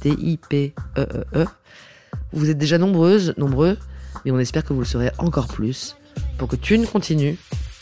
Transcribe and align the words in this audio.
T-I-P-E-E-E. 0.00 1.46
Vous 2.32 2.50
êtes 2.50 2.58
déjà 2.58 2.78
nombreuses, 2.78 3.34
nombreux, 3.36 3.78
mais 4.24 4.30
on 4.30 4.38
espère 4.38 4.64
que 4.64 4.72
vous 4.72 4.80
le 4.80 4.86
serez 4.86 5.10
encore 5.18 5.48
plus. 5.48 5.96
Pour 6.38 6.48
que 6.48 6.56
Thune 6.56 6.86
continue, 6.86 7.38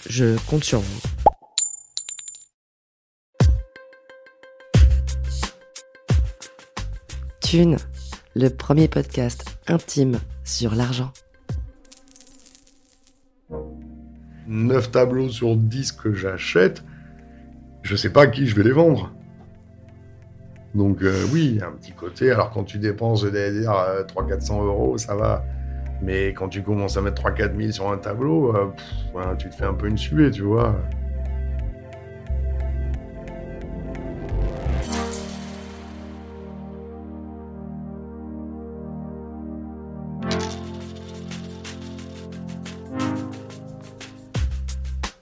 je 0.08 0.36
compte 0.46 0.64
sur 0.64 0.80
vous. 0.80 1.00
Thune, 7.40 7.76
le 8.34 8.48
premier 8.50 8.88
podcast 8.88 9.44
intime 9.68 10.18
sur 10.44 10.74
l'argent. 10.74 11.12
9 14.46 14.90
tableaux 14.90 15.28
sur 15.28 15.56
10 15.56 15.92
que 15.92 16.14
j'achète, 16.14 16.82
je 17.82 17.96
sais 17.96 18.10
pas 18.10 18.22
à 18.22 18.26
qui 18.26 18.46
je 18.46 18.54
vais 18.54 18.64
les 18.64 18.72
vendre. 18.72 19.12
Donc 20.78 21.02
euh, 21.02 21.26
oui, 21.32 21.58
un 21.60 21.72
petit 21.72 21.90
côté. 21.90 22.30
Alors 22.30 22.50
quand 22.50 22.62
tu 22.62 22.78
dépenses 22.78 23.24
derrière 23.24 24.04
300-400 24.06 24.64
euros, 24.64 24.96
ça 24.96 25.16
va. 25.16 25.44
Mais 26.00 26.28
quand 26.28 26.48
tu 26.48 26.62
commences 26.62 26.96
à 26.96 27.00
mettre 27.02 27.20
3-4 27.20 27.58
000 27.58 27.72
sur 27.72 27.90
un 27.90 27.98
tableau, 27.98 28.54
euh, 28.56 29.34
tu 29.36 29.50
te 29.50 29.56
fais 29.56 29.64
un 29.64 29.74
peu 29.74 29.88
une 29.88 29.98
suée, 29.98 30.30
tu 30.30 30.42
vois. 30.42 30.76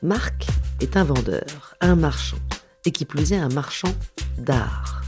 Marc 0.02 0.46
est 0.82 0.98
un 0.98 1.04
vendeur, 1.04 1.76
un 1.80 1.96
marchand, 1.96 2.36
et 2.84 2.92
qui 2.92 3.06
plus 3.06 3.32
est 3.32 3.38
un 3.38 3.48
marchand 3.48 3.92
d'art. 4.36 5.05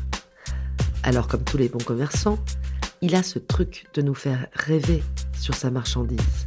Alors 1.09 1.27
comme 1.27 1.43
tous 1.43 1.56
les 1.56 1.71
bons 1.71 1.82
commerçants, 1.82 2.38
il 3.00 3.15
a 3.15 3.22
ce 3.22 3.38
truc 3.38 3.87
de 3.94 4.03
nous 4.03 4.12
faire 4.12 4.47
rêver 4.53 5.03
sur 5.32 5.55
sa 5.55 5.71
marchandise. 5.71 6.47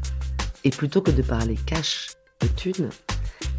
Et 0.64 0.70
plutôt 0.70 1.02
que 1.02 1.10
de 1.10 1.24
parler 1.24 1.56
cash 1.66 2.10
de 2.42 2.46
thunes, 2.46 2.90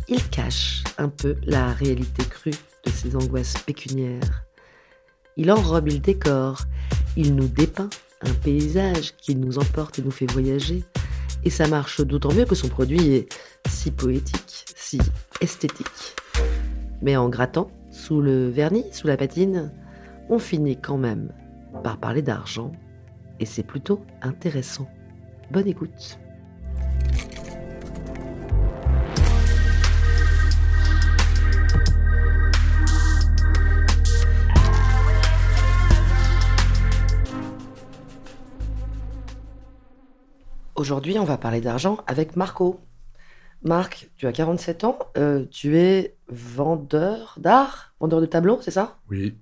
il 0.07 0.25
cache 0.29 0.85
un 0.99 1.09
peu 1.09 1.35
la 1.43 1.73
réalité 1.73 2.25
crue 2.25 2.55
de 2.85 2.91
ses 2.91 3.17
angoisses 3.17 3.59
pécuniaires. 3.67 4.45
Il 5.37 5.51
enrobe, 5.51 5.89
il 5.89 6.01
décore, 6.01 6.67
il 7.17 7.35
nous 7.35 7.49
dépeint 7.49 7.91
un 8.21 8.33
paysage 8.35 9.17
qui 9.17 9.35
nous 9.35 9.59
emporte 9.59 9.99
et 9.99 10.03
nous 10.03 10.13
fait 10.13 10.31
voyager. 10.31 10.85
Et 11.43 11.51
ça 11.51 11.67
marche 11.67 12.01
d'autant 12.01 12.33
mieux 12.33 12.45
que 12.45 12.55
son 12.55 12.69
produit 12.69 13.13
est 13.13 13.29
si 13.69 13.91
poétique, 13.91 14.67
si 14.77 15.01
esthétique. 15.41 16.15
Mais 17.01 17.17
en 17.17 17.29
grattant, 17.29 17.73
sous 17.91 18.21
le 18.21 18.49
vernis, 18.51 18.85
sous 18.93 19.09
la 19.09 19.17
patine, 19.17 19.73
on 20.33 20.39
finit 20.39 20.79
quand 20.79 20.97
même 20.97 21.31
par 21.85 21.99
parler 21.99 22.23
d'argent. 22.23 22.73
Et 23.39 23.45
c'est 23.45 23.63
plutôt 23.63 24.01
intéressant. 24.23 24.89
Bonne 25.51 25.69
écoute. 25.69 26.19
Aujourd'hui, 40.75 41.19
on 41.19 41.25
va 41.25 41.37
parler 41.37 41.61
d'argent 41.61 41.99
avec 42.07 42.37
Marco. 42.37 42.81
Marc, 43.65 44.11
tu 44.17 44.27
as 44.27 44.33
47 44.33 44.85
ans, 44.85 44.99
euh, 45.19 45.45
tu 45.51 45.77
es 45.77 46.17
vendeur 46.29 47.37
d'art, 47.39 47.95
vendeur 48.01 48.23
de 48.23 48.27
tableaux, 48.27 48.59
c'est 48.63 48.71
ça? 48.71 48.99
Oui. 49.11 49.37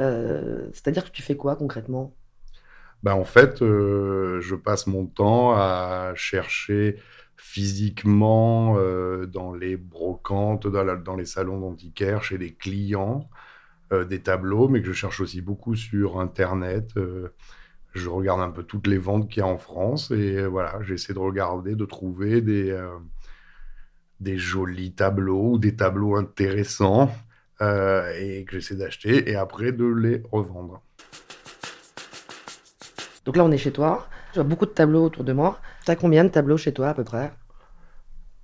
Euh, 0.00 0.68
C'est-à-dire 0.72 1.04
que 1.04 1.10
tu 1.10 1.22
fais 1.22 1.36
quoi 1.36 1.56
concrètement? 1.56 2.14
Ben, 3.02 3.14
en 3.14 3.24
fait, 3.24 3.62
euh, 3.62 4.40
je 4.40 4.54
passe 4.54 4.86
mon 4.86 5.06
temps 5.06 5.52
à 5.52 6.12
chercher 6.14 6.96
physiquement 7.36 8.76
euh, 8.78 9.26
dans 9.26 9.54
les 9.54 9.76
brocantes, 9.76 10.66
dans, 10.66 11.16
les 11.16 11.24
salons 11.24 11.60
d'antiquaires, 11.60 12.24
chez 12.24 12.38
les 12.38 12.54
clients, 12.54 13.28
des 13.90 14.20
tableaux, 14.20 14.68
mais 14.68 14.82
que 14.82 14.88
je 14.88 14.92
cherche 14.92 15.20
aussi 15.20 15.40
beaucoup 15.40 15.74
sur 15.74 16.20
Internet. 16.20 16.92
je 17.94 18.08
regarde 18.10 18.42
un 18.42 18.50
peu 18.50 18.62
toutes 18.62 18.86
les 18.86 18.98
ventes 18.98 19.30
qu'il 19.30 19.40
y 19.40 19.42
a 19.42 19.46
en 19.46 19.56
France 19.56 20.10
et 20.10 20.46
voilà, 20.46 20.78
j'essaie 20.82 21.14
de 21.14 21.18
regarder, 21.18 21.74
de 21.74 21.86
trouver 21.86 22.42
des, 22.42 22.78
des 24.20 24.36
jolis 24.36 24.92
tableaux 24.92 25.52
ou 25.52 25.58
des 25.58 25.74
tableaux 25.74 26.16
intéressants 26.16 27.10
euh, 27.62 28.12
et 28.18 28.44
que 28.44 28.52
j'essaie 28.58 28.76
d'acheter 28.76 29.30
et 29.30 29.36
après 29.36 29.72
de 29.72 29.86
les 29.86 30.22
revendre. 30.30 30.82
Donc 33.24 33.36
là, 33.36 33.44
on 33.44 33.50
est 33.50 33.58
chez 33.58 33.72
toi. 33.72 34.08
Tu 34.32 34.40
as 34.40 34.42
beaucoup 34.44 34.66
de 34.66 34.70
tableaux 34.70 35.04
autour 35.04 35.24
de 35.24 35.32
moi. 35.32 35.60
Tu 35.84 35.90
as 35.90 35.96
combien 35.96 36.24
de 36.24 36.30
tableaux 36.30 36.56
chez 36.56 36.72
toi 36.72 36.88
à 36.90 36.94
peu 36.94 37.04
près? 37.04 37.32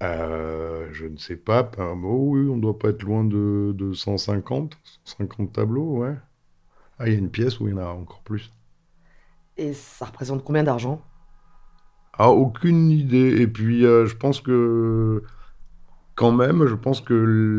Euh, 0.03 0.89
je 0.93 1.07
ne 1.07 1.17
sais 1.17 1.37
pas, 1.37 1.65
par 1.65 1.97
mot, 1.97 2.31
oui, 2.31 2.49
on 2.49 2.59
doit 2.59 2.79
pas 2.79 2.91
être 2.91 3.03
loin 3.03 3.25
de, 3.25 3.73
de 3.77 3.93
150, 3.93 4.77
150 5.05 5.53
tableaux, 5.53 5.99
ouais. 5.99 6.15
Ah, 6.99 7.09
il 7.09 7.15
y 7.15 7.17
a 7.17 7.19
une 7.19 7.31
pièce 7.31 7.61
où 7.61 7.69
il 7.69 7.73
y 7.73 7.75
en 7.75 7.79
a 7.79 7.87
encore 7.87 8.23
plus. 8.23 8.53
Et 9.57 9.73
ça 9.73 10.05
représente 10.07 10.45
combien 10.45 10.63
d'argent? 10.63 11.03
Ah, 12.13 12.31
aucune 12.31 12.91
idée. 12.91 13.41
Et 13.41 13.47
puis, 13.47 13.85
euh, 13.85 14.07
je 14.07 14.17
pense 14.17 14.41
que, 14.41 15.23
quand 16.15 16.33
même, 16.33 16.67
je 16.67 16.75
pense 16.75 17.01
que 17.01 17.15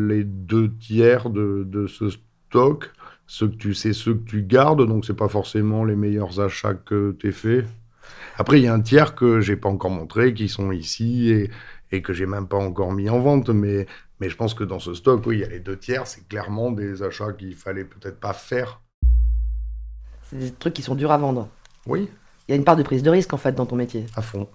les 0.08 0.24
deux 0.24 0.72
tiers 0.76 1.30
de, 1.30 1.64
de 1.66 1.86
ce 1.86 2.10
stock, 2.10 2.90
ceux 3.26 3.48
que 3.48 3.56
tu 3.56 3.74
sais, 3.74 3.92
ceux 3.92 4.14
que 4.14 4.24
tu 4.24 4.42
gardes, 4.42 4.86
donc 4.86 5.04
c'est 5.04 5.16
pas 5.16 5.28
forcément 5.28 5.84
les 5.84 5.96
meilleurs 5.96 6.40
achats 6.40 6.74
que 6.74 7.14
tu 7.18 7.32
fait. 7.32 7.64
Après, 8.38 8.60
il 8.60 8.64
y 8.64 8.68
a 8.68 8.74
un 8.74 8.80
tiers 8.80 9.14
que 9.14 9.40
j'ai 9.40 9.56
pas 9.56 9.68
encore 9.68 9.90
montré, 9.90 10.32
qui 10.34 10.48
sont 10.48 10.70
ici 10.72 11.30
et, 11.30 11.50
et 11.92 12.02
que 12.02 12.12
j'ai 12.12 12.26
même 12.26 12.46
pas 12.46 12.56
encore 12.56 12.92
mis 12.92 13.08
en 13.10 13.20
vente. 13.20 13.50
Mais, 13.50 13.86
mais 14.20 14.28
je 14.28 14.36
pense 14.36 14.54
que 14.54 14.64
dans 14.64 14.78
ce 14.78 14.94
stock, 14.94 15.26
oui, 15.26 15.36
il 15.38 15.40
y 15.40 15.44
a 15.44 15.48
les 15.48 15.60
deux 15.60 15.76
tiers, 15.76 16.06
c'est 16.06 16.26
clairement 16.28 16.70
des 16.70 17.02
achats 17.02 17.32
qu'il 17.32 17.54
fallait 17.56 17.84
peut-être 17.84 18.20
pas 18.20 18.32
faire. 18.32 18.80
C'est 20.24 20.38
des 20.38 20.50
trucs 20.52 20.74
qui 20.74 20.82
sont 20.82 20.94
durs 20.94 21.10
à 21.12 21.18
vendre. 21.18 21.48
Oui, 21.86 22.08
Il 22.48 22.52
y 22.52 22.54
a 22.54 22.56
une 22.56 22.64
part 22.64 22.76
de 22.76 22.82
prise 22.82 23.02
de 23.02 23.10
risque 23.10 23.32
en 23.32 23.36
fait 23.36 23.52
dans 23.52 23.66
ton 23.66 23.76
métier. 23.76 24.06
à 24.16 24.22
fond. 24.22 24.48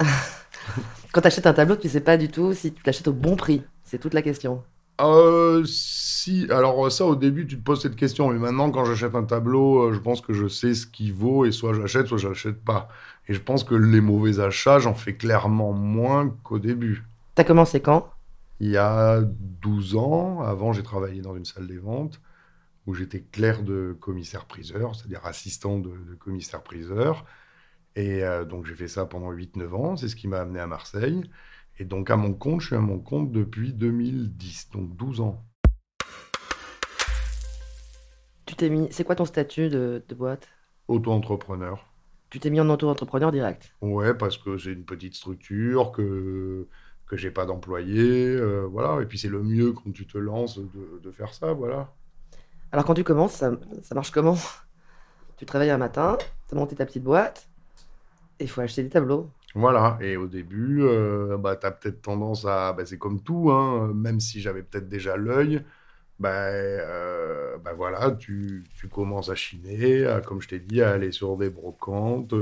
Quand 1.14 1.20
tu 1.20 1.28
achètes 1.28 1.46
un 1.46 1.52
tableau, 1.52 1.76
tu 1.76 1.88
sais 1.88 2.00
pas 2.00 2.16
du 2.16 2.28
tout 2.28 2.54
si 2.54 2.72
tu 2.72 2.82
l'achètes 2.84 3.06
au 3.06 3.12
bon 3.12 3.36
prix. 3.36 3.62
C'est 3.84 3.98
toute 3.98 4.14
la 4.14 4.22
question. 4.22 4.64
Euh, 5.00 5.64
si, 5.64 6.48
alors 6.50 6.90
ça 6.90 7.06
au 7.06 7.14
début 7.14 7.46
tu 7.46 7.56
te 7.56 7.62
poses 7.62 7.82
cette 7.82 7.94
question, 7.94 8.28
mais 8.30 8.38
maintenant 8.40 8.72
quand 8.72 8.84
j'achète 8.84 9.14
un 9.14 9.22
tableau, 9.22 9.84
euh, 9.84 9.92
je 9.92 10.00
pense 10.00 10.20
que 10.20 10.32
je 10.32 10.48
sais 10.48 10.74
ce 10.74 10.88
qu'il 10.88 11.12
vaut 11.12 11.44
et 11.44 11.52
soit 11.52 11.72
j'achète, 11.72 12.08
soit 12.08 12.18
j'achète 12.18 12.64
pas. 12.64 12.88
Et 13.28 13.34
je 13.34 13.40
pense 13.40 13.62
que 13.62 13.76
les 13.76 14.00
mauvais 14.00 14.40
achats, 14.40 14.80
j'en 14.80 14.94
fais 14.94 15.14
clairement 15.14 15.72
moins 15.72 16.34
qu'au 16.42 16.58
début. 16.58 17.04
T'as 17.36 17.44
commencé 17.44 17.78
quand? 17.78 18.10
Il 18.58 18.70
y 18.70 18.76
a 18.76 19.20
12 19.22 19.94
ans, 19.94 20.40
avant 20.40 20.72
j'ai 20.72 20.82
travaillé 20.82 21.22
dans 21.22 21.36
une 21.36 21.44
salle 21.44 21.68
des 21.68 21.78
ventes 21.78 22.20
où 22.88 22.94
j'étais 22.94 23.20
clerc 23.20 23.62
de 23.62 23.96
commissaire-priseur, 24.00 24.96
c'est-à-dire 24.96 25.24
assistant 25.24 25.78
de, 25.78 25.90
de 25.90 26.14
commissaire-priseur. 26.18 27.24
Et 27.96 28.22
donc 28.48 28.66
j'ai 28.66 28.74
fait 28.74 28.88
ça 28.88 29.06
pendant 29.06 29.30
8-9 29.32 29.74
ans, 29.74 29.96
c'est 29.96 30.08
ce 30.08 30.16
qui 30.16 30.26
m'a 30.26 30.40
amené 30.40 30.58
à 30.58 30.66
Marseille. 30.66 31.22
Et 31.78 31.84
donc 31.84 32.10
à 32.10 32.16
mon 32.16 32.32
compte, 32.34 32.60
je 32.60 32.68
suis 32.68 32.76
à 32.76 32.80
mon 32.80 32.98
compte 32.98 33.32
depuis 33.32 33.72
2010, 33.72 34.70
donc 34.72 34.96
12 34.96 35.20
ans. 35.20 35.44
Tu 38.46 38.56
t'es 38.56 38.68
mis. 38.68 38.88
C'est 38.90 39.04
quoi 39.04 39.16
ton 39.16 39.24
statut 39.24 39.68
de, 39.68 40.02
boîte? 40.16 40.48
Auto-entrepreneur. 40.88 41.86
Tu 42.30 42.40
t'es 42.40 42.50
mis 42.50 42.60
en 42.60 42.68
auto-entrepreneur 42.68 43.32
direct? 43.32 43.74
Ouais, 43.80 44.14
parce 44.14 44.36
que 44.36 44.56
j'ai 44.56 44.72
une 44.72 44.84
petite 44.84 45.14
structure, 45.14 45.92
que 45.92 46.66
que 47.06 47.16
j'ai 47.16 47.30
pas 47.30 47.44
d'employé, 47.44 48.28
euh, 48.28 48.66
voilà. 48.70 49.02
Et 49.02 49.06
puis 49.06 49.18
c'est 49.18 49.28
le 49.28 49.42
mieux 49.42 49.72
quand 49.72 49.92
tu 49.92 50.06
te 50.06 50.18
lances 50.18 50.58
de, 50.58 51.10
faire 51.10 51.34
ça, 51.34 51.52
voilà. 51.52 51.92
Alors 52.72 52.84
quand 52.84 52.94
tu 52.94 53.04
commences, 53.04 53.34
ça, 53.34 53.52
marche 53.94 54.10
comment? 54.10 54.36
Tu 55.36 55.46
travailles 55.46 55.70
un 55.70 55.78
matin, 55.78 56.16
tu 56.48 56.54
as 56.54 56.58
monté 56.58 56.76
ta 56.76 56.86
petite 56.86 57.02
boîte, 57.02 57.48
il 58.40 58.48
faut 58.48 58.60
acheter 58.60 58.82
des 58.82 58.90
tableaux. 58.90 59.30
Voilà, 59.54 59.98
et 60.00 60.16
au 60.16 60.26
début, 60.26 60.82
euh, 60.82 61.36
bah, 61.38 61.56
tu 61.56 61.66
as 61.66 61.70
peut-être 61.70 62.02
tendance 62.02 62.44
à... 62.44 62.72
Bah, 62.72 62.84
c'est 62.86 62.98
comme 62.98 63.20
tout, 63.20 63.50
hein, 63.52 63.92
même 63.94 64.18
si 64.20 64.40
j'avais 64.40 64.62
peut-être 64.62 64.88
déjà 64.88 65.16
l'œil, 65.16 65.62
bah, 66.18 66.48
euh, 66.48 67.56
bah, 67.58 67.72
voilà, 67.74 68.12
tu, 68.12 68.64
tu, 68.76 68.88
commences 68.88 69.30
à 69.30 69.34
chiner, 69.34 70.18
comme 70.26 70.40
je 70.40 70.48
t'ai 70.48 70.58
dit, 70.58 70.82
à 70.82 70.90
aller 70.92 71.12
sur 71.12 71.36
des 71.36 71.50
brocantes, 71.50 72.34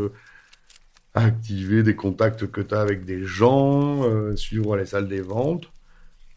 à 1.14 1.24
activer 1.24 1.82
des 1.82 1.96
contacts 1.96 2.46
que 2.50 2.60
tu 2.60 2.74
as 2.74 2.80
avec 2.80 3.04
des 3.04 3.24
gens, 3.24 4.04
euh, 4.04 4.36
suivre 4.36 4.76
les 4.76 4.86
salles 4.86 5.08
des 5.08 5.20
ventes. 5.20 5.71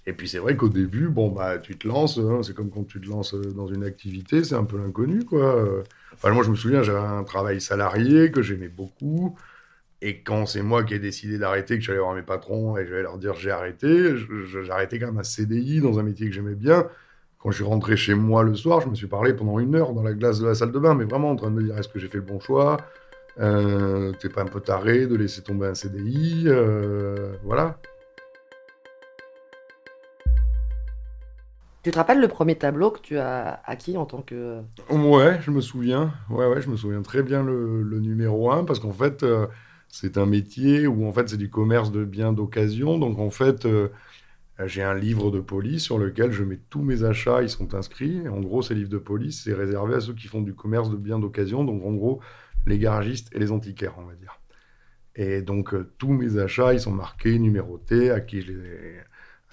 Et 0.08 0.14
puis 0.14 0.30
c'est 0.30 0.38
vrai 0.40 0.56
qu'au 0.56 0.70
début, 0.70 1.08
bon, 1.08 1.30
bah, 1.30 1.58
tu 1.58 1.78
te 1.78 1.88
lances, 1.88 2.20
hein, 2.20 2.42
c'est 2.44 2.54
comme 2.54 2.70
quand 2.70 2.86
tu 2.86 3.02
te 3.02 3.08
lances 3.10 3.34
dans 3.34 3.68
une 3.68 3.84
activité, 3.84 4.44
c'est 4.44 4.56
un 4.56 4.64
peu 4.64 4.78
l'inconnu, 4.78 5.26
quoi. 5.26 5.58
Enfin, 6.14 6.32
moi, 6.32 6.44
je 6.44 6.52
me 6.52 6.56
souviens, 6.56 6.84
j'avais 6.84 7.00
un 7.00 7.24
travail 7.24 7.60
salarié 7.60 8.32
que 8.32 8.42
j'aimais 8.42 8.68
beaucoup. 8.68 9.36
Et 10.02 10.22
quand 10.22 10.46
c'est 10.46 10.62
moi 10.62 10.84
qui 10.84 10.94
ai 10.94 11.00
décidé 11.00 11.38
d'arrêter, 11.38 11.78
que 11.80 11.84
j'allais 11.84 12.00
voir 12.00 12.14
mes 12.14 12.22
patrons 12.22 12.78
et 12.78 12.86
je 12.86 12.94
vais 12.94 13.02
leur 13.02 13.18
dire 13.18 13.34
j'ai 13.34 13.50
arrêté, 13.52 14.14
arrêté 14.70 15.00
quand 15.00 15.08
même 15.08 15.18
un 15.18 15.24
CDI 15.24 15.82
dans 15.82 15.98
un 16.00 16.04
métier 16.04 16.28
que 16.28 16.34
j'aimais 16.34 16.54
bien. 16.54 16.88
Quand 17.40 17.52
je 17.52 17.56
suis 17.56 17.64
rentré 17.64 17.98
chez 17.98 18.14
moi 18.14 18.44
le 18.44 18.56
soir, 18.56 18.82
je 18.82 18.88
me 18.88 18.96
suis 18.96 19.08
parlé 19.08 19.34
pendant 19.34 19.60
une 19.60 19.76
heure 19.76 19.94
dans 19.94 20.04
la 20.04 20.14
glace 20.14 20.40
de 20.40 20.48
la 20.48 20.56
salle 20.56 20.72
de 20.72 20.80
bain, 20.80 20.94
mais 20.96 21.06
vraiment 21.06 21.32
en 21.32 21.36
train 21.36 21.50
de 21.50 21.56
me 21.56 21.64
dire 21.64 21.78
est-ce 21.78 21.88
que 21.88 22.00
j'ai 22.00 22.08
fait 22.08 22.18
le 22.18 22.24
bon 22.24 22.40
choix? 22.40 22.78
Euh, 23.40 24.12
T'es 24.20 24.30
pas 24.30 24.44
un 24.44 24.46
peu 24.46 24.62
taré 24.62 25.08
de 25.08 25.16
laisser 25.16 25.42
tomber 25.42 25.68
un 25.68 25.76
CDI 25.76 26.44
euh, 26.48 27.34
Voilà. 27.44 27.80
Tu 31.86 31.92
te 31.92 31.98
rappelles 31.98 32.20
le 32.20 32.28
premier 32.28 32.56
tableau 32.56 32.90
que 32.90 33.00
tu 33.00 33.20
as 33.20 33.62
acquis 33.64 33.96
en 33.96 34.08
tant 34.08 34.24
que... 34.24 34.60
Ouais, 34.90 35.40
je 35.42 35.52
me 35.52 35.62
souviens. 35.62 36.16
Ouais, 36.32 36.48
ouais, 36.48 36.60
je 36.60 36.68
me 36.68 36.78
souviens 36.78 37.04
très 37.04 37.22
bien 37.22 37.44
le, 37.44 38.00
numéro 38.00 38.50
1 38.52 38.64
parce 38.64 38.80
qu'en 38.80 38.92
fait, 38.92 39.22
euh, 39.22 39.46
c'est 39.88 40.18
un 40.18 40.26
métier 40.26 40.88
où 40.88 41.06
en 41.06 41.14
fait 41.14 41.30
c'est 41.30 41.38
du 41.38 41.52
commerce 41.52 41.92
de 41.92 42.04
biens 42.04 42.34
d'occasion. 42.34 42.98
Donc 42.98 43.20
en 43.20 43.30
fait, 43.30 43.68
euh, 43.68 43.90
j'ai 44.66 44.82
un 44.82 44.96
livre 44.96 45.30
de 45.30 45.40
police 45.40 45.84
sur 45.84 46.00
lequel 46.00 46.32
je 46.32 46.44
mets 46.44 46.60
tous 46.72 46.82
mes 46.82 47.04
achats, 47.04 47.44
ils 47.44 47.52
sont 47.52 47.76
inscrits. 47.76 48.28
En 48.30 48.40
gros, 48.40 48.64
ces 48.64 48.74
livres 48.74 48.90
de 48.90 48.98
police, 48.98 49.44
c'est 49.44 49.54
réservé 49.54 49.94
à 49.94 50.00
ceux 50.00 50.16
qui 50.16 50.26
font 50.26 50.42
du 50.42 50.56
commerce 50.56 50.90
de 50.90 50.98
biens 50.98 51.20
d'occasion. 51.20 51.64
Donc 51.66 51.86
en 51.86 51.94
gros, 51.94 52.20
les 52.66 52.80
garagistes 52.80 53.30
et 53.32 53.38
les 53.38 53.52
antiquaires, 53.52 53.94
on 54.00 54.06
va 54.06 54.16
dire. 54.16 54.40
Et 55.16 55.44
donc 55.44 55.76
euh, 55.76 55.94
tous 56.00 56.14
mes 56.14 56.40
achats, 56.40 56.74
ils 56.74 56.80
sont 56.80 56.90
marqués, 56.90 57.38
numérotés, 57.38 58.10
à 58.10 58.22
qui 58.22 58.42
je 58.42 58.54
les 58.54 58.96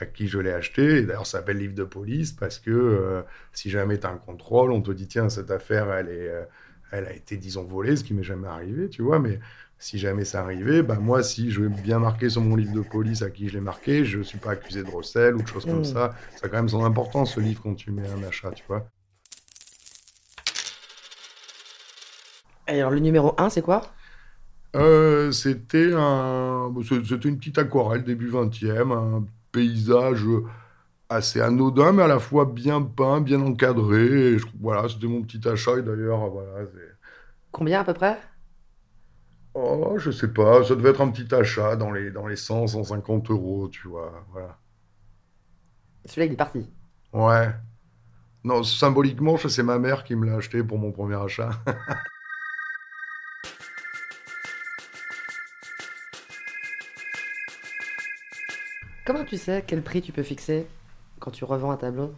à 0.03 0.07
qui 0.07 0.29
je 0.29 0.39
l'ai 0.39 0.53
acheté. 0.53 0.99
Et 0.99 1.03
d'ailleurs, 1.03 1.27
ça 1.27 1.39
s'appelle 1.39 1.59
livre 1.59 1.75
de 1.75 1.85
police 1.85 2.33
parce 2.33 2.59
que 2.59 2.71
euh, 2.71 3.23
si 3.53 3.71
jamais 3.71 3.99
tu 3.99 4.07
as 4.07 4.11
un 4.11 4.19
contrôle, 4.19 4.73
on 4.73 4.83
te 4.83 4.91
dit 4.91 5.07
tiens, 5.07 5.29
cette 5.29 5.51
affaire, 5.51 5.93
elle, 5.93 6.09
est, 6.09 6.29
euh, 6.29 6.45
elle 6.91 7.07
a 7.07 7.13
été, 7.13 7.37
disons, 7.37 7.65
volée, 7.65 7.97
ce 7.97 8.05
qui 8.05 8.13
m'est 8.15 8.23
jamais 8.23 8.49
arrivé, 8.49 8.89
tu 8.89 9.03
vois. 9.03 9.19
Mais 9.19 9.41
si 9.79 9.99
jamais 9.99 10.25
ça 10.25 10.43
arrivait, 10.43 10.83
bah, 10.83 10.99
moi, 11.01 11.23
si 11.23 11.51
je 11.51 11.63
vais 11.63 11.69
bien 11.69 11.99
marquer 11.99 12.29
sur 12.29 12.43
mon 12.43 12.57
livre 12.57 12.75
de 12.75 12.83
police 12.83 13.23
à 13.23 13.31
qui 13.31 13.49
je 13.49 13.55
l'ai 13.55 13.61
marqué, 13.61 14.05
je 14.05 14.19
ne 14.19 14.23
suis 14.23 14.39
pas 14.39 14.51
accusé 14.51 14.83
de 14.83 14.91
recel 14.91 15.35
ou 15.37 15.43
de 15.43 15.49
choses 15.49 15.65
comme 15.65 15.81
mmh. 15.81 15.85
ça. 15.85 16.15
Ça 16.37 16.47
a 16.47 16.49
quand 16.49 16.57
même 16.57 16.69
son 16.69 16.85
importance, 16.85 17.35
ce 17.35 17.41
livre, 17.41 17.63
quand 17.63 17.75
tu 17.75 17.91
mets 17.91 18.09
un 18.09 18.23
achat, 18.23 18.51
tu 18.51 18.65
vois. 18.69 18.87
Alors, 22.67 22.91
le 22.91 23.01
numéro 23.01 23.35
1, 23.39 23.51
c'est 23.51 23.63
quoi? 23.63 23.83
Euh, 24.75 25.33
C'était 25.33 25.93
un... 25.95 26.73
c'était 26.83 27.29
une 27.29 27.37
petite 27.37 27.59
aquarelle 27.59 28.05
début 28.05 28.31
20e, 28.31 28.93
un 28.93 29.27
paysage 29.53 30.25
assez 31.09 31.41
anodin, 31.41 31.93
mais 31.93 32.03
à 32.03 32.09
la 32.09 32.19
fois 32.19 32.47
bien 32.47 32.83
peint, 32.83 33.21
bien 33.21 33.41
encadré. 33.41 34.37
voilà, 34.61 34.89
c'était 34.89 35.07
mon 35.07 35.23
petit 35.23 35.47
achat. 35.47 35.79
Et 35.79 35.83
d'ailleurs, 35.83 36.29
voilà. 36.31 36.67
Combien 37.51 37.81
à 37.81 37.85
peu 37.85 37.95
près? 37.95 38.19
Oh, 39.55 39.97
je 39.99 40.11
sais 40.11 40.29
pas. 40.29 40.65
Ça 40.65 40.75
devait 40.75 40.91
être 40.91 41.03
un 41.03 41.11
petit 41.11 41.33
achat 41.35 41.77
dans 41.77 41.93
les, 41.93 42.11
dans 42.11 42.27
les 42.27 42.37
100, 42.37 42.69
150 42.69 43.31
euros, 43.31 43.69
tu 43.69 43.89
vois. 43.89 44.25
Voilà. 44.33 44.59
Celui-là, 46.07 46.27
il 46.27 46.33
est 46.33 46.37
parti. 46.37 46.71
Ouais. 47.13 47.51
Non, 48.45 48.63
symboliquement, 48.65 49.37
c'est 49.37 49.63
ma 49.63 49.79
mère 49.79 50.05
qui 50.05 50.17
me 50.17 50.27
l'a 50.27 50.37
acheté 50.37 50.65
pour 50.65 50.79
mon 50.79 50.91
premier 50.91 51.17
achat. 51.17 51.51
Comment 59.05 59.25
tu 59.25 59.37
sais 59.37 59.65
quel 59.67 59.83
prix 59.83 60.01
tu 60.01 60.13
peux 60.13 60.23
fixer 60.23 60.67
quand 61.19 61.33
tu 61.33 61.45
revends 61.45 61.73
un 61.73 61.77
tableau? 61.77 62.15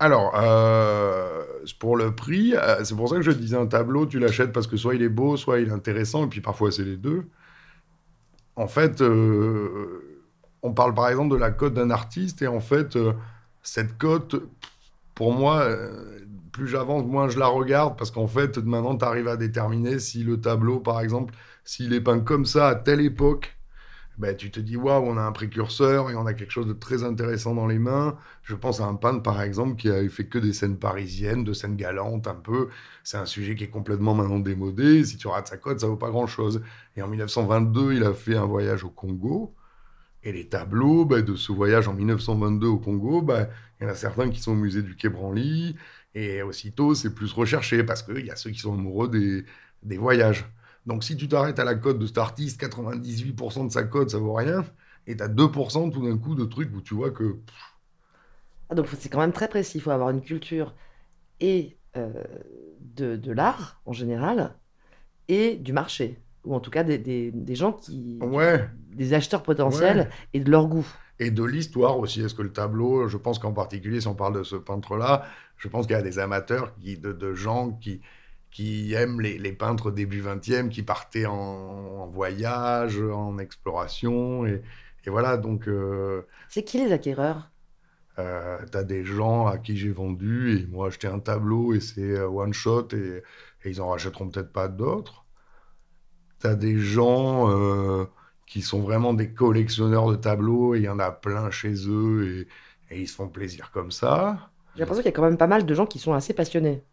Alors, 0.00 0.34
euh, 0.36 1.44
pour 1.78 1.96
le 1.96 2.14
prix, 2.14 2.54
euh, 2.56 2.82
c'est 2.82 2.96
pour 2.96 3.08
ça 3.08 3.16
que 3.16 3.22
je 3.22 3.30
disais 3.30 3.56
un 3.56 3.66
tableau, 3.66 4.06
tu 4.06 4.18
l'achètes 4.18 4.52
parce 4.52 4.66
que 4.66 4.76
soit 4.76 4.96
il 4.96 5.02
est 5.02 5.08
beau, 5.08 5.36
soit 5.36 5.60
il 5.60 5.68
est 5.68 5.72
intéressant, 5.72 6.24
et 6.24 6.28
puis 6.28 6.40
parfois 6.40 6.72
c'est 6.72 6.82
les 6.84 6.96
deux. 6.96 7.26
En 8.56 8.66
fait, 8.66 9.00
euh, 9.00 10.26
on 10.62 10.72
parle 10.72 10.94
par 10.94 11.08
exemple 11.08 11.32
de 11.32 11.38
la 11.38 11.52
cote 11.52 11.74
d'un 11.74 11.90
artiste, 11.90 12.42
et 12.42 12.48
en 12.48 12.60
fait, 12.60 12.98
cette 13.62 13.96
cote, 13.96 14.36
pour 15.14 15.32
moi, 15.32 15.68
plus 16.52 16.66
j'avance, 16.66 17.04
moins 17.04 17.28
je 17.28 17.38
la 17.38 17.46
regarde, 17.46 17.96
parce 17.96 18.10
qu'en 18.10 18.26
fait, 18.26 18.58
maintenant, 18.58 18.96
tu 18.96 19.04
arrives 19.04 19.28
à 19.28 19.36
déterminer 19.36 20.00
si 20.00 20.24
le 20.24 20.40
tableau, 20.40 20.80
par 20.80 21.00
exemple, 21.00 21.34
s'il 21.64 21.92
est 21.92 22.00
peint 22.00 22.20
comme 22.20 22.44
ça 22.44 22.68
à 22.68 22.74
telle 22.74 23.00
époque, 23.00 23.53
ben, 24.18 24.36
tu 24.36 24.50
te 24.50 24.60
dis, 24.60 24.76
waouh, 24.76 25.04
on 25.04 25.16
a 25.16 25.22
un 25.22 25.32
précurseur 25.32 26.10
et 26.10 26.14
on 26.14 26.26
a 26.26 26.34
quelque 26.34 26.52
chose 26.52 26.66
de 26.66 26.72
très 26.72 27.02
intéressant 27.02 27.54
dans 27.54 27.66
les 27.66 27.78
mains. 27.80 28.16
Je 28.42 28.54
pense 28.54 28.80
à 28.80 28.84
un 28.84 28.94
peintre, 28.94 29.22
par 29.22 29.42
exemple, 29.42 29.76
qui 29.76 29.90
a 29.90 30.08
fait 30.08 30.26
que 30.26 30.38
des 30.38 30.52
scènes 30.52 30.78
parisiennes, 30.78 31.42
de 31.42 31.52
scènes 31.52 31.76
galantes, 31.76 32.28
un 32.28 32.34
peu. 32.34 32.68
C'est 33.02 33.16
un 33.16 33.26
sujet 33.26 33.56
qui 33.56 33.64
est 33.64 33.70
complètement 33.70 34.14
maintenant 34.14 34.38
démodé. 34.38 35.04
Si 35.04 35.16
tu 35.16 35.26
rates 35.26 35.48
sa 35.48 35.56
cote, 35.56 35.80
ça 35.80 35.88
vaut 35.88 35.96
pas 35.96 36.10
grand-chose. 36.10 36.62
Et 36.96 37.02
en 37.02 37.08
1922, 37.08 37.94
il 37.94 38.04
a 38.04 38.12
fait 38.14 38.36
un 38.36 38.46
voyage 38.46 38.84
au 38.84 38.90
Congo. 38.90 39.54
Et 40.22 40.32
les 40.32 40.48
tableaux 40.48 41.04
ben, 41.04 41.22
de 41.22 41.34
ce 41.34 41.52
voyage 41.52 41.88
en 41.88 41.94
1922 41.94 42.66
au 42.68 42.78
Congo, 42.78 43.20
ben, 43.20 43.48
il 43.80 43.84
y 43.84 43.86
en 43.86 43.90
a 43.90 43.94
certains 43.94 44.30
qui 44.30 44.40
sont 44.40 44.52
au 44.52 44.56
musée 44.56 44.82
du 44.82 44.96
Quai 44.96 45.08
Branly. 45.08 45.76
Et 46.14 46.42
aussitôt, 46.42 46.94
c'est 46.94 47.14
plus 47.14 47.32
recherché 47.32 47.82
parce 47.82 48.02
qu'il 48.02 48.24
y 48.24 48.30
a 48.30 48.36
ceux 48.36 48.50
qui 48.50 48.60
sont 48.60 48.74
amoureux 48.74 49.10
des 49.82 49.98
voyages. 49.98 50.46
Donc 50.86 51.02
si 51.04 51.16
tu 51.16 51.28
t'arrêtes 51.28 51.58
à 51.58 51.64
la 51.64 51.74
cote 51.74 51.98
de 51.98 52.06
cet 52.06 52.18
artiste, 52.18 52.60
98% 52.60 53.66
de 53.66 53.72
sa 53.72 53.84
cote, 53.84 54.10
ça 54.10 54.18
vaut 54.18 54.34
rien. 54.34 54.64
Et 55.06 55.16
tu 55.16 55.22
as 55.22 55.28
2% 55.28 55.90
tout 55.92 56.06
d'un 56.06 56.18
coup 56.18 56.34
de 56.34 56.44
trucs 56.44 56.74
où 56.74 56.80
tu 56.80 56.94
vois 56.94 57.10
que... 57.10 57.38
Ah, 58.70 58.74
donc 58.74 58.86
c'est 58.98 59.08
quand 59.08 59.20
même 59.20 59.32
très 59.32 59.48
précis. 59.48 59.78
Il 59.78 59.80
faut 59.80 59.90
avoir 59.90 60.10
une 60.10 60.22
culture 60.22 60.74
et 61.40 61.76
euh, 61.96 62.10
de, 62.80 63.16
de 63.16 63.32
l'art 63.32 63.80
en 63.86 63.92
général 63.92 64.54
et 65.28 65.56
du 65.56 65.72
marché. 65.72 66.18
Ou 66.44 66.54
en 66.54 66.60
tout 66.60 66.70
cas 66.70 66.84
des, 66.84 66.98
des, 66.98 67.54
gens 67.54 67.72
qui... 67.72 68.18
Ouais. 68.20 68.68
Des 68.92 69.14
acheteurs 69.14 69.42
potentiels 69.42 70.10
et 70.34 70.40
de 70.40 70.50
leur 70.50 70.66
goût. 70.66 70.86
Et 71.18 71.30
de 71.30 71.42
l'histoire 71.42 71.98
aussi. 71.98 72.20
Est-ce 72.20 72.34
que 72.34 72.42
le 72.42 72.52
tableau, 72.52 73.08
je 73.08 73.16
pense 73.16 73.38
qu'en 73.38 73.52
particulier, 73.52 74.02
si 74.02 74.08
on 74.08 74.14
parle 74.14 74.36
de 74.36 74.42
ce 74.42 74.56
peintre-là, 74.56 75.24
je 75.56 75.68
pense 75.68 75.86
qu'il 75.86 75.96
y 75.96 75.98
a 75.98 76.02
des 76.02 76.18
amateurs, 76.18 76.74
qui, 76.80 76.98
de, 76.98 77.12
de 77.12 77.32
gens 77.32 77.70
qui 77.72 78.02
qui 78.54 78.94
aiment 78.94 79.20
les, 79.20 79.52
peintres 79.52 79.90
début 79.90 80.22
20e, 80.22 80.68
qui 80.68 80.84
partaient 80.84 81.26
en, 81.26 82.06
voyage, 82.06 83.00
en 83.00 83.36
exploration. 83.38 84.46
Et, 84.46 84.62
voilà, 85.08 85.36
donc... 85.36 85.66
Euh, 85.66 86.22
c'est 86.48 86.62
qui 86.62 86.78
les 86.78 86.92
acquéreurs? 86.92 87.50
euh, 88.20 88.58
T'as 88.70 88.84
des 88.84 89.04
gens 89.04 89.48
à 89.48 89.58
qui 89.58 89.76
j'ai 89.76 89.90
vendu, 89.90 90.56
et 90.56 90.66
moi 90.68 90.86
acheté 90.86 91.08
un 91.08 91.18
tableau, 91.18 91.74
et 91.74 91.80
c'est 91.80 92.00
euh, 92.00 92.28
one 92.28 92.52
shot, 92.52 92.88
et, 92.92 93.24
ils 93.64 93.82
en 93.82 93.88
rachèteront 93.88 94.28
peut-être 94.28 94.52
pas 94.52 94.68
d'autres. 94.68 95.24
T'as 96.38 96.54
des 96.54 96.78
gens 96.78 97.50
euh, 97.50 98.04
qui 98.46 98.62
sont 98.62 98.82
vraiment 98.82 99.14
des 99.14 99.32
collectionneurs 99.32 100.08
de 100.08 100.14
tableaux, 100.14 100.76
et 100.76 100.78
il 100.78 100.84
y 100.84 100.88
en 100.88 101.00
a 101.00 101.10
plein 101.10 101.50
chez 101.50 101.74
eux, 101.88 102.46
et, 102.88 102.94
et 102.94 103.00
ils 103.00 103.08
se 103.08 103.16
font 103.16 103.28
plaisir 103.28 103.72
comme 103.72 103.90
ça. 103.90 104.48
J'ai 104.76 104.80
l'impression 104.82 105.02
qu'il 105.02 105.10
y 105.10 105.14
a 105.14 105.16
quand 105.16 105.22
même 105.22 105.38
pas 105.38 105.48
mal 105.48 105.66
de 105.66 105.74
gens 105.74 105.86
qui 105.86 105.98
sont 105.98 106.12
assez 106.12 106.34
passionnés 106.34 106.84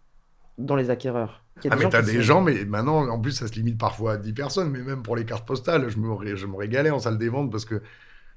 dans 0.58 0.76
les 0.76 0.90
acquéreurs. 0.90 1.41
Ah, 1.70 1.76
mais 1.76 1.90
t'as 1.90 2.02
des 2.02 2.22
gens, 2.22 2.42
mais 2.42 2.66
maintenant, 2.66 3.08
en 3.08 3.20
plus, 3.20 3.34
ça 3.34 3.48
se 3.48 3.54
limite 3.54 3.78
parfois 3.78 4.14
à 4.14 4.18
10 4.18 4.34
personnes, 4.34 4.72
mais 4.72 4.82
même 4.82 5.04
pour 5.04 5.16
les 5.16 5.26
cartes 5.26 5.46
postales, 5.46 5.90
je 5.90 5.98
me, 5.98 6.36
je 6.36 6.46
me 6.46 6.56
régalais 6.56 6.90
en 6.90 7.00
salle 7.00 7.18
des 7.18 7.30
ventes 7.30 7.52
parce 7.52 7.66
que 7.66 7.82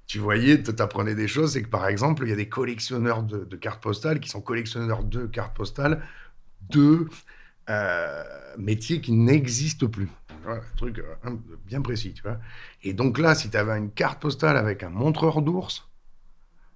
tu 0.07 0.19
voyais, 0.19 0.63
tu 0.63 0.71
apprenais 0.79 1.15
des 1.15 1.29
choses, 1.29 1.53
c'est 1.53 1.63
que 1.63 1.69
par 1.69 1.87
exemple, 1.87 2.25
il 2.25 2.31
y 2.31 2.33
a 2.33 2.37
des 2.37 2.49
collectionneurs 2.49 3.23
de, 3.23 3.57
cartes 3.57 3.83
postales 3.83 4.21
qui 4.21 4.29
sont 4.29 4.41
collectionneurs 4.41 5.05
de 5.05 5.27
cartes 5.27 5.57
postales 5.57 6.03
de 6.71 7.09
euh, 7.71 8.25
métiers 8.59 9.01
qui 9.01 9.13
n'existent 9.13 9.87
plus. 9.87 10.09
un 10.47 10.61
truc 10.77 10.99
euh, 10.99 11.31
bien 11.67 11.81
précis, 11.81 12.13
tu 12.13 12.23
vois. 12.23 12.39
Et 12.83 12.93
donc 12.93 13.19
là, 13.19 13.35
si 13.35 13.49
tu 13.49 13.57
avais 13.57 13.77
une 13.79 13.91
carte 13.91 14.21
postale 14.21 14.57
avec 14.57 14.83
un 14.83 14.91
montreur 14.91 15.41
d'ours, 15.41 15.89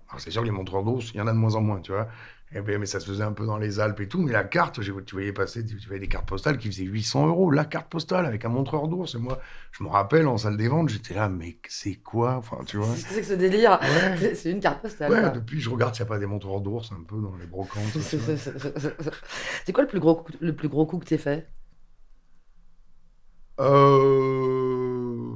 alors 0.09 0.21
c'est 0.21 0.31
sûr 0.31 0.41
que 0.41 0.47
les 0.47 0.53
montreurs 0.53 0.85
d'ours, 0.85 1.11
il 1.13 1.19
y 1.19 1.21
en 1.21 1.27
a 1.27 1.33
de 1.33 1.39
moins 1.39 1.55
en 1.55 1.61
moins, 1.61 1.81
tu 1.81 1.93
vois. 1.93 2.09
Eh 2.55 2.63
ben, 2.63 2.79
mais 2.79 2.87
ça 2.87 2.99
se 2.99 3.07
faisait 3.07 3.25
un 3.25 3.33
peu 3.33 3.45
dans 3.45 3.59
les 3.59 3.79
Alpes 3.79 4.01
et 4.01 4.09
tout. 4.09 4.23
Mais 4.23 4.33
la 4.33 4.45
carte, 4.45 4.81
tu 4.81 5.13
voyais 5.13 5.33
passer, 5.33 5.65
tu 5.67 5.77
voyais 5.87 6.01
des 6.01 6.09
cartes 6.09 6.27
postales 6.27 6.57
qui 6.57 6.69
faisaient 6.69 6.85
800 6.85 7.27
euros. 7.27 7.51
La 7.51 7.67
carte 7.67 7.89
postale 7.91 8.25
avec 8.25 8.45
un 8.47 8.49
montreur 8.49 8.89
d'ours. 8.89 9.15
Et 9.15 9.19
moi, 9.19 9.39
je 9.73 9.85
me 9.85 9.89
rappelle 9.89 10.27
en 10.27 10.39
salle 10.39 10.57
des 10.57 10.69
ventes, 10.69 10.89
j'étais 10.89 11.13
là, 11.15 11.29
mais 11.29 11.59
c'est 11.69 11.97
quoi? 11.97 12.37
Enfin, 12.37 12.59
tu 12.65 12.79
vois. 12.79 12.89
C'est 12.97 13.21
que 13.21 13.27
ce 13.27 13.35
délire 13.35 13.79
C'est 14.35 14.51
une 14.51 14.61
carte 14.61 14.81
postale. 14.81 15.13
Ouais, 15.13 15.31
depuis, 15.31 15.61
je 15.61 15.69
regarde 15.69 15.95
s'il 15.95 16.05
n'y 16.05 16.09
a 16.09 16.15
pas 16.15 16.19
des 16.19 16.27
montreurs 16.27 16.61
d'ours 16.61 16.91
un 16.93 17.03
peu 17.03 17.21
dans 17.21 17.37
les 17.37 17.47
brocantes. 17.47 17.85
c'est 17.99 19.73
quoi 19.73 19.83
le 19.83 19.89
plus 19.89 20.01
gros, 20.01 20.25
le 20.41 20.55
plus 20.55 20.69
gros 20.69 20.87
coup 20.87 20.99
que 20.99 21.07
tu 21.07 21.19
fait? 21.19 21.49
Euh... 23.61 25.35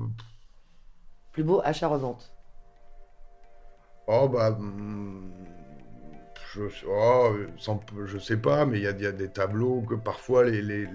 Plus 1.32 1.42
beau 1.42 1.60
achat-revente 1.64 2.32
Oh, 4.06 4.28
bah. 4.28 4.50
Hmm, 4.50 5.30
je, 6.54 6.86
oh, 6.88 7.34
je 8.06 8.18
sais 8.18 8.36
pas, 8.36 8.66
mais 8.66 8.78
il 8.78 8.84
y, 8.84 9.06
a, 9.06 9.12
des 9.12 9.28
tableaux 9.28 9.82
que 9.88 9.94
parfois, 9.94 10.44
les, 10.44 10.86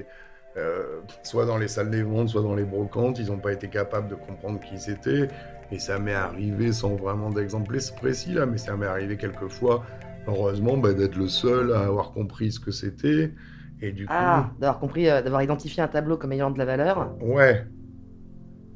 euh, 0.57 1.01
soit 1.23 1.45
dans 1.45 1.57
les 1.57 1.67
salles 1.67 1.89
des 1.89 2.03
ventes, 2.03 2.29
soit 2.29 2.41
dans 2.41 2.55
les 2.55 2.63
brocantes, 2.63 3.19
ils 3.19 3.27
n'ont 3.27 3.39
pas 3.39 3.53
été 3.53 3.67
capables 3.67 4.09
de 4.09 4.15
comprendre 4.15 4.59
qui 4.59 4.79
c'était. 4.79 5.27
Et 5.71 5.79
ça 5.79 5.99
m'est 5.99 6.13
arrivé 6.13 6.71
sans 6.71 6.95
vraiment 6.95 7.29
d'exemple 7.29 7.77
précis 7.97 8.33
là, 8.33 8.45
mais 8.45 8.57
ça 8.57 8.77
m'est 8.77 8.85
arrivé 8.85 9.17
quelques 9.17 9.49
fois, 9.49 9.83
heureusement, 10.27 10.77
bah, 10.77 10.93
d'être 10.93 11.15
le 11.15 11.27
seul 11.27 11.73
à 11.73 11.81
avoir 11.81 12.11
compris 12.11 12.51
ce 12.51 12.59
que 12.59 12.71
c'était. 12.71 13.33
Et 13.81 13.91
du 13.91 14.07
ah, 14.09 14.49
d'avoir 14.59 14.79
compris, 14.79 15.07
euh, 15.09 15.21
d'avoir 15.21 15.43
identifié 15.43 15.83
un 15.83 15.87
tableau 15.87 16.17
comme 16.17 16.31
ayant 16.31 16.49
de 16.49 16.57
la 16.57 16.65
valeur. 16.65 17.15
Ouais. 17.21 17.65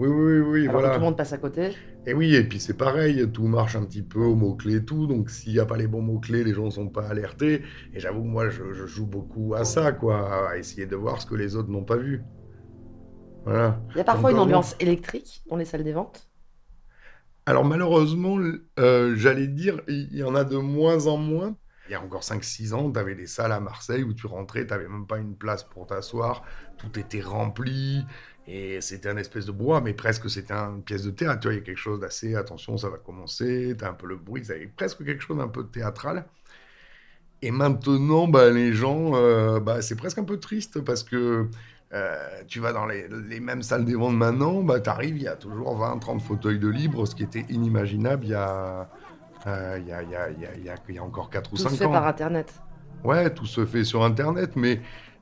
Oui, 0.01 0.08
oui, 0.08 0.39
oui, 0.39 0.62
Alors 0.67 0.81
voilà. 0.81 0.96
Tout 0.96 1.00
le 1.00 1.05
monde 1.05 1.17
passe 1.17 1.31
à 1.31 1.38
côté. 1.38 1.74
Et 2.08 2.15
oui, 2.15 2.34
et 2.34 2.43
puis 2.43 2.60
c'est 2.60 2.74
pareil, 2.74 3.29
tout 3.31 3.46
marche 3.46 3.75
un 3.75 3.86
petit 3.86 4.01
peu 4.01 4.20
aux 4.20 4.34
mots-clés 4.34 4.84
tout, 4.84 5.05
donc 5.05 5.29
s'il 5.29 5.53
n'y 5.53 5.60
a 5.60 5.65
pas 5.67 5.77
les 5.77 5.86
bons 5.86 6.01
mots-clés, 6.01 6.43
les 6.43 6.55
gens 6.55 6.65
ne 6.65 6.72
sont 6.72 6.88
pas 6.88 7.08
alertés. 7.08 7.62
Et 7.93 8.00
j'avoue 8.00 8.24
moi, 8.24 8.50
je, 8.50 8.88
joue 8.88 9.05
beaucoup 9.05 9.53
à 9.53 9.63
ça, 9.63 9.91
quoi, 9.91 10.50
à 10.50 10.58
essayer 10.58 10.88
de 10.88 10.96
voir 10.96 11.22
ce 11.22 11.27
que 11.27 11.36
les 11.36 11.55
autres 11.55 11.70
n'ont 11.70 11.84
pas 11.84 11.98
vu. 11.98 12.24
Voilà. 13.43 13.79
Il 13.91 13.98
y 13.98 14.01
a 14.01 14.03
parfois 14.03 14.31
une 14.31 14.39
ambiance 14.39 14.75
électrique 14.79 15.43
dans 15.48 15.55
les 15.55 15.65
salles 15.65 15.84
des 15.84 15.93
ventes? 15.93 16.27
Alors 17.46 17.63
malheureusement, 17.63 18.39
euh, 18.79 19.13
j'allais 19.15 19.48
dire, 19.48 19.81
il 19.88 20.17
y 20.17 20.24
en 20.24 20.34
a 20.34 20.43
de 20.43 20.58
moins 20.58 21.05
en 21.05 21.17
moins. 21.17 21.55
Il 21.89 21.91
y 21.91 21.96
a 21.96 22.01
encore 22.01 22.22
5-6 22.22 22.74
ans, 22.74 22.91
tu 22.91 23.00
avais 23.00 23.15
des 23.15 23.27
salles 23.27 23.51
à 23.51 23.60
Marseille 23.60 24.03
où 24.03 24.13
tu 24.13 24.25
rentrais, 24.25 24.65
tu 24.65 24.72
n'avais 24.72 24.88
même 24.88 25.05
pas 25.05 25.17
une 25.17 25.36
place 25.36 25.63
pour 25.63 25.86
t'asseoir, 25.86 26.43
tout 26.77 26.98
était 26.98 27.22
rempli. 27.22 28.05
Et 28.48 28.82
c'était 28.82 29.10
un 29.10 29.18
espèce 29.18 29.46
de 29.46 29.52
bois, 29.52 29.82
mais 29.82 29.94
presque 29.94 30.30
c'était 30.30 30.54
une 30.54 30.82
pièce 30.82 31.04
de 31.04 31.12
théâtre. 31.12 31.42
Tu 31.42 31.48
vois, 31.48 31.54
il 31.54 31.60
y 31.60 31.62
a 31.62 31.64
quelque 31.64 31.78
chose 31.78 32.00
d'assez, 32.00 32.36
attention, 32.36 32.78
ça 32.78 32.90
va 32.90 32.98
commencer, 32.98 33.76
tu 33.78 33.86
as 33.86 33.90
un 33.90 33.94
peu 33.94 34.08
le 34.08 34.16
bruit, 34.16 34.44
ça 34.44 34.54
avait 34.54 34.68
presque 34.68 35.06
quelque 35.06 35.22
chose 35.22 35.38
d'un 35.38 35.48
peu 35.48 35.66
théâtral. 35.68 36.26
Et 37.44 37.52
maintenant, 37.52 38.28
bah, 38.28 38.50
les 38.50 38.74
gens, 38.74 39.12
euh, 39.16 39.60
bah, 39.60 39.82
c'est 39.82 39.96
presque 39.96 40.18
un 40.18 40.24
peu 40.24 40.38
triste 40.38 40.82
parce 40.82 41.04
que 41.04 41.48
euh, 41.94 42.44
tu 42.48 42.60
vas 42.60 42.72
dans 42.72 42.86
les, 42.86 43.08
mêmes 43.40 43.64
salles 43.64 43.86
des 43.86 43.96
ventes 43.96 44.16
maintenant, 44.16 44.62
bah, 44.62 44.80
tu 44.80 44.90
arrives, 44.90 45.18
il 45.18 45.24
y 45.24 45.28
a 45.28 45.36
toujours 45.36 45.76
20, 45.76 46.00
30 46.00 46.22
fauteuils 46.22 46.60
de 46.60 46.68
libre, 46.68 47.06
ce 47.06 47.16
qui 47.16 47.24
était 47.24 47.46
inimaginable 47.50 48.26
il 48.26 48.32
y 48.32 48.36
a, 48.36 48.90
il, 49.46 49.88
y 49.88 49.92
a, 49.92 50.02
il, 50.04 50.10
y 50.10 50.16
a, 50.16 50.30
il, 50.88 50.96
y 50.96 50.98
a, 51.00 51.04
encore 51.04 51.30
4 51.30 51.54
ou 51.54 51.58
5 51.58 51.64
ans. 51.64 51.70
Tout 51.70 51.76
se 51.76 51.84
fait 51.84 51.90
par 51.90 52.08
Internet. 52.08 52.54
Ouais, 53.04 53.34
tout 53.34 53.48
se 53.48 53.66
fait 53.66 53.84
sur 53.84 54.04
Internet, 54.04 54.56
mais 54.56 54.80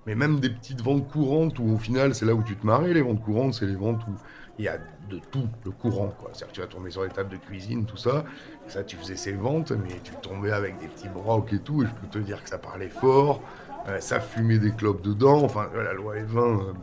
mais 0.10 0.16
même 0.16 0.40
des 0.40 0.50
petites 0.50 0.82
ventes 0.82 1.08
courantes 1.08 1.60
où 1.60 1.72
au 1.72 1.78
final 1.78 2.16
c'est 2.16 2.26
là 2.26 2.34
où 2.34 2.42
tu 2.42 2.56
te 2.56 2.66
maries, 2.66 2.96
les 2.96 3.04
ventes 3.04 3.22
courantes, 3.22 3.54
c'est 3.54 3.68
les 3.68 3.76
ventes 3.76 4.02
où 4.08 4.16
il 4.58 4.66
y 4.66 4.68
a 4.68 4.80
de 5.08 5.20
tout 5.30 5.48
le 5.64 5.70
courant. 5.70 6.12
C'est-à-dire 6.34 6.48
que 6.48 6.54
tu 6.54 6.62
vas 6.62 6.68
tomber 6.68 6.90
sur 6.90 7.04
les 7.04 7.10
tables 7.10 7.30
de 7.30 7.38
cuisine, 7.38 7.86
tout 7.86 7.96
ça. 7.96 8.26
Et 8.66 8.72
ça, 8.72 8.84
tu 8.84 8.96
faisais 8.96 9.16
ces 9.16 9.34
ventes, 9.34 9.72
mais 9.72 10.00
tu 10.04 10.12
tombais 10.16 10.52
avec 10.52 10.80
des 10.80 10.88
petits 10.88 11.10
brocs 11.10 11.54
et 11.54 11.60
tout. 11.60 11.84
Et 11.84 11.86
je 11.86 11.92
peux 11.92 12.08
te 12.08 12.18
dire 12.18 12.44
que 12.44 12.50
ça 12.50 12.58
parlait 12.58 12.90
fort. 12.90 13.44
Euh, 13.88 14.00
ça 14.00 14.20
fumait 14.20 14.58
des 14.58 14.72
clopes 14.72 15.04
dedans. 15.04 15.44
Enfin, 15.44 15.70
la 15.76 15.94
loi 15.94 16.18
est 16.18 16.24
20. 16.24 16.42
Euh, 16.42 16.74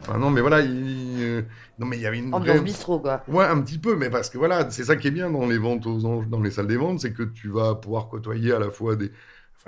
enfin, 0.00 0.18
non, 0.18 0.28
mais 0.28 0.42
voilà. 0.42 0.60
Il, 0.60 1.22
euh, 1.22 1.42
non, 1.78 1.86
mais 1.86 1.96
il 1.96 2.02
y 2.02 2.06
avait 2.06 2.18
une. 2.18 2.34
Ambiance 2.34 2.60
bistrot, 2.60 2.98
quoi. 2.98 3.22
Ouais, 3.28 3.46
un 3.46 3.62
petit 3.62 3.78
peu. 3.78 3.96
Mais 3.96 4.10
parce 4.10 4.28
que 4.28 4.36
voilà, 4.36 4.70
c'est 4.70 4.84
ça 4.84 4.96
qui 4.96 5.08
est 5.08 5.10
bien 5.10 5.30
dans 5.30 5.46
les 5.46 5.58
ventes 5.58 5.86
aux 5.86 6.04
anges, 6.04 6.28
dans 6.28 6.40
les 6.40 6.50
salles 6.50 6.66
des 6.66 6.76
ventes, 6.76 7.00
c'est 7.00 7.14
que 7.14 7.22
tu 7.22 7.48
vas 7.48 7.74
pouvoir 7.76 8.08
côtoyer 8.08 8.52
à 8.52 8.58
la 8.58 8.70
fois 8.70 8.94
des 8.94 9.10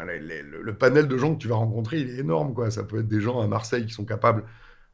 le, 0.04 0.73
panel 0.73 1.09
de 1.09 1.16
gens 1.16 1.35
que 1.35 1.40
tu 1.40 1.49
vas 1.49 1.57
rencontrer, 1.57 2.00
il 2.00 2.11
est 2.11 2.19
énorme. 2.19 2.54
Quoi. 2.54 2.71
Ça 2.71 2.85
peut 2.85 3.00
être 3.00 3.09
des 3.09 3.21
gens 3.21 3.40
à 3.40 3.47
Marseille 3.47 3.87
qui 3.87 3.92
sont 3.92 4.04
capables 4.04 4.45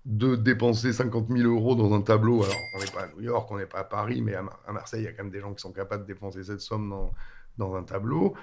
de 0.04 0.36
dépenser 0.36 0.92
50 0.92 1.28
000 1.28 1.52
euros 1.52 1.74
dans 1.74 1.92
un 1.92 2.00
tableau. 2.00 2.44
Alors, 2.44 2.56
on 2.76 2.78
n'est 2.78 2.90
pas 2.90 3.02
à 3.02 3.08
New 3.08 3.22
York, 3.22 3.50
on 3.50 3.58
n'est 3.58 3.66
pas 3.66 3.80
à 3.80 3.84
Paris, 3.84 4.22
mais 4.22 4.34
à, 4.34 4.72
Marseille, 4.72 5.02
il 5.02 5.04
y 5.04 5.08
a 5.08 5.12
quand 5.12 5.24
même 5.24 5.32
des 5.32 5.40
gens 5.40 5.52
qui 5.52 5.60
sont 5.60 5.72
capables 5.72 6.04
de 6.04 6.12
dépenser 6.12 6.44
cette 6.44 6.60
somme 6.60 6.90
dans, 6.90 7.12
dans 7.58 7.74
un 7.74 7.82
tableau. 7.82 8.34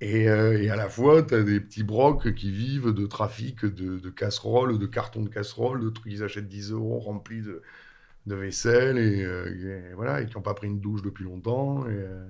Et, 0.00 0.28
euh, 0.28 0.72
à 0.72 0.76
la 0.76 0.88
fois, 0.88 1.22
tu 1.22 1.34
as 1.34 1.42
des 1.42 1.60
petits 1.60 1.84
brocs 1.84 2.34
qui 2.34 2.50
vivent 2.50 2.92
de 2.92 3.06
trafic 3.06 3.64
de, 3.64 4.10
casseroles, 4.10 4.78
de 4.78 4.86
cartons 4.86 5.22
de 5.22 5.28
casseroles, 5.28 5.80
de 5.80 5.90
trucs 5.90 6.10
qu'ils 6.10 6.22
achètent 6.22 6.48
10 6.48 6.72
euros 6.72 6.98
remplis 6.98 7.42
de, 7.42 7.62
de 8.26 8.34
vaisselle 8.34 8.98
euh, 8.98 9.90
et, 9.90 9.94
voilà, 9.94 10.20
et 10.20 10.26
qui 10.26 10.34
n'ont 10.34 10.42
pas 10.42 10.54
pris 10.54 10.66
une 10.66 10.80
douche 10.80 11.02
depuis 11.02 11.24
longtemps. 11.24 11.86
Et, 11.86 11.92
euh. 11.92 12.26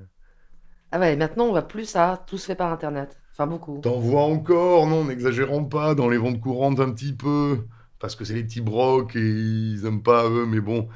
Ah 0.93 1.01
ouais, 1.01 1.17
maintenant, 1.17 1.47
on 1.47 1.53
va 1.53 1.63
plus 1.63 1.87
ça, 1.87 2.25
tout 2.27 2.39
se 2.39 2.47
fait 2.47 2.55
par 2.55 2.73
Internet. 2.73 3.21
Enfin, 3.35 3.49
beaucoup. 3.49 3.81
T'en 3.83 3.99
vois 3.99 4.23
encore, 4.23 4.87
non, 4.87 5.05
n'exagérons 5.05 5.65
pas, 5.65 5.97
dans 5.97 6.09
les 6.09 6.19
ventes 6.19 6.41
courantes 6.41 6.79
un 6.79 6.93
petit 6.93 7.13
peu, 7.13 7.67
parce 7.99 8.15
que 8.15 8.25
c'est 8.25 8.35
les 8.35 8.45
petits 8.45 8.61
brocs 8.61 9.17
et 9.17 9.21
ils 9.21 9.85
aiment 9.87 10.05
pas 10.05 10.29
eux, 10.31 10.47
mais 10.47 10.61
bon, 10.61 10.89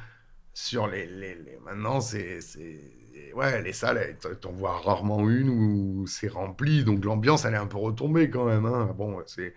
sur 0.54 0.86
les. 0.86 1.06
les, 1.06 1.36
Maintenant, 1.64 2.00
c'est. 2.00 2.38
Ouais, 3.34 3.60
les 3.62 3.72
salles, 3.72 4.16
t'en 4.40 4.52
vois 4.52 4.78
rarement 4.80 5.28
une 5.28 5.48
où 5.50 6.06
c'est 6.06 6.28
rempli, 6.28 6.84
donc 6.84 7.04
l'ambiance, 7.04 7.44
elle 7.44 7.54
est 7.54 7.58
un 7.58 7.66
peu 7.66 7.76
retombée 7.76 8.30
quand 8.30 8.44
même. 8.44 8.66
Hein. 8.66 8.94
Bon, 8.96 9.20
c'est 9.26 9.54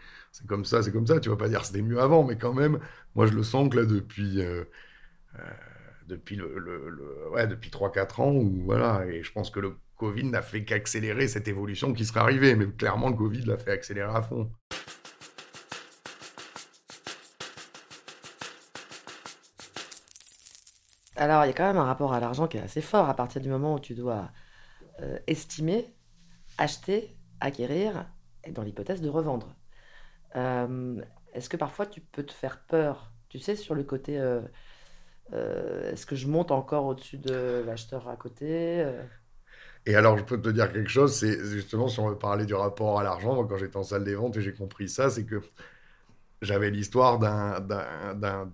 comme 0.48 0.66
ça, 0.66 0.82
c'est 0.84 0.92
comme 0.92 1.08
ça, 1.08 1.20
tu 1.20 1.30
vas 1.30 1.36
pas 1.38 1.50
dire 1.50 1.64
c'était 1.66 1.82
mieux 1.82 2.00
avant, 2.00 2.24
mais 2.24 2.38
quand 2.38 2.54
même, 2.54 2.80
moi 3.16 3.28
je 3.28 3.34
le 3.34 3.44
sens 3.44 3.70
que 3.70 3.78
là, 3.78 3.86
depuis. 3.86 4.42
Euh, 4.42 4.64
euh, 5.40 5.44
depuis 6.08 6.36
le, 6.36 6.60
le, 6.60 7.30
ouais, 7.32 7.48
depuis 7.48 7.70
3-4 7.70 8.22
ans, 8.22 8.34
où, 8.34 8.64
voilà, 8.66 9.06
et 9.08 9.24
je 9.24 9.32
pense 9.32 9.50
que 9.50 9.60
le 9.62 9.78
Covid 10.02 10.24
n'a 10.24 10.42
fait 10.42 10.66
qu'accélérer 10.66 11.28
cette 11.28 11.48
évolution 11.48 11.94
qui 11.94 12.06
serait 12.06 12.22
arrivée, 12.22 12.56
mais 12.56 12.66
clairement 12.66 13.10
le 13.10 13.16
Covid 13.16 13.46
l'a 13.46 13.56
fait 13.56 13.70
accélérer 13.70 14.12
à 14.12 14.24
fond. 14.24 14.52
Alors, 21.16 21.46
il 21.46 21.50
y 21.50 21.52
a 21.52 21.54
quand 21.54 21.68
même 21.68 21.78
un 21.78 21.86
rapport 21.86 22.14
à 22.14 22.20
l'argent 22.20 22.48
qui 22.48 22.58
est 22.58 22.62
assez 22.62 22.82
fort 22.82 23.10
à 23.10 23.14
partir 23.16 23.42
du 23.42 23.50
moment 23.50 23.76
où 23.76 23.80
tu 23.80 23.94
dois 23.94 24.32
euh, 25.02 25.20
estimer, 25.28 25.94
acheter, 26.58 27.16
acquérir, 27.40 28.12
et 28.44 28.52
dans 28.52 28.64
l'hypothèse 28.64 29.02
de 29.02 29.10
revendre. 29.10 29.56
Euh, 30.36 31.00
est-ce 31.34 31.48
que 31.48 31.58
parfois 31.58 31.86
tu 31.86 32.02
peux 32.02 32.24
te 32.24 32.34
faire 32.34 32.64
peur, 32.66 33.14
tu 33.30 33.38
sais, 33.38 33.56
sur 33.56 33.76
le 33.76 33.84
côté, 33.84 34.18
euh, 34.18 34.42
est-ce 35.92 36.08
que 36.08 36.16
je 36.16 36.28
monte 36.28 36.50
encore 36.50 36.86
au-dessus 36.86 37.20
de 37.20 37.64
l'acheteur 37.68 38.10
à 38.10 38.16
côté 38.16 38.84
et 39.86 39.96
alors, 39.96 40.18
je 40.18 40.24
peux 40.24 40.40
te 40.40 40.50
dire 40.50 40.72
quelque 40.72 40.90
chose, 40.90 41.16
c'est 41.16 41.44
justement, 41.46 41.88
si 41.88 42.00
on 42.00 42.10
veut 42.10 42.18
parler 42.18 42.46
du 42.46 42.54
rapport 42.54 43.00
à 43.00 43.04
l'argent, 43.04 43.44
quand 43.46 43.58
j'étais 43.58 43.78
en 43.78 43.84
salle 43.84 44.04
des 44.04 44.16
ventes 44.16 44.38
et 44.38 44.42
j'ai 44.42 44.54
compris 44.54 44.88
ça, 44.88 45.10
c'est 45.10 45.26
que 45.26 45.42
j'avais 46.42 46.70
l'histoire 46.72 47.20
d'un 47.20 48.46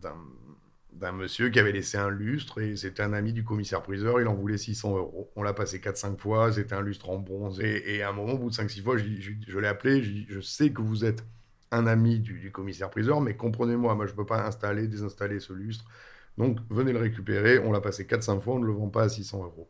monsieur 1.12 1.50
qui 1.50 1.60
avait 1.60 1.72
laissé 1.74 1.98
un 1.98 2.10
lustre 2.10 2.62
et 2.62 2.76
c'était 2.78 3.04
un 3.04 3.14
ami 3.14 3.34
du 3.34 3.44
commissaire-priseur, 3.44 4.22
il 4.22 4.28
en 4.28 4.36
voulait 4.36 4.58
600 4.58 4.98
euros. 4.98 5.32
On 5.36 5.44
l'a 5.44 5.54
passé 5.54 5.80
4-5 5.80 6.18
fois, 6.18 6.52
c'était 6.54 6.76
un 6.76 6.82
lustre 6.82 7.10
en 7.10 7.18
bronze 7.18 7.60
et, 7.62 8.02
à 8.02 8.10
un 8.10 8.14
moment, 8.14 8.34
au 8.34 8.38
bout 8.38 8.50
de 8.50 8.56
5-6 8.56 8.82
fois, 8.84 8.98
je, 8.98 9.60
l'ai 9.60 9.68
appelé, 9.68 10.02
je, 10.04 10.36
je 10.36 10.40
sais 10.40 10.72
que 10.72 10.82
vous 10.82 11.04
êtes 11.06 11.26
un 11.72 11.88
ami 11.88 12.20
du, 12.20 12.40
du 12.40 12.52
commissaire-priseur, 12.52 13.20
mais 13.22 13.36
comprenez-moi, 13.36 13.96
moi 13.96 14.06
je 14.06 14.12
ne 14.14 14.18
peux 14.18 14.26
pas 14.26 14.46
installer, 14.46 14.88
désinstaller 14.88 15.40
ce 15.42 15.54
lustre. 15.54 15.86
Donc 16.38 16.60
venez 16.70 16.94
le 16.94 17.00
récupérer, 17.00 17.60
on 17.60 17.72
l'a 17.72 17.82
passé 17.82 18.06
4-5 18.06 18.42
fois, 18.42 18.56
on 18.56 18.60
ne 18.60 18.66
le 18.68 18.74
vend 18.74 18.90
pas 18.90 19.04
à 19.04 19.10
600 19.10 19.44
euros. 19.44 19.70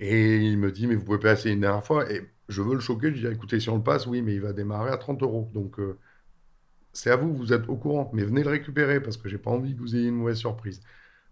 Et 0.00 0.38
il 0.38 0.58
me 0.58 0.72
dit, 0.72 0.86
mais 0.86 0.94
vous 0.96 1.04
pouvez 1.04 1.18
passer 1.18 1.50
une 1.52 1.60
dernière 1.60 1.84
fois. 1.84 2.10
Et 2.10 2.22
je 2.48 2.62
veux 2.62 2.74
le 2.74 2.80
choquer. 2.80 3.14
Je 3.14 3.26
dis, 3.26 3.34
écoutez, 3.34 3.60
si 3.60 3.68
on 3.70 3.76
le 3.76 3.82
passe, 3.82 4.06
oui, 4.06 4.22
mais 4.22 4.34
il 4.34 4.40
va 4.40 4.52
démarrer 4.52 4.90
à 4.90 4.96
30 4.98 5.22
euros. 5.22 5.50
Donc, 5.54 5.78
euh, 5.78 5.98
c'est 6.92 7.10
à 7.10 7.16
vous, 7.16 7.34
vous 7.34 7.52
êtes 7.52 7.68
au 7.68 7.76
courant. 7.76 8.10
Mais 8.14 8.24
venez 8.24 8.42
le 8.42 8.50
récupérer 8.50 9.00
parce 9.02 9.16
que 9.16 9.28
j'ai 9.28 9.38
pas 9.38 9.50
envie 9.50 9.74
que 9.74 9.80
vous 9.80 9.96
ayez 9.96 10.08
une 10.08 10.16
mauvaise 10.16 10.38
surprise. 10.38 10.80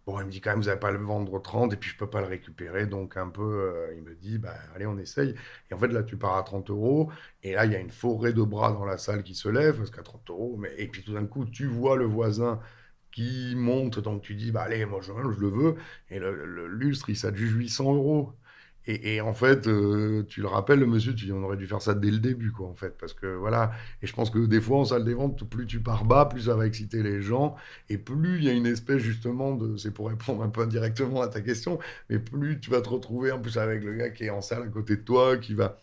Bon, 0.07 0.19
il 0.21 0.27
me 0.27 0.31
dit 0.33 0.41
quand 0.41 0.51
même, 0.51 0.61
vous 0.61 0.67
n'allez 0.67 0.81
pas 0.81 0.91
le 0.91 0.99
vendre 0.99 1.41
30 1.41 1.73
et 1.75 1.77
puis 1.77 1.91
je 1.91 1.97
peux 1.97 2.11
pas 2.11 2.21
le 2.21 2.27
récupérer. 2.27 2.87
Donc, 2.87 3.17
un 3.17 3.29
peu, 3.29 3.43
euh, 3.43 3.95
il 3.97 4.03
me 4.03 4.15
dit, 4.17 4.39
bah, 4.39 4.55
allez, 4.75 4.87
on 4.87 4.99
essaye. 4.99 5.35
Et 5.71 5.75
en 5.75 5.79
fait, 5.79 5.89
là, 5.89 6.03
tu 6.03 6.17
pars 6.17 6.37
à 6.37 6.43
30 6.43 6.71
euros. 6.71 7.11
Et 7.43 7.53
là, 7.55 7.67
il 7.67 7.73
y 7.73 7.77
a 7.77 7.81
une 7.81 7.91
forêt 7.91 8.33
de 8.33 8.43
bras 8.43 8.73
dans 8.73 8.85
la 8.85 8.99
salle 8.99 9.23
qui 9.23 9.35
se 9.35 9.49
lève 9.49 9.77
parce 9.79 9.91
qu'à 9.91 10.03
30 10.03 10.29
euros. 10.31 10.57
Mais... 10.59 10.73
Et 10.79 10.89
puis, 10.89 11.03
tout 11.05 11.13
d'un 11.15 11.27
coup, 11.27 11.45
tu 11.45 11.67
vois 11.67 11.97
le 11.97 12.05
voisin 12.05 12.61
qui 13.13 13.55
monte. 13.57 14.01
Donc, 14.01 14.23
tu 14.23 14.35
dis, 14.35 14.51
bah, 14.53 14.63
allez, 14.63 14.85
moi, 14.87 15.01
je, 15.03 15.13
je 15.13 15.41
le 15.41 15.49
veux. 15.49 15.77
Et 16.11 16.19
le, 16.19 16.67
lustre, 16.69 17.11
il 17.11 17.17
s'adjuge 17.17 17.53
800 17.55 17.95
euros. 17.95 18.33
Et, 18.87 19.21
en 19.21 19.33
fait, 19.33 19.69
euh, 19.69 20.25
tu 20.29 20.41
le 20.41 20.49
rappelles, 20.49 20.81
le 20.81 20.87
monsieur, 20.87 21.15
tu 21.15 21.27
dis, 21.27 21.33
on 21.33 21.43
aurait 21.45 21.57
dû 21.57 21.69
faire 21.69 21.81
ça 21.81 21.95
dès 21.95 22.11
le 22.11 22.19
début, 22.19 22.51
quoi, 22.51 22.67
en 22.67 22.75
fait. 22.75 22.97
Parce 22.99 23.15
que 23.15 23.27
voilà. 23.27 23.73
Et 24.03 24.07
je 24.09 24.13
pense 24.13 24.31
que 24.31 24.41
des 24.45 24.61
fois, 24.61 24.79
en 24.79 24.85
salle 24.85 25.05
des 25.05 25.15
ventes, 25.15 25.49
plus 25.49 25.67
tu 25.67 25.81
pars 25.81 26.05
bas, 26.05 26.27
plus 26.27 26.43
ça 26.43 26.57
va 26.57 26.67
exciter 26.67 27.03
les 27.03 27.23
gens. 27.23 27.55
Et 27.89 27.99
plus 27.99 28.39
il 28.39 28.45
y 28.45 28.49
a 28.49 28.53
une 28.53 28.67
espèce, 28.67 28.99
justement, 28.99 29.55
de. 29.55 29.77
C'est 29.77 29.93
pour 29.93 30.09
répondre 30.09 30.43
un 30.43 30.49
peu 30.49 30.63
indirectement 30.63 31.23
à 31.23 31.29
ta 31.29 31.41
question, 31.41 31.79
mais 32.11 32.19
plus 32.19 32.59
tu 32.61 32.71
vas 32.71 32.81
te 32.81 32.89
retrouver, 32.89 33.31
en 33.31 33.41
plus, 33.41 33.57
avec 33.57 33.85
le 33.85 33.95
gars 33.95 34.11
qui 34.11 34.25
est 34.25 34.31
en 34.31 34.41
salle 34.41 34.63
à 34.63 34.69
côté 34.69 34.97
de 34.97 35.03
toi, 35.03 35.37
qui 35.37 35.55
va 35.55 35.81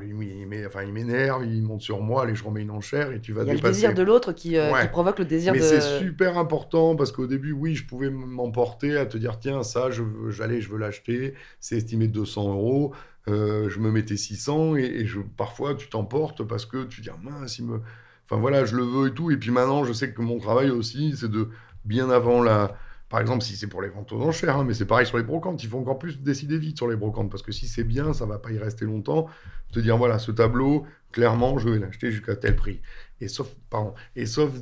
lui, 0.00 0.44
il 0.50 0.66
enfin, 0.66 0.82
il 0.82 0.92
m'énerve, 0.92 1.44
il 1.44 1.62
monte 1.62 1.82
sur 1.82 2.00
moi, 2.00 2.24
allez, 2.24 2.34
je 2.34 2.44
remets 2.44 2.62
une 2.62 2.70
enchère 2.70 3.12
et 3.12 3.20
tu 3.20 3.32
vas 3.32 3.42
Il 3.42 3.48
y 3.48 3.50
a 3.50 3.54
le 3.54 3.60
désir 3.60 3.94
de 3.94 4.02
l'autre 4.02 4.32
qui, 4.32 4.56
euh, 4.56 4.70
provoque 4.86 5.18
le 5.18 5.24
désir 5.24 5.52
Mais 5.52 5.60
de... 5.60 5.64
c'est 5.64 5.98
super 5.98 6.38
important 6.38 6.96
parce 6.96 7.12
qu'au 7.12 7.26
début, 7.26 7.52
oui, 7.52 7.74
je 7.74 7.86
pouvais 7.86 8.10
m'emporter 8.10 8.96
à 8.96 9.06
te 9.06 9.16
dire, 9.18 9.38
tiens, 9.38 9.62
ça, 9.62 9.90
je 9.90 10.02
j'allais, 10.28 10.60
je 10.60 10.70
veux 10.70 10.78
l'acheter, 10.78 11.34
c'est 11.60 11.76
estimé 11.76 12.08
200 12.08 12.52
euros, 12.52 12.94
euh, 13.28 13.68
je 13.68 13.78
me 13.78 13.90
mettais 13.90 14.16
600 14.16 14.76
et, 14.76 15.06
je, 15.06 15.20
parfois, 15.20 15.74
tu 15.74 15.88
t'emportes 15.88 16.42
parce 16.44 16.66
que 16.66 16.84
tu 16.84 17.00
dis, 17.00 17.10
ah, 17.10 17.18
mince, 17.22 17.58
il 17.58 17.66
me... 17.66 17.80
Enfin 18.26 18.40
voilà, 18.40 18.64
je 18.64 18.76
le 18.76 18.84
veux 18.84 19.08
et 19.08 19.12
tout. 19.12 19.32
Et 19.32 19.36
puis 19.36 19.50
maintenant, 19.50 19.84
je 19.84 19.92
sais 19.92 20.12
que 20.12 20.22
mon 20.22 20.38
travail 20.38 20.70
aussi, 20.70 21.16
c'est 21.16 21.30
de, 21.30 21.48
bien 21.84 22.10
avant 22.10 22.42
la 22.42 22.76
par 23.10 23.20
exemple, 23.20 23.42
si 23.42 23.56
c'est 23.56 23.66
pour 23.66 23.82
les 23.82 23.88
ventes 23.88 24.12
aux 24.12 24.22
enchères, 24.22 24.56
hein, 24.56 24.64
mais 24.64 24.72
c'est 24.72 24.86
pareil 24.86 25.04
sur 25.04 25.18
les 25.18 25.24
brocantes, 25.24 25.64
il 25.64 25.68
faut 25.68 25.78
encore 25.78 25.98
plus 25.98 26.20
décider 26.20 26.58
vite 26.58 26.76
sur 26.76 26.86
les 26.86 26.94
brocantes, 26.94 27.28
parce 27.28 27.42
que 27.42 27.50
si 27.50 27.66
c'est 27.66 27.82
bien, 27.82 28.12
ça 28.12 28.24
va 28.24 28.38
pas 28.38 28.52
y 28.52 28.58
rester 28.58 28.84
longtemps. 28.84 29.26
Te 29.72 29.80
dire, 29.80 29.96
voilà, 29.96 30.20
ce 30.20 30.30
tableau, 30.30 30.86
clairement, 31.10 31.58
je 31.58 31.68
vais 31.68 31.80
l'acheter 31.80 32.12
jusqu'à 32.12 32.36
tel 32.36 32.54
prix. 32.54 32.80
Et 33.20 33.26
sauf, 33.26 33.52
pardon, 33.68 33.94
et 34.14 34.26
sauf, 34.26 34.52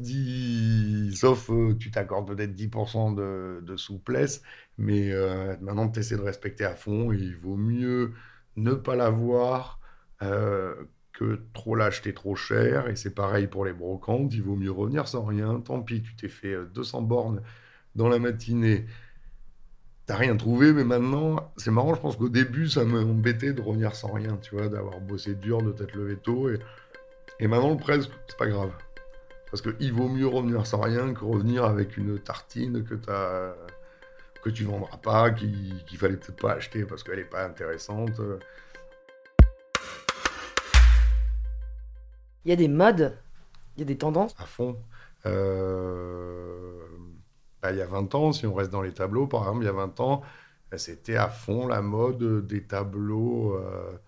sauf 1.14 1.50
euh, 1.50 1.74
tu 1.78 1.90
t'accordes 1.90 2.26
peut-être 2.26 2.54
10% 2.54 3.14
de, 3.62 3.76
souplesse, 3.76 4.42
mais 4.78 5.12
euh, 5.12 5.54
maintenant, 5.60 5.86
tu 5.90 6.00
essaies 6.00 6.16
de 6.16 6.22
respecter 6.22 6.64
à 6.64 6.74
fond, 6.74 7.12
et 7.12 7.16
il 7.16 7.36
vaut 7.36 7.56
mieux 7.56 8.14
ne 8.56 8.72
pas 8.72 8.96
l'avoir 8.96 9.78
euh, 10.22 10.74
que 11.12 11.42
trop 11.52 11.74
l'acheter 11.74 12.14
trop 12.14 12.34
cher. 12.34 12.88
Et 12.88 12.96
c'est 12.96 13.14
pareil 13.14 13.46
pour 13.46 13.66
les 13.66 13.74
brocantes, 13.74 14.32
il 14.32 14.42
vaut 14.42 14.56
mieux 14.56 14.72
revenir 14.72 15.06
sans 15.06 15.22
rien. 15.22 15.60
Tant 15.60 15.82
pis, 15.82 16.00
tu 16.00 16.16
t'es 16.16 16.28
fait 16.28 16.56
200 16.72 17.02
bornes 17.02 17.42
dans 17.98 18.08
la 18.08 18.18
matinée. 18.18 18.86
T'as 20.06 20.16
rien 20.16 20.36
trouvé, 20.36 20.72
mais 20.72 20.84
maintenant, 20.84 21.52
c'est 21.58 21.70
marrant, 21.70 21.94
je 21.94 22.00
pense 22.00 22.16
qu'au 22.16 22.30
début, 22.30 22.68
ça 22.68 22.84
m'embêtait 22.84 23.52
de 23.52 23.60
revenir 23.60 23.94
sans 23.94 24.10
rien, 24.10 24.38
tu 24.40 24.56
vois, 24.56 24.68
d'avoir 24.68 25.00
bossé 25.00 25.34
dur, 25.34 25.60
de 25.60 25.72
t'être 25.72 25.94
levé 25.94 26.16
tôt. 26.16 26.48
Et, 26.48 26.58
et 27.40 27.46
maintenant, 27.46 27.76
presque, 27.76 28.10
c'est 28.26 28.38
pas 28.38 28.46
grave. 28.46 28.70
Parce 29.50 29.60
qu'il 29.60 29.92
vaut 29.92 30.08
mieux 30.08 30.26
revenir 30.26 30.66
sans 30.66 30.80
rien 30.80 31.12
que 31.12 31.24
revenir 31.24 31.64
avec 31.64 31.98
une 31.98 32.18
tartine 32.18 32.84
que 32.84 32.94
as, 33.10 33.54
que 34.42 34.50
tu 34.50 34.64
vendras 34.64 34.96
pas, 34.98 35.30
qu'il 35.30 35.98
fallait 35.98 36.16
peut-être 36.16 36.40
pas 36.40 36.52
acheter 36.52 36.84
parce 36.84 37.02
qu'elle 37.02 37.18
est 37.18 37.24
pas 37.24 37.44
intéressante. 37.44 38.20
Il 42.44 42.50
y 42.50 42.52
a 42.52 42.56
des 42.56 42.68
modes, 42.68 43.18
il 43.76 43.80
y 43.80 43.82
a 43.82 43.86
des 43.86 43.98
tendances. 43.98 44.34
À 44.38 44.44
fond. 44.44 44.78
Euh, 45.26 46.86
il 47.64 47.76
y 47.76 47.82
a 47.82 47.86
20 47.86 48.14
ans, 48.14 48.32
si 48.32 48.46
on 48.46 48.54
reste 48.54 48.70
dans 48.70 48.82
les 48.82 48.92
tableaux, 48.92 49.26
par 49.26 49.42
exemple, 49.42 49.62
il 49.62 49.66
y 49.66 49.70
a 49.70 49.72
20 49.72 50.00
ans, 50.00 50.22
bah, 50.70 50.78
c'était 50.78 51.16
à 51.16 51.28
fond 51.28 51.66
la 51.66 51.82
mode 51.82 52.46
des 52.46 52.62
tableaux, 52.64 53.54
euh, 53.54 53.98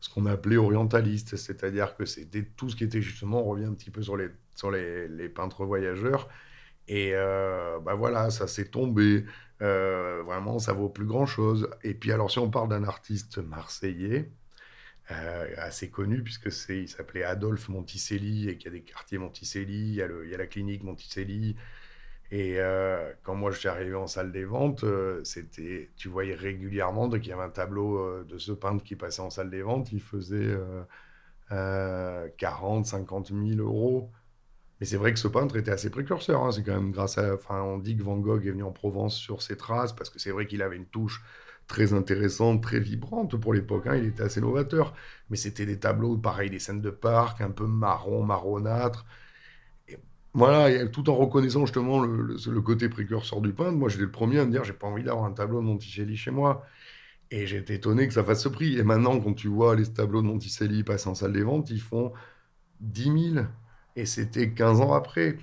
ce 0.00 0.08
qu'on 0.10 0.26
appelait 0.26 0.56
orientalistes, 0.56 1.36
c'est-à-dire 1.36 1.96
que 1.96 2.04
c'était 2.04 2.44
tout 2.44 2.70
ce 2.70 2.76
qui 2.76 2.84
était 2.84 3.02
justement, 3.02 3.42
on 3.42 3.50
revient 3.50 3.66
un 3.66 3.74
petit 3.74 3.90
peu 3.90 4.02
sur 4.02 4.16
les, 4.16 4.28
sur 4.54 4.70
les, 4.70 5.28
peintres 5.28 5.64
voyageurs, 5.64 6.28
et 6.88 7.12
euh, 7.14 7.78
bah 7.80 7.94
voilà, 7.94 8.30
ça 8.30 8.46
s'est 8.46 8.66
tombé, 8.66 9.24
euh, 9.62 10.22
vraiment, 10.24 10.58
ça 10.58 10.72
vaut 10.72 10.88
plus 10.88 11.06
grand-chose. 11.06 11.70
Et 11.82 11.94
puis 11.94 12.12
alors, 12.12 12.30
si 12.30 12.38
on 12.38 12.50
parle 12.50 12.68
d'un 12.68 12.84
artiste 12.84 13.38
marseillais, 13.38 14.30
assez 15.58 15.90
connu, 15.90 16.22
puisque 16.22 16.50
c'est, 16.50 16.78
il 16.78 16.88
s'appelait 16.88 17.24
Adolphe 17.24 17.68
Monticelli, 17.68 18.48
et 18.48 18.56
qu'il 18.56 18.72
y 18.72 18.74
a 18.74 18.78
des 18.78 18.84
quartiers 18.84 19.18
Monticelli, 19.18 19.90
il 19.90 20.30
y 20.30 20.34
a 20.34 20.38
la 20.38 20.46
clinique 20.46 20.82
Monticelli, 20.82 21.56
et 22.30 22.56
euh, 22.58 23.12
quand 23.22 23.34
moi 23.34 23.50
je 23.50 23.58
suis 23.58 23.68
arrivé 23.68 23.94
en 23.94 24.06
salle 24.06 24.32
des 24.32 24.44
ventes, 24.44 24.84
euh, 24.84 25.22
c'était, 25.24 25.90
tu 25.96 26.08
voyais 26.08 26.34
régulièrement 26.34 27.08
qu'il 27.10 27.28
y 27.28 27.32
avait 27.32 27.42
un 27.42 27.50
tableau 27.50 27.98
euh, 27.98 28.24
de 28.24 28.38
ce 28.38 28.52
peintre 28.52 28.82
qui 28.82 28.96
passait 28.96 29.22
en 29.22 29.30
salle 29.30 29.50
des 29.50 29.62
ventes, 29.62 29.92
il 29.92 30.00
faisait 30.00 30.56
40, 31.50 32.86
50 32.86 33.28
000 33.28 33.60
euros. 33.60 34.10
Mais 34.80 34.86
c'est 34.86 34.96
vrai 34.96 35.12
que 35.12 35.18
ce 35.20 35.28
peintre 35.28 35.56
était 35.56 35.70
assez 35.70 35.90
précurseur. 35.90 36.42
Hein. 36.42 36.50
C'est 36.50 36.64
quand 36.64 36.74
même 36.74 36.90
grâce 36.90 37.18
à. 37.18 37.34
Enfin, 37.34 37.62
on 37.62 37.78
dit 37.78 37.96
que 37.96 38.02
Van 38.02 38.16
Gogh 38.18 38.44
est 38.46 38.50
venu 38.50 38.64
en 38.64 38.72
Provence 38.72 39.16
sur 39.16 39.40
ses 39.42 39.56
traces 39.56 39.92
parce 39.92 40.10
que 40.10 40.18
c'est 40.18 40.30
vrai 40.30 40.46
qu'il 40.46 40.62
avait 40.62 40.76
une 40.76 40.86
touche 40.86 41.22
très 41.68 41.92
intéressante, 41.92 42.62
très 42.62 42.80
vibrante 42.80 43.36
pour 43.36 43.54
l'époque. 43.54 43.86
Hein. 43.86 43.96
Il 43.96 44.06
était 44.06 44.24
assez 44.24 44.40
novateur. 44.40 44.94
Mais 45.30 45.36
c'était 45.36 45.66
des 45.66 45.78
tableaux, 45.78 46.16
pareil, 46.18 46.50
des 46.50 46.58
scènes 46.58 46.80
de 46.80 46.90
parc, 46.90 47.40
un 47.40 47.50
peu 47.50 47.66
marron, 47.66 48.24
marronâtre. 48.24 49.06
Voilà, 50.34 50.86
tout 50.88 51.08
en 51.10 51.14
reconnaissant 51.14 51.64
justement 51.64 52.00
le, 52.00 52.60
côté 52.60 52.88
précurseur 52.88 53.40
du 53.40 53.52
peintre, 53.52 53.78
moi 53.78 53.88
j'étais 53.88 54.02
le 54.02 54.10
premier 54.10 54.40
à 54.40 54.44
me 54.44 54.50
dire 54.50 54.64
j'ai 54.64 54.72
pas 54.72 54.88
envie 54.88 55.04
d'avoir 55.04 55.24
un 55.26 55.32
tableau 55.32 55.60
de 55.60 55.66
Monticelli 55.66 56.16
chez 56.16 56.32
moi. 56.32 56.66
Et 57.30 57.46
j'étais 57.46 57.76
étonné 57.76 58.06
que 58.08 58.14
ça 58.14 58.24
fasse 58.24 58.42
ce 58.42 58.48
prix. 58.48 58.78
Et 58.78 58.82
maintenant, 58.84 59.18
quand 59.20 59.34
tu 59.34 59.48
vois 59.48 59.76
les 59.76 59.86
tableaux 59.92 60.22
de 60.22 60.26
Monticelli 60.26 60.84
passer 60.84 61.08
en 61.08 61.14
salle 61.14 61.32
des 61.32 61.42
ventes, 61.42 61.70
ils 61.70 61.80
font 61.80 62.12
10 62.80 63.32
000. 63.34 63.46
Et 63.96 64.06
c'était 64.06 64.52
15 64.52 64.80
ans 64.80 64.92
après. 64.94 65.38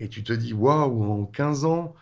Et 0.00 0.08
tu 0.08 0.24
te 0.24 0.32
dis 0.32 0.52
waouh, 0.52 1.02
en 1.04 1.26
15 1.26 1.64
ans, 1.66 1.94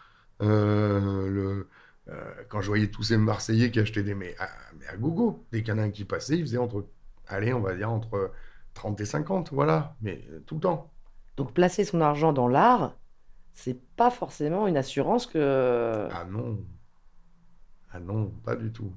euh, 0.42 1.64
euh, 2.08 2.34
quand 2.48 2.60
je 2.62 2.68
voyais 2.68 2.88
tous 2.90 3.04
ces 3.04 3.16
Marseillais 3.18 3.70
qui 3.70 3.80
achetaient 3.80 4.02
des. 4.02 4.14
Mais 4.14 4.34
à, 4.38 4.48
mais 4.78 4.86
à 4.86 4.96
gogo, 4.96 5.44
des 5.52 5.62
canins 5.62 5.90
qui 5.90 6.04
passaient, 6.04 6.38
ils 6.38 6.42
faisaient 6.42 6.58
entre. 6.58 6.86
Allez, 7.26 7.52
on 7.52 7.60
va 7.60 7.74
dire 7.74 7.90
entre 7.90 8.32
30 8.74 9.00
et 9.00 9.04
50, 9.04 9.52
voilà. 9.52 9.96
Mais 10.02 10.24
euh, 10.30 10.40
tout 10.46 10.56
le 10.56 10.60
temps. 10.62 10.92
Donc 11.38 11.52
placer 11.52 11.84
son 11.84 12.00
argent 12.00 12.32
dans 12.32 12.48
l'art, 12.48 12.96
c'est 13.52 13.80
pas 13.94 14.10
forcément 14.10 14.66
une 14.66 14.76
assurance 14.76 15.24
que. 15.24 16.08
Ah 16.10 16.26
non. 16.28 16.58
Ah 17.92 18.00
non, 18.00 18.32
pas 18.44 18.56
du 18.56 18.72
tout. 18.72 18.92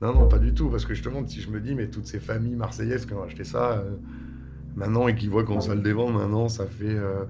Non, 0.00 0.14
non, 0.14 0.28
pas 0.28 0.38
du 0.38 0.54
tout. 0.54 0.70
Parce 0.70 0.86
que 0.86 0.94
justement, 0.94 1.24
si 1.26 1.42
je 1.42 1.50
me 1.50 1.60
dis, 1.60 1.74
mais 1.74 1.88
toutes 1.88 2.06
ces 2.06 2.20
familles 2.20 2.56
marseillaises 2.56 3.04
qui 3.04 3.12
ont 3.12 3.22
acheté 3.22 3.44
ça 3.44 3.72
euh, 3.72 3.96
maintenant 4.74 5.08
et 5.08 5.14
qui 5.14 5.28
voient 5.28 5.44
qu'on 5.44 5.60
salle 5.60 5.82
des 5.82 5.92
ventes, 5.92 6.14
maintenant, 6.14 6.48
ça 6.48 6.66
fait, 6.66 6.96
euh, 6.96 7.26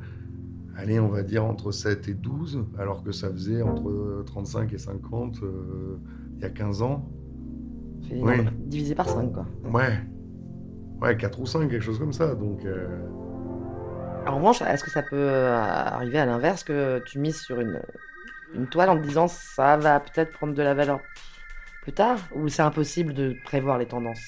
allez, 0.77 1.01
on 1.01 1.09
va 1.09 1.25
dire 1.25 1.45
entre 1.45 1.73
7 1.73 2.07
et 2.07 2.15
12, 2.15 2.65
alors 2.79 3.03
que 3.03 3.11
ça 3.11 3.29
faisait 3.29 3.61
entre 3.63 4.23
35 4.25 4.73
et 4.73 4.79
50 4.79 5.43
euh, 5.43 5.99
il 6.37 6.43
y 6.43 6.45
a 6.45 6.51
15 6.51 6.83
ans. 6.83 7.11
Oui. 8.09 8.35
Divisé 8.67 8.95
par 8.95 9.09
5, 9.09 9.33
quoi. 9.33 9.47
Ouais. 9.65 9.99
Ouais, 11.03 11.17
4 11.17 11.41
ou 11.41 11.47
5, 11.47 11.69
quelque 11.69 11.83
chose 11.83 11.99
comme 11.99 12.13
ça. 12.13 12.37
Donc. 12.37 12.65
En 14.27 14.37
revanche, 14.37 14.63
est-ce 14.63 14.85
que 14.85 14.91
ça 14.91 15.03
peut 15.03 15.17
euh, 15.17 15.57
arriver 15.57 16.19
à 16.19 16.27
l'inverse 16.27 16.63
que 16.65 17.03
tu 17.07 17.19
mises 17.19 17.41
sur 17.41 17.61
une, 17.61 17.81
une 18.55 18.69
toile 18.69 18.91
en 18.91 18.97
te 19.01 19.07
disant 19.07 19.29
ça 19.29 19.77
va 19.77 20.01
peut-être 20.01 20.33
prendre 20.33 20.55
de 20.55 20.63
la 20.63 20.75
valeur 20.75 21.01
plus 21.83 21.93
tard 21.93 22.19
Ou 22.35 22.49
c'est 22.49 22.63
impossible 22.63 23.15
de 23.15 23.37
prévoir 23.45 23.79
les 23.79 23.87
tendances? 23.87 24.21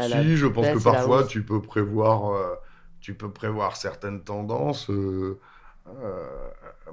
Si, 0.00 0.36
je 0.36 0.46
pense 0.46 0.66
que 0.66 0.82
parfois 0.82 1.24
tu 1.24 1.42
peux 1.42 1.62
prévoir, 1.62 2.30
euh, 2.32 2.54
tu 3.00 3.14
peux 3.14 3.30
prévoir 3.30 3.76
certaines 3.76 4.22
tendances. 4.24 4.90
Euh, 4.90 5.38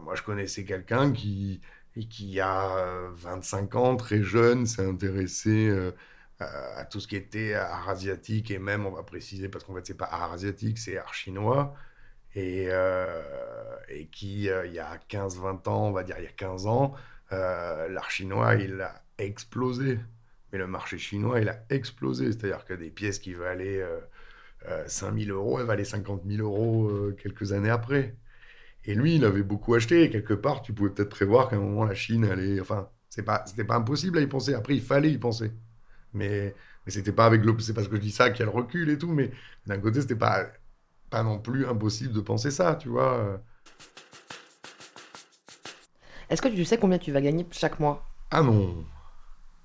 moi, 0.02 0.16
je 0.16 0.22
connaissais 0.22 0.64
quelqu'un 0.66 1.12
qui, 1.12 1.62
qui 2.10 2.40
a 2.40 3.10
25 3.16 3.76
ans, 3.76 3.96
très 3.96 4.22
jeune, 4.24 4.66
s'est 4.66 4.86
intéressé 4.88 5.70
à 6.40 6.86
tout 6.86 7.00
ce 7.00 7.08
qui 7.08 7.16
était 7.16 7.54
art 7.54 7.90
asiatique 7.90 8.52
et 8.52 8.60
même, 8.60 8.86
on 8.86 8.92
va 8.92 9.04
préciser, 9.04 9.50
parce 9.50 9.64
qu'en 9.64 9.76
fait, 9.76 9.86
c'est 9.86 9.98
pas 9.98 10.06
art 10.12 10.34
asiatique, 10.34 10.78
c'est 10.78 10.98
art 10.98 11.14
chinois. 11.14 11.76
Et, 12.36 12.68
euh, 12.70 13.78
et 13.90 14.08
qui, 14.08 14.50
euh, 14.50 14.66
il 14.66 14.74
y 14.74 14.80
a 14.80 14.98
15-20 15.10 15.68
ans, 15.70 15.88
on 15.88 15.92
va 15.92 16.04
dire 16.04 16.18
il 16.20 16.26
y 16.26 16.28
a 16.28 16.32
15 16.32 16.68
ans, 16.68 16.94
euh, 17.32 17.88
l'art 17.88 18.12
chinois, 18.12 18.56
il 18.56 18.82
a 18.82 19.02
explosé. 19.18 20.00
Mais 20.52 20.60
le 20.60 20.68
marché 20.68 20.98
chinois, 20.98 21.40
il 21.42 21.50
a 21.50 21.64
explosé. 21.70 22.32
C'est-à-dire 22.32 22.66
que 22.66 22.74
des 22.74 22.90
pièces 22.92 23.20
qui 23.20 23.34
valaient 23.34 23.84
5000 24.88 25.32
euros, 25.32 25.60
elles 25.60 25.66
valaient 25.66 25.84
50 25.86 26.24
000 26.26 26.42
euros 26.44 27.12
quelques 27.18 27.52
années 27.54 27.70
après. 27.70 28.16
Et 28.86 28.96
lui, 28.96 29.16
il 29.16 29.26
avait 29.26 29.44
beaucoup 29.44 29.74
acheté. 29.76 30.04
Et 30.04 30.10
quelque 30.10 30.34
part, 30.34 30.62
tu 30.62 30.74
pouvais 30.74 30.92
peut-être 30.92 31.10
prévoir 31.10 31.50
qu'à 31.50 31.58
un 31.58 31.60
moment, 31.60 31.86
la 31.86 31.96
Chine 31.96 32.26
allait. 32.26 32.60
Enfin, 32.62 32.90
c'est 33.10 33.24
pas, 33.24 33.44
c'était 33.48 33.64
pas 33.66 33.76
impossible 33.76 34.18
à 34.20 34.22
y 34.22 34.28
penser. 34.28 34.54
Après, 34.54 34.76
il 34.76 34.82
fallait 34.82 35.12
y 35.12 35.18
penser. 35.18 35.52
Mais, 36.16 36.56
mais 36.86 36.92
c'était 36.92 37.12
pas 37.12 37.26
avec 37.26 37.44
le. 37.46 37.56
C'est 37.60 37.74
parce 37.74 37.88
que 37.88 37.96
je 37.96 38.02
dis 38.02 38.12
ça 38.12 38.30
qu'il 38.32 38.40
y 38.40 38.44
a 38.44 38.52
le 38.52 38.58
recul 38.58 38.90
et 38.90 38.98
tout, 38.98 39.12
mais 39.12 39.32
d'un 39.68 39.80
côté, 39.80 40.02
c'était 40.02 40.16
pas, 40.16 40.46
pas 41.10 41.24
non 41.24 41.40
plus 41.40 41.68
impossible 41.68 42.14
de 42.14 42.22
penser 42.22 42.52
ça, 42.52 42.76
tu 42.76 42.90
vois. 42.90 43.42
Est-ce 46.30 46.42
que 46.42 46.48
tu 46.48 46.66
sais 46.66 46.78
combien 46.78 46.98
tu 46.98 47.12
vas 47.12 47.22
gagner 47.22 47.46
chaque 47.52 47.80
mois? 47.80 48.04
Ah 48.32 48.42
non. 48.42 48.84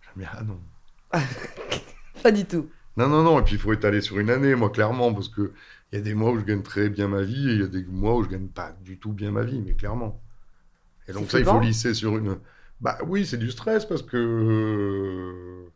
Jamais, 0.03 0.27
ah 0.33 0.43
non. 0.43 0.61
pas 2.23 2.33
du 2.33 2.45
tout. 2.45 2.69
Non, 2.97 3.09
non, 3.09 3.23
non. 3.23 3.41
Et 3.41 3.43
puis 3.43 3.55
il 3.55 3.61
faut 3.61 3.73
étaler 3.73 4.01
sur 4.01 4.19
une 4.19 4.31
année, 4.31 4.55
moi, 4.55 4.71
clairement, 4.71 5.13
parce 5.15 5.29
qu'il 5.29 5.51
y 5.93 5.97
a 5.97 6.01
des 6.01 6.15
mois 6.15 6.33
où 6.33 6.39
je 6.39 6.45
gagne 6.45 6.63
très 6.63 6.89
bien 6.89 7.09
ma 7.09 7.23
vie 7.23 7.49
et 7.49 7.53
il 7.55 7.61
y 7.61 7.65
a 7.65 7.67
des 7.67 7.85
mois 7.85 8.17
où 8.17 8.25
je 8.25 8.29
gagne 8.29 8.49
pas 8.49 8.73
du 8.83 8.99
tout 8.99 9.13
bien 9.13 9.31
ma 9.31 9.43
vie, 9.43 9.61
mais 9.61 9.75
clairement. 9.75 10.21
Et 11.09 11.13
donc 11.13 11.31
ça, 11.31 11.39
il 11.39 11.45
faut 11.45 11.61
lisser 11.61 11.95
sur 11.95 12.19
une 12.19 12.39
Bah 12.81 12.99
oui, 13.07 13.27
c'est 13.27 13.39
du 13.39 13.51
stress 13.51 13.85
parce 13.85 14.03
que. 14.03 15.67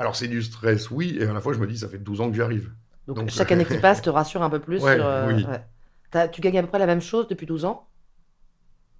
Alors 0.00 0.16
c'est 0.16 0.26
du 0.26 0.42
stress, 0.42 0.90
oui, 0.90 1.16
et 1.20 1.24
à 1.26 1.32
la 1.32 1.40
fois 1.40 1.52
je 1.52 1.60
me 1.60 1.66
dis, 1.68 1.78
ça 1.78 1.88
fait 1.88 1.98
12 1.98 2.20
ans 2.20 2.28
que 2.28 2.34
j'y 2.34 2.42
arrive. 2.42 2.72
Donc, 3.06 3.18
Donc, 3.18 3.30
chaque 3.30 3.52
année 3.52 3.66
qui 3.66 3.76
passe 3.78 4.00
te 4.02 4.08
rassure 4.10 4.42
un 4.42 4.48
peu 4.50 4.58
plus 4.60 4.80
Ouais, 4.80 4.80
sur. 4.80 5.04
euh, 5.04 5.36
oui. 5.36 5.46
ouais. 5.46 5.62
T'as- 6.10 6.28
tu 6.28 6.40
gagnes 6.40 6.58
à 6.58 6.62
peu 6.62 6.68
près 6.68 6.78
la 6.78 6.86
même 6.86 7.00
chose 7.02 7.28
depuis 7.28 7.46
12 7.46 7.64
ans? 7.66 7.88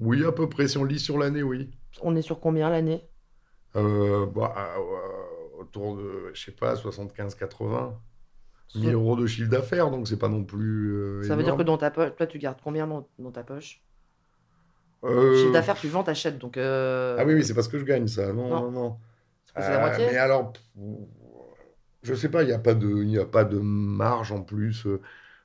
Oui, 0.00 0.24
à 0.24 0.32
peu 0.32 0.48
près, 0.48 0.66
si 0.66 0.78
on 0.78 0.84
lit 0.84 0.98
sur 0.98 1.16
l'année, 1.16 1.44
oui. 1.44 1.70
On 2.02 2.16
est 2.16 2.22
sur 2.22 2.40
combien 2.40 2.68
l'année? 2.68 3.08
Euh, 3.76 4.26
bah, 4.26 4.74
euh, 4.76 5.60
autour 5.60 5.96
de, 5.96 6.32
je 6.34 6.42
sais 6.46 6.52
pas, 6.52 6.74
75-80 6.76 8.00
000 8.74 8.94
euros 8.94 9.16
de 9.16 9.26
chiffre 9.26 9.50
d'affaires, 9.50 9.90
donc 9.90 10.08
c'est 10.08 10.18
pas 10.18 10.28
non 10.28 10.44
plus 10.44 10.92
euh, 10.94 11.22
Ça 11.22 11.34
veut 11.36 11.42
dire 11.44 11.56
que 11.56 11.62
dans 11.62 11.78
ta 11.78 11.90
poche, 11.90 12.14
toi 12.16 12.26
tu 12.26 12.38
gardes 12.38 12.60
combien 12.62 12.86
dans, 12.86 13.08
dans 13.18 13.32
ta 13.32 13.42
poche? 13.42 13.82
Euh, 15.04 15.10
Chiffre 15.32 15.52
d'affaires, 15.52 15.78
tu 15.78 15.88
vends, 15.88 16.02
t'achètes. 16.04 16.38
Donc, 16.38 16.56
euh, 16.56 17.16
Ah 17.16 17.24
oui, 17.24 17.34
oui, 17.34 17.44
c'est 17.44 17.54
parce 17.54 17.68
que 17.68 17.78
je 17.78 17.84
gagne 17.84 18.06
ça. 18.08 18.32
Non, 18.32 18.48
Non. 18.48 18.56
non, 18.56 18.70
non. 18.72 18.98
C'est 19.62 19.72
la 19.72 19.78
Euh, 19.78 19.80
moitié? 19.80 20.10
mais 20.10 20.16
alors, 20.16 20.52
je 22.02 22.14
sais 22.14 22.28
pas, 22.30 22.42
il 22.42 22.46
n'y 22.46 22.52
a 22.52 22.58
pas 22.58 22.74
de, 22.74 23.04
y 23.04 23.18
a 23.18 23.26
pas 23.26 23.44
de 23.44 23.58
marge 23.58 24.32
en 24.32 24.42
plus. 24.42 24.86
Euh, 24.86 25.00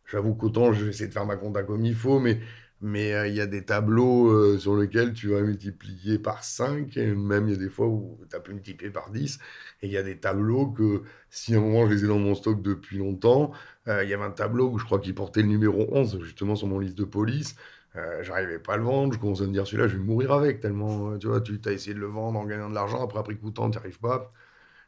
J'avoue 0.10 0.36
qu'autant 0.36 0.72
j'essaie 0.74 1.08
de 1.08 1.14
faire 1.14 1.26
ma 1.26 1.36
compta 1.38 1.64
comme 1.64 1.86
il 1.86 1.96
faut, 1.96 2.20
mais 2.20 2.40
mais 2.82 3.14
euh, 3.14 3.28
il 3.28 3.34
y 3.36 3.42
a 3.42 3.48
des 3.48 3.66
tableaux 3.66 4.30
euh, 4.30 4.60
sur 4.60 4.78
lesquels 4.78 5.14
tu 5.14 5.30
vas 5.30 5.42
multiplier 5.42 6.20
par 6.20 6.44
5, 6.44 6.96
et 6.98 7.08
même 7.16 7.48
il 7.48 7.54
y 7.54 7.56
a 7.56 7.60
des 7.60 7.70
fois 7.70 7.88
où 7.88 8.20
tu 8.30 8.36
as 8.36 8.40
pu 8.40 8.54
multiplier 8.54 8.92
par 8.92 9.10
10, 9.12 9.40
et 9.82 9.88
il 9.88 9.92
y 9.94 9.98
a 9.98 10.04
des 10.04 10.20
tableaux 10.20 10.68
que 10.72 11.02
si 11.32 11.56
à 11.56 11.58
un 11.58 11.62
moment 11.62 11.88
je 11.90 11.94
les 11.96 12.06
ai 12.06 12.08
dans 12.08 12.20
mon 12.20 12.36
stock 12.36 12.62
depuis 12.62 13.00
longtemps, 13.00 13.52
euh, 13.88 14.04
il 14.04 14.10
y 14.10 14.14
avait 14.14 14.24
un 14.26 14.32
tableau 14.32 14.70
où 14.70 14.78
je 14.80 14.86
crois 14.86 15.00
qu'il 15.00 15.16
portait 15.16 15.42
le 15.42 15.48
numéro 15.48 15.88
11, 15.92 16.20
justement 16.24 16.56
sur 16.56 16.68
mon 16.68 16.80
liste 16.80 16.98
de 16.98 17.06
police. 17.06 17.56
Euh, 17.98 18.24
j'arrivais 18.24 18.60
pas 18.60 18.74
à 18.74 18.78
le 18.78 18.84
vendre, 18.84 19.14
je 19.14 19.20
commençais 19.20 19.44
à 19.44 19.48
me 19.48 19.54
dire 19.54 19.66
celui-là, 19.66 19.88
je 19.88 19.96
vais 19.98 20.04
mourir 20.04 20.34
avec, 20.34 20.60
tellement, 20.60 21.12
euh, 21.12 21.18
tu 21.18 21.28
vois, 21.28 21.40
tu 21.42 21.60
as 21.66 21.72
essayé 21.72 21.94
de 21.94 22.00
le 22.00 22.08
vendre 22.08 22.38
en 22.40 22.46
gagnant 22.46 22.70
de 22.70 22.76
l'argent, 22.76 23.02
après, 23.04 23.20
après 23.20 23.36
coûtant, 23.36 23.70
tu 23.70 23.78
n'y 23.78 23.84
arrives 23.84 24.00
pas. 24.00 24.34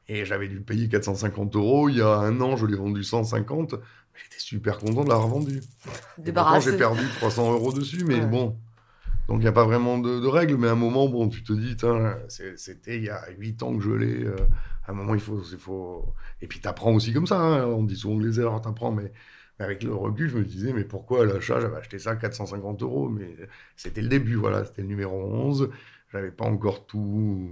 Et 0.10 0.26
j'avais 0.26 0.48
dû 0.48 0.62
payer 0.62 0.88
450 0.90 1.56
euros. 1.56 1.90
Il 1.90 1.98
y 1.98 2.02
a 2.02 2.08
un 2.10 2.40
an, 2.42 2.56
je 2.58 2.66
l'ai 2.66 2.78
vendu 2.78 3.04
150. 3.04 3.76
J'étais 4.16 4.40
super 4.40 4.80
content 4.80 5.04
de 5.04 5.10
l'avoir 5.10 5.28
vendu. 5.28 5.58
Et 5.58 5.62
pourtant, 5.92 6.18
Débarrassé. 6.18 6.72
j'ai 6.72 6.78
perdu 6.78 7.04
300 7.18 7.52
euros 7.54 7.72
dessus, 7.74 8.04
mais 8.06 8.16
Ouais. 8.22 8.26
bon. 8.26 8.58
Donc, 9.28 9.40
il 9.40 9.44
n'y 9.44 9.48
a 9.48 9.52
pas 9.52 9.66
vraiment 9.66 9.98
de, 9.98 10.20
de 10.22 10.28
règles, 10.28 10.56
mais 10.58 10.70
à 10.70 10.72
un 10.72 10.76
moment, 10.76 11.10
bon, 11.10 11.28
tu 11.30 11.44
te 11.44 11.54
dis, 11.54 11.76
c'était 12.30 12.98
il 12.98 13.04
y 13.04 13.10
a 13.10 13.22
8 13.38 13.62
ans 13.64 13.76
que 13.78 13.84
je 13.84 13.92
l'ai. 13.92 14.24
euh, 14.26 14.36
à 14.88 14.92
un 14.92 14.94
moment, 14.94 15.14
il 15.16 15.20
faut. 15.22 15.42
il 15.52 15.58
faut... 15.58 16.14
Et 16.42 16.48
puis, 16.48 16.62
tu 16.62 16.68
apprends 16.68 16.94
aussi 16.94 17.14
comme 17.14 17.28
ça. 17.28 17.40
hein. 17.40 17.66
On 17.66 17.84
dit 17.84 17.98
souvent 17.98 18.18
que 18.20 18.24
les 18.26 18.40
erreurs, 18.40 18.62
tu 18.62 18.70
apprends, 18.70 18.92
mais 18.92 19.12
avec 19.60 19.84
le 19.84 19.94
recul, 19.96 20.30
je 20.30 20.38
me 20.38 20.46
disais, 20.46 20.74
mais 20.74 20.84
pourquoi 20.84 21.24
à 21.24 21.26
l'achat, 21.26 21.60
j'avais 21.60 21.78
acheté 21.78 22.00
ça 22.00 22.12
à 22.12 22.16
450 22.16 22.48
euros 22.48 23.10
Mais 23.10 23.36
c'était 23.76 24.02
le 24.02 24.10
début, 24.10 24.36
voilà. 24.36 24.66
C'était 24.66 24.82
le 24.84 24.88
numéro 24.88 25.16
11. 25.18 25.70
J'avais 26.12 26.32
pas 26.32 26.46
encore 26.46 26.86
tout, 26.86 27.50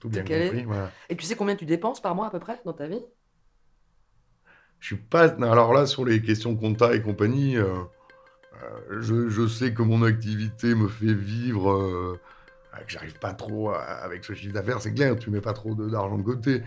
tout 0.00 0.08
bien 0.10 0.28
compris. 0.28 0.64
Voilà. 0.64 0.94
Et 1.08 1.16
tu 1.16 1.24
sais 1.26 1.36
combien 1.36 1.56
tu 1.56 1.66
dépenses 1.66 2.00
par 2.00 2.14
mois 2.14 2.26
à 2.28 2.30
peu 2.30 2.40
près 2.40 2.60
dans 2.64 2.72
ta 2.72 2.86
vie? 2.88 3.02
Je 4.80 4.86
suis 4.86 4.96
pas. 4.96 5.24
Alors 5.44 5.72
là, 5.72 5.86
sur 5.86 6.04
les 6.04 6.22
questions 6.22 6.56
compta 6.56 6.94
et 6.94 7.02
compagnie, 7.02 7.56
euh, 7.56 7.82
euh, 8.62 9.00
je, 9.02 9.28
je 9.30 9.46
sais 9.48 9.74
que 9.74 9.82
mon 9.82 10.02
activité 10.04 10.74
me 10.74 10.88
fait 10.88 11.14
vivre, 11.14 11.70
euh, 11.72 12.20
euh, 12.74 12.78
que 12.84 12.92
j'arrive 12.92 13.18
pas 13.18 13.34
trop 13.34 13.70
à- 13.70 13.80
avec 13.82 14.24
ce 14.24 14.34
chiffre 14.34 14.54
d'affaires, 14.54 14.82
c'est 14.82 14.94
clair, 14.94 15.16
tu 15.18 15.30
mets 15.30 15.40
pas 15.42 15.54
trop 15.54 15.74
de- 15.74 15.88
d'argent 15.90 16.18
de 16.18 16.22
côté. 16.24 16.62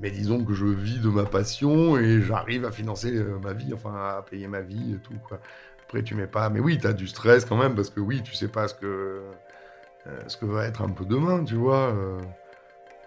Mais 0.00 0.10
disons 0.10 0.44
que 0.44 0.54
je 0.54 0.66
vis 0.66 0.98
de 1.00 1.08
ma 1.08 1.24
passion 1.24 1.96
et 1.98 2.20
j'arrive 2.22 2.64
à 2.64 2.72
financer 2.72 3.14
euh, 3.16 3.38
ma 3.38 3.52
vie, 3.52 3.72
enfin 3.74 3.94
à 3.94 4.22
payer 4.28 4.48
ma 4.48 4.60
vie 4.60 4.94
et 4.94 4.98
tout. 4.98 5.14
Quoi. 5.28 5.40
Après, 5.84 6.02
tu 6.02 6.14
mets 6.14 6.26
pas. 6.26 6.50
Mais 6.50 6.60
oui, 6.60 6.78
tu 6.78 6.86
as 6.86 6.92
du 6.92 7.06
stress 7.06 7.44
quand 7.44 7.56
même 7.56 7.74
parce 7.74 7.90
que 7.90 8.00
oui, 8.00 8.22
tu 8.22 8.34
sais 8.34 8.48
pas 8.48 8.68
ce 8.68 8.74
que, 8.74 9.22
euh, 10.06 10.20
ce 10.28 10.36
que 10.36 10.46
va 10.46 10.66
être 10.66 10.82
un 10.82 10.90
peu 10.90 11.04
demain, 11.04 11.44
tu 11.44 11.54
vois. 11.56 11.92
euh, 11.94 12.20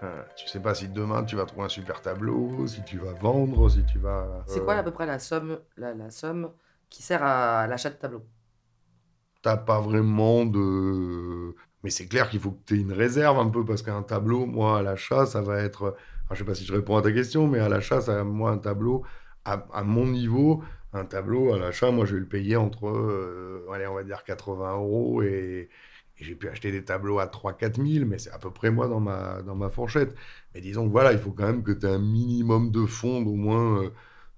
euh, 0.03 0.23
tu 0.35 0.47
sais 0.47 0.59
pas 0.61 0.75
si 0.75 0.87
demain 0.89 1.23
tu 1.23 1.35
vas 1.35 1.45
trouver 1.45 1.65
un 1.65 1.69
super 1.69 2.01
tableau, 2.01 2.67
si 2.67 2.83
tu 2.83 2.99
vas 2.99 3.13
vendre, 3.13 3.69
si 3.69 3.83
tu 3.85 3.99
vas. 3.99 4.45
C'est 4.45 4.61
euh, 4.61 4.63
quoi 4.63 4.75
à 4.75 4.83
peu 4.83 4.91
près 4.91 5.05
la 5.05 5.19
somme, 5.19 5.61
la, 5.77 5.93
la 5.93 6.09
somme 6.11 6.53
qui 6.89 7.01
sert 7.03 7.23
à 7.23 7.67
l'achat 7.67 7.89
de 7.89 7.95
tableau 7.95 8.25
t'as 9.41 9.57
pas 9.57 9.79
vraiment 9.81 10.45
de. 10.45 11.55
Mais 11.83 11.89
c'est 11.89 12.07
clair 12.07 12.29
qu'il 12.29 12.39
faut 12.39 12.51
que 12.51 12.63
tu 12.65 12.75
aies 12.75 12.81
une 12.81 12.91
réserve 12.93 13.37
un 13.39 13.49
peu, 13.49 13.63
parce 13.65 13.81
qu'un 13.81 14.03
tableau, 14.03 14.45
moi, 14.45 14.79
à 14.79 14.81
l'achat, 14.81 15.25
ça 15.25 15.41
va 15.41 15.59
être. 15.59 15.95
Je 16.31 16.35
sais 16.37 16.43
pas 16.43 16.55
si 16.55 16.65
je 16.65 16.73
réponds 16.73 16.97
à 16.97 17.01
ta 17.01 17.11
question, 17.11 17.47
mais 17.47 17.59
à 17.59 17.69
l'achat, 17.69 18.01
ça, 18.01 18.23
moi, 18.23 18.51
un 18.51 18.57
tableau, 18.57 19.03
à, 19.45 19.83
mon 19.83 20.05
niveau, 20.05 20.61
un 20.93 21.05
tableau 21.05 21.53
à 21.53 21.59
l'achat, 21.59 21.91
moi, 21.91 22.05
je 22.05 22.15
vais 22.15 22.19
le 22.19 22.27
payer 22.27 22.57
entre, 22.57 22.87
euh, 22.87 23.65
on 23.67 23.93
va 23.93 24.03
dire 24.03 24.23
80 24.23 24.75
euros 24.75 25.21
et. 25.23 25.69
j'ai 26.19 26.35
pu 26.35 26.49
acheter 26.49 26.71
des 26.71 26.83
tableaux 26.83 27.19
à 27.19 27.27
3-4 27.27 27.75
000, 27.75 28.05
mais 28.05 28.17
c'est 28.17 28.31
à 28.31 28.39
peu 28.39 28.51
près 28.51 28.71
moi 28.71 28.87
dans 28.87 28.99
ma, 28.99 29.41
dans 29.43 29.55
ma 29.55 29.69
fourchette. 29.69 30.15
Mais 30.53 30.61
disons 30.61 30.85
que 30.87 30.91
voilà, 30.91 31.13
il 31.13 31.19
faut 31.19 31.31
quand 31.31 31.45
même 31.45 31.63
que 31.63 31.71
tu 31.71 31.85
aies 31.85 31.89
un 31.89 31.99
minimum 31.99 32.71
de 32.71 32.85
fonds 32.85 33.21
d'au 33.21 33.35
moins 33.35 33.83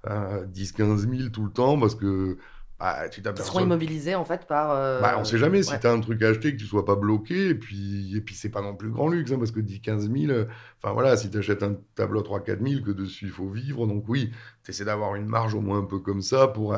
euh, 0.08 0.46
10-15 0.48 1.18
000 1.18 1.30
tout 1.30 1.46
le 1.46 1.52
temps, 1.52 1.80
parce 1.80 1.96
que 1.96 2.38
bah, 2.80 3.10
tu 3.10 3.22
Qui 3.22 3.44
seront 3.44 3.60
immobilisés 3.60 4.16
en 4.16 4.24
fait 4.26 4.46
par. 4.48 4.72
euh, 4.72 5.02
Bah, 5.02 5.18
on 5.20 5.26
sait 5.26 5.38
jamais 5.38 5.64
si 5.64 5.72
ouais. 5.72 5.80
tu 5.80 5.88
as 5.88 5.92
un 5.92 6.00
truc 6.00 6.22
à 6.24 6.28
acheter 6.30 6.54
que 6.54 6.60
tu 6.60 6.66
sois 6.66 6.86
pas 6.86 6.96
bloqué. 6.96 7.50
Et 7.50 7.56
puis, 7.56 8.16
et 8.16 8.22
puis 8.22 8.36
c'est 8.36 8.50
pas 8.50 8.62
non 8.62 8.76
plus 8.76 8.90
grand 8.90 9.10
luxe, 9.10 9.32
hein, 9.32 9.38
parce 9.38 9.52
que 9.52 9.60
10-15 9.60 10.10
000, 10.12 10.32
euh, 10.32 10.46
enfin 10.82 10.94
voilà, 10.94 11.18
si 11.18 11.30
tu 11.30 11.38
achètes 11.38 11.62
un 11.64 11.76
tableau 11.96 12.22
à 12.22 12.24
3-4 12.24 12.62
000, 12.62 12.82
que 12.84 12.92
dessus 12.92 13.26
il 13.26 13.32
faut 13.32 13.50
vivre. 13.50 13.86
Donc 13.86 14.06
oui, 14.08 14.32
tu 14.64 14.72
essaies 14.72 14.86
d'avoir 14.86 15.16
une 15.16 15.26
marge 15.28 15.54
au 15.56 15.62
moins 15.62 15.80
un 15.80 15.86
peu 15.86 16.00
comme 16.00 16.22
ça 16.22 16.48
pour 16.48 16.74
euh, 16.74 16.78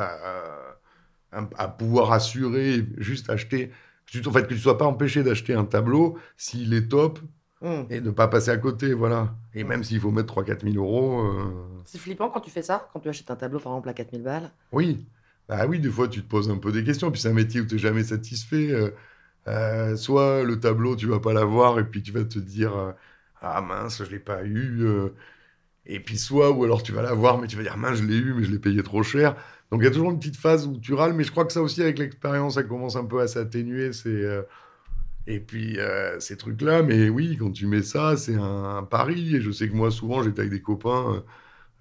euh, 1.33 1.41
à 1.57 1.67
pouvoir 1.67 2.11
assurer, 2.11 2.85
juste 2.97 3.29
acheter. 3.29 3.71
tu- 4.05 4.25
En 4.27 4.31
fait, 4.31 4.43
que 4.47 4.53
tu 4.53 4.59
sois 4.59 4.77
pas 4.77 4.85
empêché 4.85 5.23
d'acheter 5.23 5.53
un 5.53 5.65
tableau 5.65 6.17
s'il 6.37 6.73
est 6.73 6.87
top 6.89 7.19
Hmm. 7.63 7.83
et 7.91 8.01
de 8.01 8.09
pas 8.09 8.27
passer 8.27 8.49
à 8.49 8.57
côté, 8.57 8.91
voilà. 8.95 9.35
Et 9.53 9.63
même 9.63 9.83
s'il 9.83 9.99
faut 9.99 10.09
mettre 10.09 10.33
3-4 10.33 10.63
000 10.63 10.77
euros, 10.83 11.21
euh, 11.21 11.43
C'est 11.85 11.99
flippant 11.99 12.27
quand 12.31 12.39
tu 12.39 12.49
fais 12.49 12.63
ça, 12.63 12.89
quand 12.91 12.99
tu 12.99 13.07
achètes 13.07 13.29
un 13.29 13.35
tableau 13.35 13.59
par 13.59 13.73
exemple 13.73 13.89
à 13.89 13.93
4000 13.93 14.23
balles. 14.23 14.49
Oui, 14.71 15.05
bah 15.51 15.65
oui, 15.67 15.79
des 15.81 15.89
fois 15.89 16.07
tu 16.07 16.21
te 16.23 16.27
poses 16.29 16.49
un 16.49 16.57
peu 16.57 16.71
des 16.71 16.83
questions, 16.85 17.11
puis 17.11 17.19
c'est 17.21 17.29
un 17.29 17.33
métier 17.33 17.59
où 17.61 17.65
tu 17.65 17.75
n'es 17.75 17.81
jamais 17.81 18.03
satisfait. 18.05 18.71
euh, 18.71 18.91
euh, 19.47 19.97
soit 19.97 20.43
le 20.43 20.59
tableau, 20.59 20.95
tu 20.95 21.07
vas 21.07 21.19
pas 21.19 21.33
l'avoir, 21.33 21.79
et 21.79 21.85
puis 21.85 22.01
tu 22.03 22.11
vas 22.13 22.23
te 22.25 22.39
dire 22.39 22.75
euh, 22.77 22.93
Ah 23.41 23.61
mince, 23.61 24.03
je 24.03 24.09
l'ai 24.11 24.19
pas 24.19 24.45
eu. 24.45 24.85
et 25.85 25.99
puis 25.99 26.17
soit, 26.17 26.51
ou 26.51 26.63
alors 26.63 26.83
tu 26.83 26.91
vas 26.93 27.01
l'avoir, 27.01 27.39
mais 27.39 27.47
tu 27.47 27.57
vas 27.57 27.63
dire 27.63 27.77
Mince, 27.77 27.99
je 27.99 28.03
l'ai 28.05 28.15
eu, 28.17 28.33
mais 28.33 28.43
je 28.43 28.51
l'ai 28.51 28.59
payé 28.59 28.83
trop 28.83 29.03
cher. 29.03 29.35
Donc 29.71 29.81
il 29.81 29.85
y 29.85 29.87
a 29.87 29.91
toujours 29.91 30.11
une 30.11 30.19
petite 30.19 30.37
phase 30.37 30.67
où 30.67 30.77
tu 30.79 30.93
râles, 30.93 31.13
mais 31.13 31.23
je 31.23 31.31
crois 31.31 31.45
que 31.45 31.53
ça 31.53 31.61
aussi, 31.61 31.81
avec 31.81 31.99
l'expérience, 31.99 32.55
ça 32.55 32.63
commence 32.63 32.95
un 32.95 33.05
peu 33.05 33.21
à 33.21 33.27
s'atténuer. 33.27 33.93
C'est. 33.93 34.25
Et 35.27 35.39
puis, 35.39 35.77
ces 36.19 36.37
trucs-là, 36.37 36.83
mais 36.83 37.09
oui, 37.09 37.37
quand 37.37 37.51
tu 37.51 37.67
mets 37.67 37.83
ça, 37.83 38.17
c'est 38.17 38.35
un, 38.35 38.83
pari. 38.83 39.35
Et 39.35 39.41
je 39.41 39.51
sais 39.51 39.69
que 39.69 39.75
moi, 39.75 39.91
souvent, 39.91 40.23
j'étais 40.23 40.41
avec 40.41 40.51
des 40.51 40.61
copains. 40.61 41.23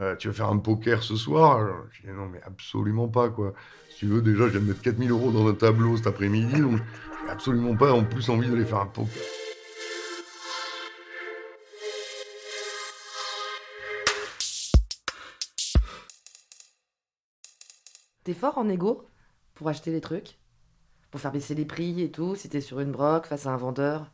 Euh, 0.01 0.17
tu 0.17 0.29
veux 0.29 0.35
faire 0.35 0.49
un 0.49 0.59
poker 0.59 1.03
ce 1.03 1.17
soir? 1.17 1.59
Alors, 1.59 1.85
Je 1.93 2.03
dis 2.03 2.09
non, 2.09 2.27
mais 2.27 2.41
absolument 2.43 3.09
pas, 3.09 3.31
quoi. 3.31 3.53
Si 3.91 3.99
tu 3.99 4.07
veux, 4.07 4.23
déjà, 4.23 4.47
je 4.47 4.53
viens 4.53 4.61
de 4.61 4.67
mettre 4.67 4.83
4000 4.83 5.11
euros 5.11 5.31
dans 5.31 5.47
un 5.47 5.55
tableau 5.55 5.97
cet 5.97 6.07
après-midi, 6.07 6.61
donc 6.61 6.79
j'ai 7.25 7.31
absolument 7.31 7.77
pas 7.77 7.93
en 7.93 8.05
plus 8.05 8.29
envie 8.31 8.49
d'aller 8.49 8.65
faire 8.65 8.81
un 8.81 8.87
poker. 8.87 9.23
T'es 18.25 18.35
fort 18.35 18.57
en 18.59 18.69
égo 18.69 19.07
pour 19.55 19.69
acheter 19.69 19.91
les 19.91 20.01
trucs? 20.01 20.39
Pour 21.11 21.21
faire 21.21 21.33
baisser 21.33 21.55
les 21.55 21.67
prix 21.67 22.01
et 22.03 22.11
tout, 22.11 22.35
si 22.37 22.49
t'es 22.49 22.61
sur 22.61 22.81
une 22.81 22.93
broc 22.93 23.27
face 23.27 23.47
à 23.47 23.51
un 23.53 23.57
vendeur? 23.57 24.11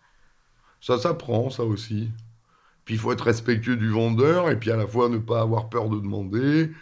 Ça 0.80 0.98
s'apprend, 0.98 1.50
ça 1.50 1.64
aussi. 1.64 2.10
Puis 2.86 2.96
il 2.96 3.00
faut 3.00 3.12
être 3.12 3.22
respectueux 3.26 3.76
du 3.78 3.90
vendeur, 3.90 4.50
et 4.50 4.58
puis 4.60 4.72
à 4.72 4.76
la 4.78 4.88
fois 4.88 5.10
ne 5.10 5.18
pas 5.18 5.42
avoir 5.42 5.70
peur 5.70 5.90
de 5.90 5.98
demander, 6.00 6.72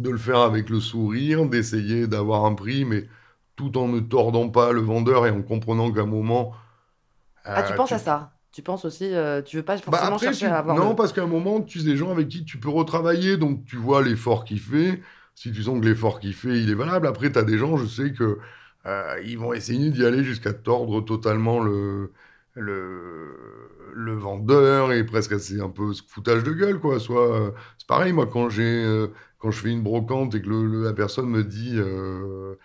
de 0.00 0.10
le 0.10 0.18
faire 0.18 0.40
avec 0.40 0.70
le 0.70 0.80
sourire, 0.80 1.46
d'essayer 1.48 2.08
d'avoir 2.08 2.46
un 2.46 2.54
prix, 2.54 2.86
mais 2.86 3.08
tout 3.56 3.78
en 3.78 3.88
ne 3.88 4.00
tordant 4.00 4.50
pas 4.50 4.72
le 4.72 4.82
vendeur 4.82 5.26
et 5.26 5.30
en 5.32 5.42
comprenant 5.42 5.92
qu'à 5.92 6.02
un 6.02 6.06
moment. 6.06 6.54
Ah, 7.54 7.62
tu 7.62 7.72
euh, 7.72 7.74
penses 7.74 7.92
à 7.92 7.98
ça? 7.98 8.32
Tu 8.52 8.62
penses 8.62 8.84
aussi, 8.84 9.12
euh, 9.14 9.42
tu 9.42 9.56
veux 9.56 9.64
pas 9.64 9.76
Bah 9.86 9.98
forcément 9.98 10.14
après, 10.14 10.26
chercher 10.26 10.46
tu- 10.46 10.46
à 10.46 10.58
avoir 10.58 10.76
non, 10.76 10.90
le- 10.90 10.94
parce 10.94 11.12
qu'à 11.12 11.22
un 11.22 11.26
moment, 11.26 11.60
tu 11.62 11.78
sais 11.80 11.84
des 11.84 11.96
gens 11.96 12.10
avec 12.10 12.28
qui 12.28 12.44
tu 12.44 12.58
peux 12.58 12.70
retravailler, 12.70 13.36
donc 13.36 13.64
tu 13.66 13.76
vois 13.76 14.02
l'effort 14.02 14.44
qu'il 14.44 14.60
fait. 14.60 15.02
Si 15.34 15.52
tu 15.52 15.62
sens 15.62 15.78
que 15.80 15.84
l'effort 15.84 16.20
qu'il 16.20 16.32
fait, 16.34 16.60
il 16.62 16.70
est 16.70 16.74
valable. 16.74 17.06
Après, 17.06 17.30
tu 17.30 17.38
as 17.38 17.42
des 17.42 17.58
gens, 17.58 17.76
je 17.76 17.86
sais 17.86 18.12
que 18.12 18.38
euh, 18.86 19.20
ils 19.26 19.38
vont 19.38 19.52
essayer 19.52 19.90
d'y 19.90 20.04
aller 20.06 20.24
jusqu'à 20.24 20.52
tordre 20.54 21.00
totalement 21.02 21.60
le, 21.60 22.12
le, 22.54 23.92
le 23.94 24.14
vendeur 24.14 24.92
et 24.92 25.04
presque 25.04 25.38
c'est 25.40 25.60
un 25.60 25.70
peu 25.70 25.92
ce 25.94 26.02
foutage 26.08 26.44
de 26.44 26.52
gueule, 26.52 26.78
quoi. 26.80 27.00
Soit, 27.00 27.34
euh, 27.48 27.50
c'est 27.78 27.86
pareil, 27.88 28.12
moi, 28.12 28.26
quand 28.26 28.48
j'ai, 28.50 28.62
euh, 28.84 29.08
quand 29.38 29.50
je 29.50 29.60
fais 29.60 29.70
une 29.72 29.82
brocante 29.82 30.34
et 30.34 30.42
que 30.42 30.48
le- 30.48 30.66
le- 30.66 30.84
la 30.84 30.92
personne 30.92 31.28
me 31.28 31.44
dit, 31.44 31.72
euh, 31.76 32.56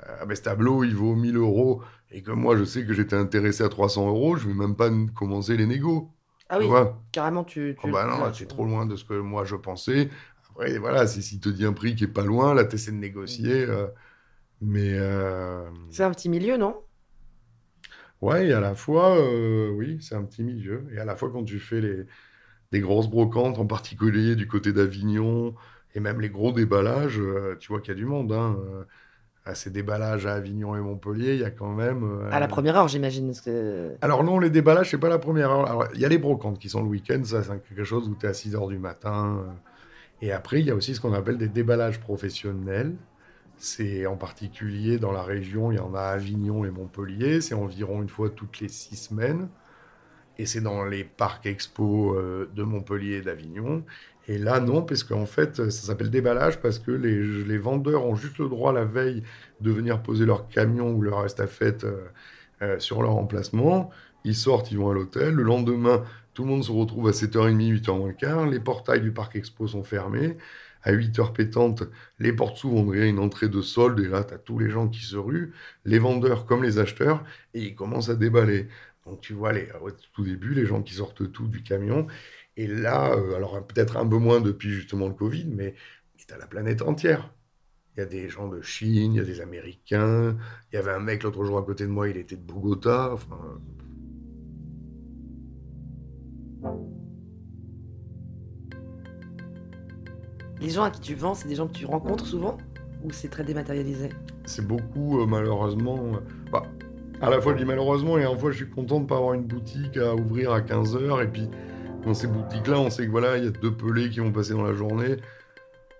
ah 0.00 0.26
ben, 0.26 0.34
ce 0.36 0.42
tableau, 0.42 0.84
il 0.84 0.94
vaut 0.94 1.14
1000 1.16 1.36
euros, 1.36 1.82
et 2.10 2.22
que 2.22 2.30
moi, 2.32 2.56
je 2.56 2.64
sais 2.64 2.86
que 2.86 2.92
j'étais 2.94 3.16
intéressé 3.16 3.64
à 3.64 3.68
300 3.68 4.08
euros, 4.08 4.36
je 4.36 4.48
vais 4.48 4.54
même 4.54 4.76
pas 4.76 4.90
commencer 5.14 5.56
les 5.56 5.66
négos. 5.66 6.12
Ah 6.48 6.58
oui, 6.58 6.66
vois? 6.66 7.02
carrément, 7.12 7.44
tu. 7.44 7.76
Oh 7.78 7.82
tu 7.82 7.92
bah 7.92 8.06
non, 8.06 8.32
c'est 8.34 8.46
trop 8.48 8.64
loin 8.64 8.86
de 8.86 8.96
ce 8.96 9.04
que 9.04 9.14
moi 9.14 9.44
je 9.44 9.56
pensais. 9.56 10.10
Après, 10.50 10.78
voilà, 10.78 11.06
si, 11.06 11.22
si 11.22 11.40
te 11.40 11.48
dit 11.48 11.64
un 11.64 11.72
prix 11.72 11.94
qui 11.94 12.04
est 12.04 12.08
pas 12.08 12.24
loin, 12.24 12.54
là, 12.54 12.64
tu 12.64 12.76
essaies 12.76 12.92
de 12.92 12.96
négocier. 12.96 13.66
mais 14.60 14.98
C'est 15.90 16.02
un 16.04 16.10
petit 16.12 16.30
milieu, 16.30 16.56
non? 16.56 16.82
Ouais, 18.20 18.48
et 18.48 18.52
à 18.52 18.60
la 18.60 18.74
fois, 18.74 19.16
euh, 19.18 19.70
oui, 19.70 19.98
c'est 20.00 20.14
un 20.14 20.24
petit 20.24 20.42
milieu. 20.42 20.86
Et 20.92 20.98
à 20.98 21.04
la 21.04 21.14
fois, 21.16 21.30
quand 21.30 21.44
tu 21.44 21.58
fais 21.60 21.80
les, 21.80 22.04
des 22.72 22.80
grosses 22.80 23.08
brocantes, 23.10 23.58
en 23.58 23.66
particulier 23.66 24.36
du 24.36 24.48
côté 24.48 24.72
d'Avignon, 24.72 25.54
et 25.94 26.00
même 26.00 26.20
les 26.20 26.30
gros 26.30 26.52
déballages, 26.52 27.20
euh, 27.20 27.56
tu 27.60 27.68
vois 27.68 27.80
qu'il 27.80 27.90
y 27.90 27.96
a 27.96 28.00
du 28.00 28.06
monde. 28.06 28.32
Hein. 28.32 28.56
euh, 28.60 28.84
à 29.44 29.54
ces 29.54 29.70
déballages 29.70 30.26
à 30.26 30.34
Avignon 30.34 30.76
et 30.76 30.80
Montpellier, 30.80 31.34
il 31.34 31.40
y 31.40 31.44
a 31.44 31.50
quand 31.50 31.72
même. 31.72 32.28
À 32.30 32.38
la 32.38 32.48
première 32.48 32.76
heure, 32.76 32.88
j'imagine. 32.88 33.32
que- 33.44 33.94
Alors 34.02 34.22
non, 34.22 34.38
les 34.38 34.50
déballages, 34.50 34.90
c'est 34.90 34.98
pas 34.98 35.08
la 35.08 35.18
première 35.18 35.50
heure. 35.50 35.66
Alors, 35.66 35.88
il 35.94 36.00
y 36.00 36.04
a 36.04 36.08
les 36.08 36.18
brocantes 36.18 36.58
qui 36.58 36.68
sont 36.68 36.82
le 36.82 36.88
week-end, 36.88 37.22
ça 37.24 37.42
c'est 37.42 37.62
quelque 37.66 37.84
chose 37.84 38.08
où 38.10 38.14
tu 38.14 38.26
es 38.26 38.28
à 38.28 38.34
6 38.34 38.54
heures 38.54 38.68
du 38.68 38.78
matin. 38.78 39.42
Et 40.20 40.32
après, 40.32 40.60
il 40.60 40.66
y 40.66 40.70
a 40.70 40.74
aussi 40.74 40.94
ce 40.94 41.00
qu'on 41.00 41.14
appelle 41.14 41.38
des 41.38 41.48
déballages 41.48 42.00
professionnels. 42.00 42.96
C'est 43.58 44.06
en 44.06 44.16
particulier 44.16 44.98
dans 44.98 45.10
la 45.10 45.22
région, 45.22 45.72
il 45.72 45.76
y 45.76 45.80
en 45.80 45.94
a 45.94 46.02
Avignon 46.02 46.64
et 46.64 46.70
Montpellier. 46.70 47.40
C'est 47.40 47.54
environ 47.54 48.02
une 48.02 48.08
fois 48.08 48.30
toutes 48.30 48.60
les 48.60 48.68
six 48.68 48.96
semaines. 48.96 49.48
Et 50.38 50.46
c'est 50.46 50.60
dans 50.60 50.84
les 50.84 51.02
parcs 51.02 51.46
expo 51.46 52.14
euh, 52.14 52.48
de 52.54 52.62
Montpellier 52.62 53.16
et 53.16 53.22
d'Avignon. 53.22 53.84
Et 54.28 54.38
là, 54.38 54.60
non, 54.60 54.82
parce 54.82 55.02
qu'en 55.02 55.26
fait, 55.26 55.56
ça 55.56 55.70
s'appelle 55.70 56.10
déballage 56.10 56.60
parce 56.60 56.78
que 56.78 56.92
les, 56.92 57.20
les 57.44 57.58
vendeurs 57.58 58.06
ont 58.06 58.14
juste 58.14 58.38
le 58.38 58.48
droit 58.48 58.72
la 58.72 58.84
veille 58.84 59.24
de 59.60 59.70
venir 59.72 60.02
poser 60.02 60.26
leur 60.26 60.48
camion 60.48 60.92
ou 60.92 61.02
leur 61.02 61.24
estafette 61.24 61.84
euh, 61.84 62.04
euh, 62.62 62.78
sur 62.78 63.02
leur 63.02 63.16
emplacement. 63.16 63.90
Ils 64.24 64.36
sortent, 64.36 64.70
ils 64.70 64.78
vont 64.78 64.90
à 64.90 64.94
l'hôtel. 64.94 65.34
Le 65.34 65.42
lendemain, 65.42 66.04
tout 66.34 66.44
le 66.44 66.50
monde 66.50 66.62
se 66.62 66.70
retrouve 66.70 67.08
à 67.08 67.12
7h30, 67.12 67.82
8h 67.82 67.98
moins 67.98 68.12
quart. 68.12 68.46
Les 68.46 68.60
portails 68.60 69.00
du 69.00 69.10
parc 69.10 69.34
expo 69.34 69.66
sont 69.66 69.82
fermés. 69.82 70.36
À 70.82 70.92
8h 70.92 71.32
pétantes, 71.32 71.84
les 72.18 72.32
portes 72.32 72.56
s'ouvrent, 72.56 72.76
on 72.76 72.90
dirait 72.92 73.08
une 73.08 73.18
entrée 73.18 73.48
de 73.48 73.60
solde. 73.62 73.98
Et 74.00 74.08
là, 74.08 74.24
tu 74.24 74.34
as 74.34 74.38
tous 74.38 74.58
les 74.58 74.70
gens 74.70 74.88
qui 74.88 75.02
se 75.02 75.16
ruent, 75.16 75.52
les 75.84 75.98
vendeurs 75.98 76.46
comme 76.46 76.62
les 76.62 76.78
acheteurs, 76.78 77.24
et 77.54 77.62
ils 77.62 77.74
commencent 77.74 78.08
à 78.10 78.14
déballer. 78.14 78.68
Donc 79.06 79.20
tu 79.20 79.32
vois, 79.32 79.52
les, 79.52 79.68
au 79.80 79.90
tout 79.90 80.24
début, 80.24 80.54
les 80.54 80.66
gens 80.66 80.82
qui 80.82 80.94
sortent 80.94 81.30
tout 81.32 81.48
du 81.48 81.62
camion. 81.62 82.06
Et 82.56 82.66
là, 82.66 83.12
euh, 83.12 83.36
alors 83.36 83.66
peut-être 83.66 83.96
un 83.96 84.06
peu 84.08 84.18
moins 84.18 84.40
depuis 84.40 84.70
justement 84.70 85.08
le 85.08 85.14
Covid, 85.14 85.46
mais 85.46 85.74
c'est 86.16 86.32
à 86.32 86.38
la 86.38 86.46
planète 86.46 86.82
entière. 86.82 87.32
Il 87.96 88.00
y 88.00 88.02
a 88.02 88.06
des 88.06 88.28
gens 88.28 88.48
de 88.48 88.60
Chine, 88.62 89.14
il 89.14 89.16
y 89.18 89.20
a 89.20 89.24
des 89.24 89.40
Américains. 89.40 90.36
Il 90.72 90.76
y 90.76 90.78
avait 90.78 90.92
un 90.92 91.00
mec 91.00 91.22
l'autre 91.22 91.44
jour 91.44 91.58
à 91.58 91.64
côté 91.64 91.84
de 91.84 91.90
moi, 91.90 92.08
il 92.08 92.16
était 92.16 92.36
de 92.36 92.42
Bogota. 92.42 93.12
Enfin, 93.12 93.60
Les 100.60 100.70
gens 100.70 100.82
à 100.84 100.90
qui 100.90 101.00
tu 101.00 101.14
vends, 101.14 101.34
c'est 101.34 101.48
des 101.48 101.54
gens 101.54 101.68
que 101.68 101.72
tu 101.72 101.86
rencontres 101.86 102.26
souvent 102.26 102.58
Ou 103.04 103.10
c'est 103.12 103.28
très 103.28 103.44
dématérialisé? 103.44 104.10
C'est 104.44 104.66
beaucoup, 104.66 105.20
euh, 105.20 105.26
malheureusement. 105.26 105.96
euh, 106.14 106.18
bah, 106.50 106.62
à 107.20 107.30
la 107.30 107.40
fois, 107.40 107.52
je 107.52 107.58
dis 107.58 107.64
malheureusement, 107.64 108.18
et 108.18 108.24
à 108.24 108.30
la 108.30 108.36
fois, 108.36 108.50
je 108.50 108.56
suis 108.58 108.70
content 108.70 108.96
de 108.98 109.02
ne 109.04 109.08
pas 109.08 109.16
avoir 109.16 109.34
une 109.34 109.44
boutique 109.44 109.96
à 109.96 110.14
ouvrir 110.14 110.52
à 110.52 110.60
15h. 110.60 111.22
Et 111.22 111.28
puis, 111.28 111.48
dans 112.04 112.14
ces 112.14 112.26
boutiques-là, 112.28 112.78
on 112.80 112.90
sait 112.90 113.06
que 113.06 113.10
voilà, 113.10 113.36
il 113.38 113.44
y 113.44 113.48
a 113.48 113.50
deux 113.50 113.72
pelés 113.74 114.10
qui 114.10 114.20
vont 114.20 114.32
passer 114.32 114.52
dans 114.52 114.62
la 114.64 114.74
journée. 114.74 115.16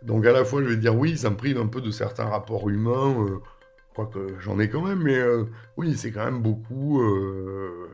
Donc, 0.02 0.26
à 0.26 0.32
la 0.32 0.44
fois, 0.44 0.62
je 0.62 0.68
vais 0.68 0.76
dire 0.76 0.96
oui, 0.96 1.16
ça 1.18 1.30
me 1.30 1.36
prive 1.36 1.58
un 1.58 1.66
peu 1.66 1.80
de 1.80 1.90
certains 1.90 2.26
rapports 2.26 2.68
humains. 2.68 3.14
euh, 3.26 3.38
quoique 3.94 4.38
j'en 4.40 4.58
ai 4.60 4.68
quand 4.68 4.82
même, 4.82 5.02
mais 5.02 5.16
euh, 5.18 5.44
oui, 5.76 5.96
c'est 5.96 6.12
quand 6.12 6.24
même 6.24 6.40
beaucoup. 6.42 7.00
euh, 7.02 7.88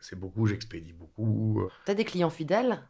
c'est 0.00 0.18
beaucoup, 0.18 0.46
j'expédie 0.46 0.92
beaucoup. 0.92 1.68
T'as 1.84 1.94
des 1.94 2.04
clients 2.04 2.30
fidèles? 2.30 2.82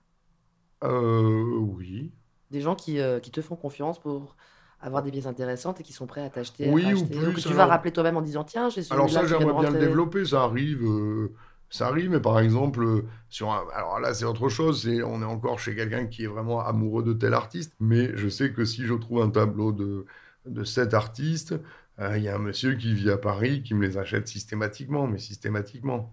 Euh, 0.84 1.44
oui. 1.58 2.12
Des 2.50 2.60
gens 2.60 2.74
qui, 2.74 3.00
euh, 3.00 3.20
qui 3.20 3.30
te 3.30 3.40
font 3.42 3.56
confiance 3.56 4.00
pour 4.00 4.36
avoir 4.80 5.02
des 5.02 5.10
pièces 5.10 5.26
intéressantes 5.26 5.80
et 5.80 5.82
qui 5.82 5.92
sont 5.92 6.06
prêts 6.06 6.22
à 6.22 6.30
t'acheter 6.30 6.68
Oui, 6.70 6.84
à 6.84 6.94
ou 6.94 7.06
plus, 7.06 7.32
que 7.34 7.40
tu 7.40 7.54
vas 7.54 7.66
rappeler 7.66 7.92
toi-même 7.92 8.16
en 8.16 8.22
disant 8.22 8.44
tiens 8.44 8.68
j'ai 8.70 8.82
Alors 8.90 9.10
ça, 9.10 9.26
j'aimerais 9.26 9.52
bien 9.52 9.70
le 9.70 9.78
développer, 9.78 10.24
ça 10.24 10.42
arrive, 10.42 10.82
euh, 10.82 11.32
ça 11.68 11.88
arrive, 11.88 12.10
mais 12.10 12.20
par 12.20 12.40
exemple, 12.40 12.82
euh, 12.82 13.04
sur 13.28 13.50
un- 13.50 13.64
alors 13.74 14.00
là, 14.00 14.14
c'est 14.14 14.24
autre 14.24 14.48
chose, 14.48 14.82
c'est 14.82 15.02
on 15.02 15.20
est 15.22 15.24
encore 15.24 15.58
chez 15.60 15.74
quelqu'un 15.76 16.06
qui 16.06 16.24
est 16.24 16.26
vraiment 16.26 16.60
amoureux 16.64 17.02
de 17.02 17.12
tel 17.12 17.34
artiste, 17.34 17.74
mais 17.78 18.16
je 18.16 18.28
sais 18.28 18.52
que 18.52 18.64
si 18.64 18.84
je 18.86 18.94
trouve 18.94 19.22
un 19.22 19.30
tableau 19.30 19.72
de, 19.72 20.06
de 20.46 20.64
cet 20.64 20.94
artiste, 20.94 21.54
euh, 22.00 22.16
il 22.16 22.24
y 22.24 22.28
a 22.28 22.34
un 22.36 22.38
monsieur 22.38 22.74
qui 22.74 22.94
vit 22.94 23.10
à 23.10 23.18
Paris 23.18 23.62
qui 23.62 23.74
me 23.74 23.86
les 23.86 23.98
achète 23.98 24.26
systématiquement, 24.28 25.06
mais 25.06 25.18
systématiquement. 25.18 26.10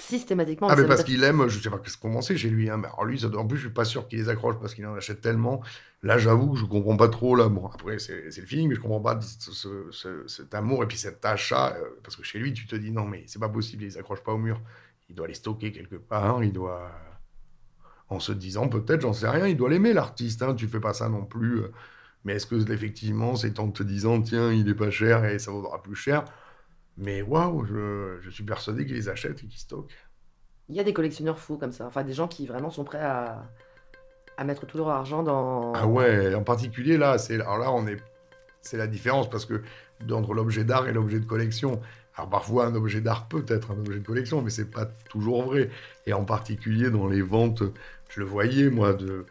Systématiquement. 0.00 0.68
Ah, 0.70 0.76
mais 0.76 0.86
parce 0.86 1.04
qu'il 1.04 1.22
aime, 1.24 1.48
je 1.48 1.60
sais 1.60 1.70
pas 1.70 1.80
ce 1.84 1.96
qu'on 1.96 2.20
sait 2.22 2.36
chez 2.36 2.48
lui, 2.50 2.70
hein, 2.70 2.76
mais 2.76 2.86
alors 2.88 3.04
lui, 3.04 3.18
ça 3.18 3.28
en 3.28 3.46
plus, 3.46 3.56
je 3.58 3.62
suis 3.66 3.72
pas 3.74 3.84
sûr 3.84 4.08
qu'il 4.08 4.18
les 4.18 4.28
accroche 4.28 4.56
parce 4.60 4.74
qu'il 4.74 4.86
en 4.86 4.94
achète 4.94 5.20
tellement. 5.20 5.62
Là, 6.02 6.16
j'avoue 6.18 6.52
que 6.52 6.58
je 6.58 6.64
comprends 6.64 6.96
pas 6.96 7.08
trop, 7.08 7.34
là. 7.36 7.48
Bon, 7.48 7.66
après, 7.66 7.98
c'est 7.98 8.30
c'est 8.30 8.40
le 8.40 8.46
feeling, 8.46 8.68
mais 8.68 8.74
je 8.74 8.80
comprends 8.80 9.00
pas 9.00 9.20
ce- 9.20 9.52
ce- 9.52 9.90
ce- 9.90 10.26
cet 10.28 10.54
amour 10.54 10.82
et 10.84 10.88
puis 10.88 10.96
cet 10.98 11.24
achat, 11.24 11.74
euh, 11.76 11.84
parce 12.02 12.16
que 12.16 12.22
chez 12.22 12.38
lui, 12.38 12.52
tu 12.52 12.66
te 12.66 12.76
dis 12.76 12.90
non, 12.92 13.04
mais 13.06 13.24
c'est 13.26 13.38
pas 13.38 13.48
possible, 13.48 13.82
il 13.82 13.86
les 13.86 13.98
accroche 13.98 14.22
pas 14.22 14.32
au 14.32 14.38
mur. 14.38 14.60
Il 15.08 15.14
doit 15.14 15.26
les 15.28 15.34
stocker 15.34 15.72
quelque 15.72 15.96
part, 15.96 16.42
il 16.44 16.52
doit. 16.52 16.90
En 18.08 18.18
se 18.20 18.32
disant, 18.32 18.68
peut-être, 18.68 19.02
j'en 19.02 19.12
sais 19.12 19.28
rien, 19.28 19.46
il 19.46 19.56
doit 19.56 19.70
l'aimer, 19.70 19.92
l'artiste, 19.92 20.42
hein, 20.42 20.54
tu 20.54 20.66
fais 20.68 20.80
pas 20.80 20.92
ça 20.94 21.08
non 21.08 21.24
plus. 21.24 21.60
euh, 21.62 21.72
Mais 22.24 22.34
est-ce 22.34 22.46
que, 22.46 22.70
effectivement, 22.72 23.36
c'est 23.36 23.58
en 23.60 23.70
te 23.70 23.82
disant, 23.82 24.20
tiens, 24.22 24.52
il 24.52 24.68
est 24.68 24.74
pas 24.74 24.90
cher 24.90 25.24
et 25.24 25.38
ça 25.38 25.50
vaudra 25.52 25.82
plus 25.82 25.94
cher? 25.96 26.24
Mais 27.00 27.22
waouh, 27.22 27.64
je, 27.64 28.18
je 28.20 28.30
suis 28.30 28.44
persuadé 28.44 28.84
qu'il 28.84 28.94
les 28.94 29.08
achète 29.08 29.42
et 29.42 29.46
qu'il 29.46 29.58
stocke. 29.58 29.90
Il 30.68 30.76
y 30.76 30.80
a 30.80 30.84
des 30.84 30.92
collectionneurs 30.92 31.38
fous 31.38 31.56
comme 31.56 31.72
ça. 31.72 31.86
Enfin, 31.86 32.04
des 32.04 32.12
gens 32.12 32.28
qui 32.28 32.46
vraiment 32.46 32.70
sont 32.70 32.84
prêts 32.84 33.00
à, 33.00 33.42
à 34.36 34.44
mettre 34.44 34.66
tout 34.66 34.76
leur 34.76 34.90
argent 34.90 35.22
dans. 35.22 35.72
Ah 35.72 35.86
ouais, 35.86 36.34
en 36.34 36.44
particulier 36.44 36.98
là, 36.98 37.18
c'est 37.18 37.34
alors 37.34 37.58
là 37.58 37.72
on 37.72 37.86
est 37.86 37.96
c'est 38.62 38.76
la 38.76 38.86
différence 38.86 39.30
parce 39.30 39.46
que 39.46 39.62
entre 40.10 40.34
l'objet 40.34 40.64
d'art 40.64 40.88
et 40.88 40.92
l'objet 40.92 41.20
de 41.20 41.24
collection. 41.24 41.80
Alors 42.16 42.28
parfois 42.28 42.66
un 42.66 42.74
objet 42.74 43.00
d'art 43.00 43.28
peut 43.28 43.46
être 43.48 43.70
un 43.70 43.78
objet 43.78 43.98
de 43.98 44.06
collection, 44.06 44.42
mais 44.42 44.50
c'est 44.50 44.70
pas 44.70 44.84
toujours 45.08 45.44
vrai. 45.44 45.70
Et 46.06 46.12
en 46.12 46.24
particulier 46.24 46.90
dans 46.90 47.06
les 47.06 47.22
ventes, 47.22 47.62
je 48.10 48.20
le 48.20 48.26
voyais 48.26 48.68
moi 48.68 48.92
de, 48.92 49.24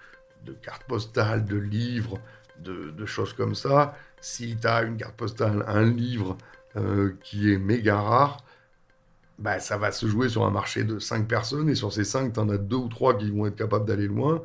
de 0.43 0.53
cartes 0.53 0.85
postales, 0.85 1.45
de 1.45 1.57
livres, 1.57 2.17
de, 2.59 2.89
de 2.89 3.05
choses 3.05 3.33
comme 3.33 3.53
ça. 3.53 3.95
Si 4.21 4.57
tu 4.57 4.67
as 4.67 4.81
une 4.81 4.97
carte 4.97 5.15
postale, 5.15 5.63
un 5.67 5.83
livre 5.83 6.35
euh, 6.75 7.13
qui 7.23 7.51
est 7.51 7.57
méga 7.57 7.99
rare, 7.99 8.43
bah, 9.39 9.59
ça 9.59 9.77
va 9.77 9.91
se 9.91 10.05
jouer 10.05 10.29
sur 10.29 10.45
un 10.45 10.51
marché 10.51 10.83
de 10.83 10.99
5 10.99 11.27
personnes 11.27 11.69
et 11.69 11.75
sur 11.75 11.93
ces 11.93 12.03
5, 12.03 12.33
tu 12.33 12.39
en 12.39 12.49
as 12.49 12.57
deux 12.57 12.75
ou 12.75 12.89
trois 12.89 13.17
qui 13.17 13.31
vont 13.31 13.45
être 13.47 13.55
capables 13.55 13.85
d'aller 13.85 14.07
loin. 14.07 14.43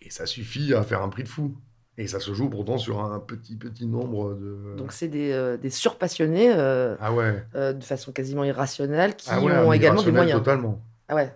Et 0.00 0.10
ça 0.10 0.26
suffit 0.26 0.74
à 0.74 0.82
faire 0.82 1.02
un 1.02 1.08
prix 1.08 1.24
de 1.24 1.28
fou. 1.28 1.54
Et 1.96 2.06
ça 2.06 2.20
se 2.20 2.32
joue 2.32 2.48
pourtant 2.48 2.78
sur 2.78 3.02
un 3.02 3.18
petit, 3.18 3.56
petit 3.56 3.84
nombre 3.84 4.34
de... 4.34 4.76
Donc, 4.76 4.92
c'est 4.92 5.08
des, 5.08 5.32
euh, 5.32 5.56
des 5.56 5.70
surpassionnés 5.70 6.52
euh, 6.54 6.94
ah 7.00 7.12
ouais. 7.12 7.44
euh, 7.56 7.72
de 7.72 7.82
façon 7.82 8.12
quasiment 8.12 8.44
irrationnelle 8.44 9.16
qui 9.16 9.28
Ah 9.32 9.40
ouais, 9.40 9.52
ont 9.58 9.72
également 9.72 10.02
des 10.02 10.12
moyens. 10.12 10.38
Totalement. 10.38 10.80
Ah 11.08 11.16
ouais. 11.16 11.34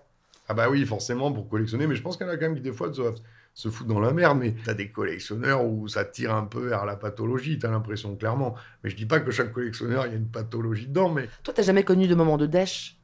Ah 0.49 0.55
bah 0.55 0.69
oui, 0.71 0.87
forcément, 0.87 1.33
pour 1.33 1.49
collectionner. 1.49 1.89
Mais 1.89 1.97
je 1.97 2.03
pense 2.03 2.17
qu'il 2.17 2.27
y 2.27 2.31
en 2.31 2.33
a 2.33 2.37
quand 2.37 2.43
même 2.43 2.55
qui, 2.55 2.61
des 2.61 2.73
fois, 2.73 2.91
doivent 2.91 3.19
se 3.55 3.69
foutent 3.69 3.87
dans 3.87 4.01
la 4.01 4.13
merde. 4.13 4.39
Mais 4.39 4.55
t'as 4.65 4.75
des 4.75 4.91
collectionneurs 4.91 5.65
où 5.65 5.89
ça 5.89 6.05
tire 6.05 6.35
un 6.35 6.45
peu 6.45 6.69
vers 6.69 6.85
la 6.85 6.97
pathologie, 6.97 7.59
t'as 7.59 7.71
l'impression, 7.71 8.17
clairement. 8.17 8.55
Mais 8.83 8.91
je 8.91 8.97
dis 8.97 9.07
pas 9.07 9.21
que 9.21 9.31
chaque 9.31 9.53
collectionneur, 9.53 10.07
il 10.07 10.13
y 10.13 10.15
a 10.15 10.19
une 10.19 10.29
pathologie 10.31 10.87
dedans. 10.89 11.11
Mais 11.11 11.29
Toi, 11.43 11.55
t'as 11.55 11.63
jamais 11.63 11.85
connu 11.85 12.07
de 12.09 12.15
moment 12.15 12.39
de 12.39 12.47
dèche? 12.47 12.99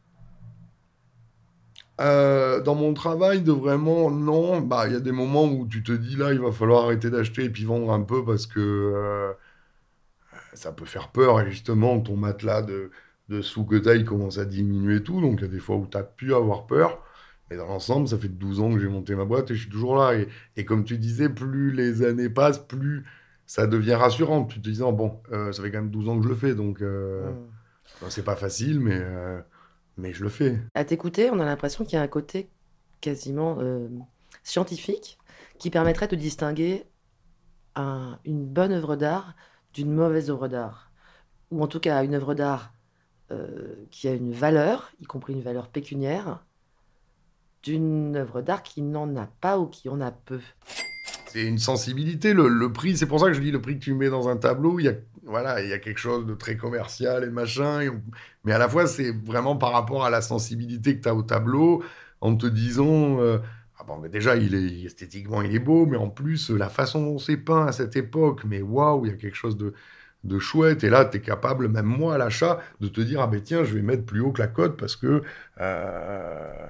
Euh, 2.00 2.60
dans 2.62 2.76
mon 2.76 2.94
travail, 2.94 3.42
de 3.42 3.52
vraiment, 3.52 4.10
non. 4.10 4.60
Bah, 4.60 4.86
il 4.86 4.92
y 4.92 4.96
a 4.96 5.00
des 5.00 5.12
moments 5.12 5.44
où 5.46 5.66
tu 5.66 5.82
te 5.82 5.92
dis 5.92 6.16
là, 6.16 6.32
il 6.32 6.40
va 6.40 6.52
falloir 6.52 6.84
arrêter 6.84 7.10
d'acheter 7.10 7.44
et 7.44 7.50
puis 7.50 7.64
vendre 7.64 7.92
un 7.92 8.02
peu 8.02 8.24
parce 8.24 8.46
que 8.46 8.60
euh, 8.60 9.32
ça 10.54 10.72
peut 10.72 10.84
faire 10.84 11.08
peur. 11.10 11.40
Et 11.40 11.50
justement, 11.50 12.00
ton 12.00 12.16
matelas 12.16 12.62
de, 12.62 12.90
de 13.28 13.42
sous 13.42 13.64
que 13.64 13.76
t'as, 13.76 13.94
il 13.94 14.04
commence 14.04 14.38
à 14.38 14.44
diminuer 14.44 14.96
et 14.96 15.02
tout. 15.02 15.20
Donc, 15.20 15.38
il 15.40 15.42
y 15.42 15.44
a 15.44 15.48
des 15.48 15.58
fois 15.60 15.76
où 15.76 15.86
tu 15.86 15.96
as 15.96 16.02
pu 16.02 16.34
avoir 16.34 16.66
peur. 16.66 17.02
Mais 17.50 17.56
dans 17.56 17.66
l'ensemble, 17.66 18.08
ça 18.08 18.18
fait 18.18 18.28
12 18.28 18.60
ans 18.60 18.72
que 18.72 18.78
j'ai 18.78 18.88
monté 18.88 19.14
ma 19.14 19.24
boîte 19.24 19.50
et 19.50 19.54
je 19.54 19.60
suis 19.62 19.70
toujours 19.70 19.96
là. 19.96 20.14
Et, 20.16 20.28
et 20.56 20.64
comme 20.64 20.84
tu 20.84 20.98
disais, 20.98 21.28
plus 21.28 21.70
les 21.72 22.02
années 22.04 22.28
passent, 22.28 22.58
plus 22.58 23.04
ça 23.46 23.66
devient 23.66 23.94
rassurant. 23.94 24.44
Tu 24.44 24.60
te 24.60 24.68
disant, 24.68 24.92
bon, 24.92 25.20
euh, 25.32 25.52
ça 25.52 25.62
fait 25.62 25.70
quand 25.70 25.78
même 25.78 25.90
12 25.90 26.08
ans 26.08 26.18
que 26.18 26.24
je 26.24 26.28
le 26.28 26.34
fais. 26.34 26.54
Donc, 26.54 26.82
euh, 26.82 27.30
bon, 28.00 28.10
c'est 28.10 28.22
pas 28.24 28.36
facile, 28.36 28.80
mais, 28.80 28.98
euh, 29.00 29.40
mais 29.96 30.12
je 30.12 30.22
le 30.22 30.28
fais. 30.28 30.58
À 30.74 30.84
t'écouter, 30.84 31.30
on 31.30 31.40
a 31.40 31.44
l'impression 31.46 31.84
qu'il 31.84 31.94
y 31.94 31.96
a 31.96 32.02
un 32.02 32.08
côté 32.08 32.50
quasiment 33.00 33.56
euh, 33.60 33.88
scientifique 34.42 35.18
qui 35.58 35.70
permettrait 35.70 36.08
de 36.08 36.16
distinguer 36.16 36.84
un- 37.76 38.18
une 38.24 38.44
bonne 38.46 38.72
œuvre 38.72 38.96
d'art 38.96 39.34
d'une 39.72 39.92
mauvaise 39.92 40.30
œuvre 40.30 40.48
d'art. 40.48 40.90
Ou 41.50 41.62
en 41.62 41.66
tout 41.66 41.80
cas 41.80 42.04
une 42.04 42.14
œuvre 42.14 42.34
d'art 42.34 42.72
qui 43.90 44.08
a 44.08 44.12
une 44.14 44.32
valeur, 44.32 44.90
y 45.00 45.04
compris 45.04 45.34
une 45.34 45.42
valeur 45.42 45.68
pécuniaire, 45.68 46.42
d'une 47.62 48.16
œuvre 48.16 48.42
d'art 48.42 48.62
qui 48.62 48.82
n'en 48.82 49.16
a 49.16 49.28
pas 49.40 49.58
ou 49.58 49.66
qui 49.66 49.88
en 49.88 50.00
a 50.00 50.10
peu. 50.10 50.40
C'est 51.26 51.44
une 51.44 51.58
sensibilité, 51.58 52.32
le, 52.32 52.48
le 52.48 52.72
prix, 52.72 52.96
c'est 52.96 53.06
pour 53.06 53.20
ça 53.20 53.26
que 53.26 53.34
je 53.34 53.40
dis 53.40 53.50
le 53.50 53.60
prix 53.60 53.78
que 53.78 53.84
tu 53.84 53.92
mets 53.92 54.08
dans 54.08 54.28
un 54.28 54.38
tableau, 54.38 54.80
il 54.80 54.84
y 54.84 54.88
a, 54.88 54.94
voilà, 55.24 55.62
il 55.62 55.68
y 55.68 55.74
a 55.74 55.78
quelque 55.78 55.98
chose 55.98 56.24
de 56.24 56.34
très 56.34 56.56
commercial 56.56 57.22
et 57.22 57.30
machin, 57.30 58.00
mais 58.44 58.52
à 58.52 58.58
la 58.58 58.66
fois 58.66 58.86
c'est 58.86 59.12
vraiment 59.26 59.54
par 59.54 59.72
rapport 59.72 60.06
à 60.06 60.10
la 60.10 60.22
sensibilité 60.22 60.96
que 60.96 61.02
tu 61.02 61.08
as 61.08 61.14
au 61.14 61.22
tableau, 61.22 61.82
en 62.22 62.34
te 62.34 62.46
disant, 62.46 63.20
euh, 63.20 63.38
ah 63.78 63.84
bon, 63.86 63.98
mais 63.98 64.08
déjà 64.08 64.36
il 64.36 64.54
est 64.54 64.86
esthétiquement 64.86 65.42
il 65.42 65.54
est 65.54 65.58
beau, 65.58 65.84
mais 65.84 65.98
en 65.98 66.08
plus 66.08 66.48
la 66.48 66.70
façon 66.70 67.02
dont 67.02 67.18
c'est 67.18 67.36
peint 67.36 67.66
à 67.66 67.72
cette 67.72 67.94
époque, 67.96 68.44
mais 68.46 68.62
waouh, 68.62 69.04
il 69.04 69.12
y 69.12 69.14
a 69.14 69.16
quelque 69.18 69.36
chose 69.36 69.58
de, 69.58 69.74
de 70.24 70.38
chouette. 70.38 70.82
Et 70.82 70.88
là, 70.88 71.04
tu 71.04 71.18
es 71.18 71.20
capable, 71.20 71.68
même 71.68 71.84
moi 71.84 72.14
à 72.14 72.18
l'achat, 72.18 72.58
de 72.80 72.88
te 72.88 73.02
dire, 73.02 73.20
ah 73.20 73.26
ben 73.26 73.42
tiens, 73.42 73.64
je 73.64 73.74
vais 73.74 73.82
mettre 73.82 74.06
plus 74.06 74.20
haut 74.20 74.32
que 74.32 74.40
la 74.40 74.48
cote 74.48 74.78
parce 74.78 74.96
que... 74.96 75.22
Euh, 75.60 76.66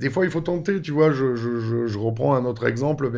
des 0.00 0.10
fois, 0.10 0.24
il 0.24 0.30
faut 0.30 0.40
tenter, 0.40 0.80
tu 0.80 0.92
vois. 0.92 1.12
Je, 1.12 1.98
reprends 1.98 2.34
un 2.34 2.44
autre 2.44 2.66
exemple 2.66 3.10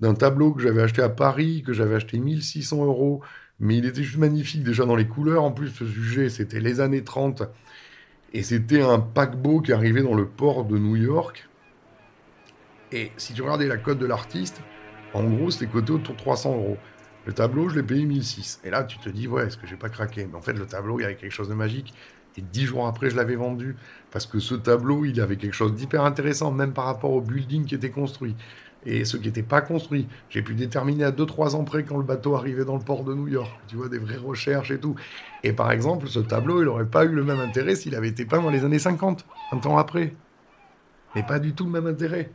d'un 0.00 0.14
tableau 0.14 0.52
que 0.52 0.62
j'avais 0.62 0.82
acheté 0.82 1.02
à 1.02 1.08
Paris, 1.08 1.62
que 1.66 1.72
j'avais 1.72 1.94
acheté 1.94 2.18
1600 2.18 2.84
euros, 2.84 3.22
mais 3.58 3.78
il 3.78 3.86
était 3.86 4.02
juste 4.02 4.18
magnifique 4.18 4.62
déjà 4.62 4.84
dans 4.84 4.96
les 4.96 5.06
couleurs. 5.06 5.42
En 5.42 5.52
plus, 5.52 5.68
ce 5.68 5.86
sujet, 5.86 6.28
c'était 6.28 6.60
les 6.60 6.80
années 6.80 7.02
30, 7.02 7.42
et 8.34 8.42
c'était 8.42 8.82
un 8.82 9.00
paquebot 9.00 9.60
qui 9.60 9.72
arrivait 9.72 10.02
dans 10.02 10.14
le 10.14 10.26
port 10.26 10.64
de 10.64 10.78
New 10.78 10.96
York. 10.96 11.48
Et 12.92 13.12
si 13.16 13.32
tu 13.32 13.42
regardais 13.42 13.66
la 13.66 13.76
cote 13.76 13.98
de 13.98 14.06
l'artiste, 14.06 14.60
en 15.14 15.24
gros, 15.24 15.50
c'était 15.50 15.66
coté 15.66 15.92
autour 15.92 16.14
de 16.14 16.20
300 16.20 16.54
euros. 16.54 16.76
Le 17.26 17.32
tableau, 17.32 17.68
je 17.68 17.76
l'ai 17.76 17.82
payé 17.82 18.04
1006. 18.04 18.60
Et 18.64 18.70
là, 18.70 18.84
tu 18.84 18.98
te 18.98 19.08
dis, 19.08 19.28
ouais, 19.28 19.46
est-ce 19.46 19.56
que 19.56 19.66
j'ai 19.66 19.76
pas 19.76 19.88
craqué? 19.88 20.26
Mais 20.26 20.36
en 20.36 20.40
fait, 20.40 20.52
le 20.52 20.66
tableau, 20.66 20.98
il 20.98 21.02
y 21.02 21.04
avait 21.04 21.16
quelque 21.16 21.32
chose 21.32 21.48
de 21.48 21.54
magique. 21.54 21.94
Et 22.36 22.42
dix 22.42 22.64
jours 22.64 22.86
après, 22.86 23.10
je 23.10 23.16
l'avais 23.16 23.36
vendu. 23.36 23.76
Parce 24.10 24.26
que 24.26 24.38
ce 24.38 24.54
tableau, 24.54 25.04
il 25.04 25.20
avait 25.20 25.36
quelque 25.36 25.54
chose 25.54 25.74
d'hyper 25.74 26.04
intéressant, 26.04 26.50
même 26.50 26.72
par 26.72 26.84
rapport 26.84 27.12
au 27.12 27.20
building 27.20 27.64
qui 27.64 27.74
était 27.74 27.90
construit. 27.90 28.34
Et 28.86 29.04
ceux 29.04 29.18
qui 29.18 29.26
n'étaient 29.26 29.42
pas 29.42 29.60
construits, 29.60 30.08
j'ai 30.30 30.42
pu 30.42 30.54
déterminer 30.54 31.04
à 31.04 31.10
2-3 31.10 31.54
ans 31.54 31.64
près 31.64 31.84
quand 31.84 31.98
le 31.98 32.02
bateau 32.02 32.34
arrivait 32.34 32.64
dans 32.64 32.76
le 32.76 32.82
port 32.82 33.04
de 33.04 33.14
New 33.14 33.28
York. 33.28 33.50
Tu 33.68 33.76
vois, 33.76 33.88
des 33.88 33.98
vraies 33.98 34.16
recherches 34.16 34.70
et 34.70 34.78
tout. 34.78 34.94
Et 35.42 35.52
par 35.52 35.70
exemple, 35.70 36.08
ce 36.08 36.18
tableau, 36.18 36.62
il 36.62 36.64
n'aurait 36.64 36.86
pas 36.86 37.04
eu 37.04 37.10
le 37.10 37.22
même 37.22 37.40
intérêt 37.40 37.74
s'il 37.74 37.94
avait 37.94 38.08
été 38.08 38.24
peint 38.24 38.40
dans 38.40 38.50
les 38.50 38.64
années 38.64 38.78
50, 38.78 39.26
un 39.52 39.58
temps 39.58 39.76
après. 39.76 40.14
Mais 41.14 41.22
pas 41.22 41.38
du 41.38 41.54
tout 41.54 41.64
le 41.64 41.70
même 41.70 41.86
intérêt. 41.86 42.30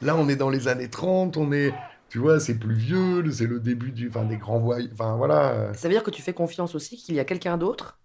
Là, 0.00 0.16
on 0.16 0.28
est 0.28 0.36
dans 0.36 0.50
les 0.50 0.68
années 0.68 0.88
30, 0.88 1.36
on 1.36 1.50
est, 1.50 1.74
tu 2.08 2.18
vois, 2.18 2.38
c'est 2.38 2.54
plus 2.54 2.74
vieux, 2.74 3.28
c'est 3.32 3.46
le 3.46 3.58
début 3.58 3.90
du, 3.90 4.08
enfin, 4.08 4.24
des 4.24 4.36
grands 4.36 4.60
voyages, 4.60 4.90
enfin 4.92 5.16
voilà. 5.16 5.74
Ça 5.74 5.88
veut 5.88 5.94
dire 5.94 6.04
que 6.04 6.10
tu 6.12 6.22
fais 6.22 6.32
confiance 6.32 6.76
aussi 6.76 6.96
qu'il 6.96 7.16
y 7.16 7.20
a 7.20 7.24
quelqu'un 7.24 7.58
d'autre 7.58 7.98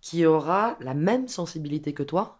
qui 0.00 0.24
aura 0.26 0.76
la 0.80 0.94
même 0.94 1.28
sensibilité 1.28 1.92
que 1.92 2.02
toi 2.02 2.38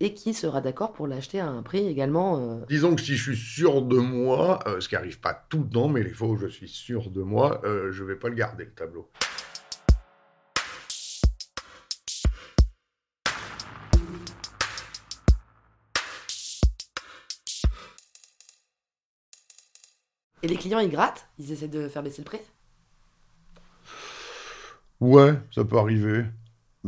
et 0.00 0.14
qui 0.14 0.32
sera 0.32 0.60
d'accord 0.60 0.92
pour 0.92 1.06
l'acheter 1.06 1.40
à 1.40 1.48
un 1.48 1.62
prix 1.62 1.86
également. 1.86 2.38
Euh, 2.38 2.64
Disons 2.68 2.94
que 2.94 3.02
si 3.02 3.16
je 3.16 3.32
suis 3.32 3.36
sûr 3.36 3.82
de 3.82 3.98
moi, 3.98 4.60
euh, 4.66 4.80
ce 4.80 4.88
qui 4.88 4.96
arrive 4.96 5.18
pas 5.18 5.34
tout 5.48 5.62
le 5.64 5.68
temps, 5.68 5.88
mais 5.88 6.02
les 6.02 6.12
fois 6.12 6.28
où 6.28 6.36
je 6.36 6.46
suis 6.46 6.68
sûr 6.68 7.10
de 7.10 7.22
moi, 7.22 7.60
euh, 7.64 7.90
je 7.90 8.04
vais 8.04 8.16
pas 8.16 8.28
le 8.28 8.36
garder 8.36 8.64
le 8.64 8.72
tableau. 8.72 9.10
Et 20.40 20.46
les 20.46 20.56
clients, 20.56 20.78
ils 20.78 20.90
grattent? 20.90 21.26
Ils 21.40 21.50
essaient 21.50 21.66
de 21.66 21.88
faire 21.88 22.04
baisser 22.04 22.22
le 22.22 22.26
prix? 22.26 22.38
Ouais, 25.00 25.34
ça 25.52 25.64
peut 25.64 25.78
arriver. 25.78 26.24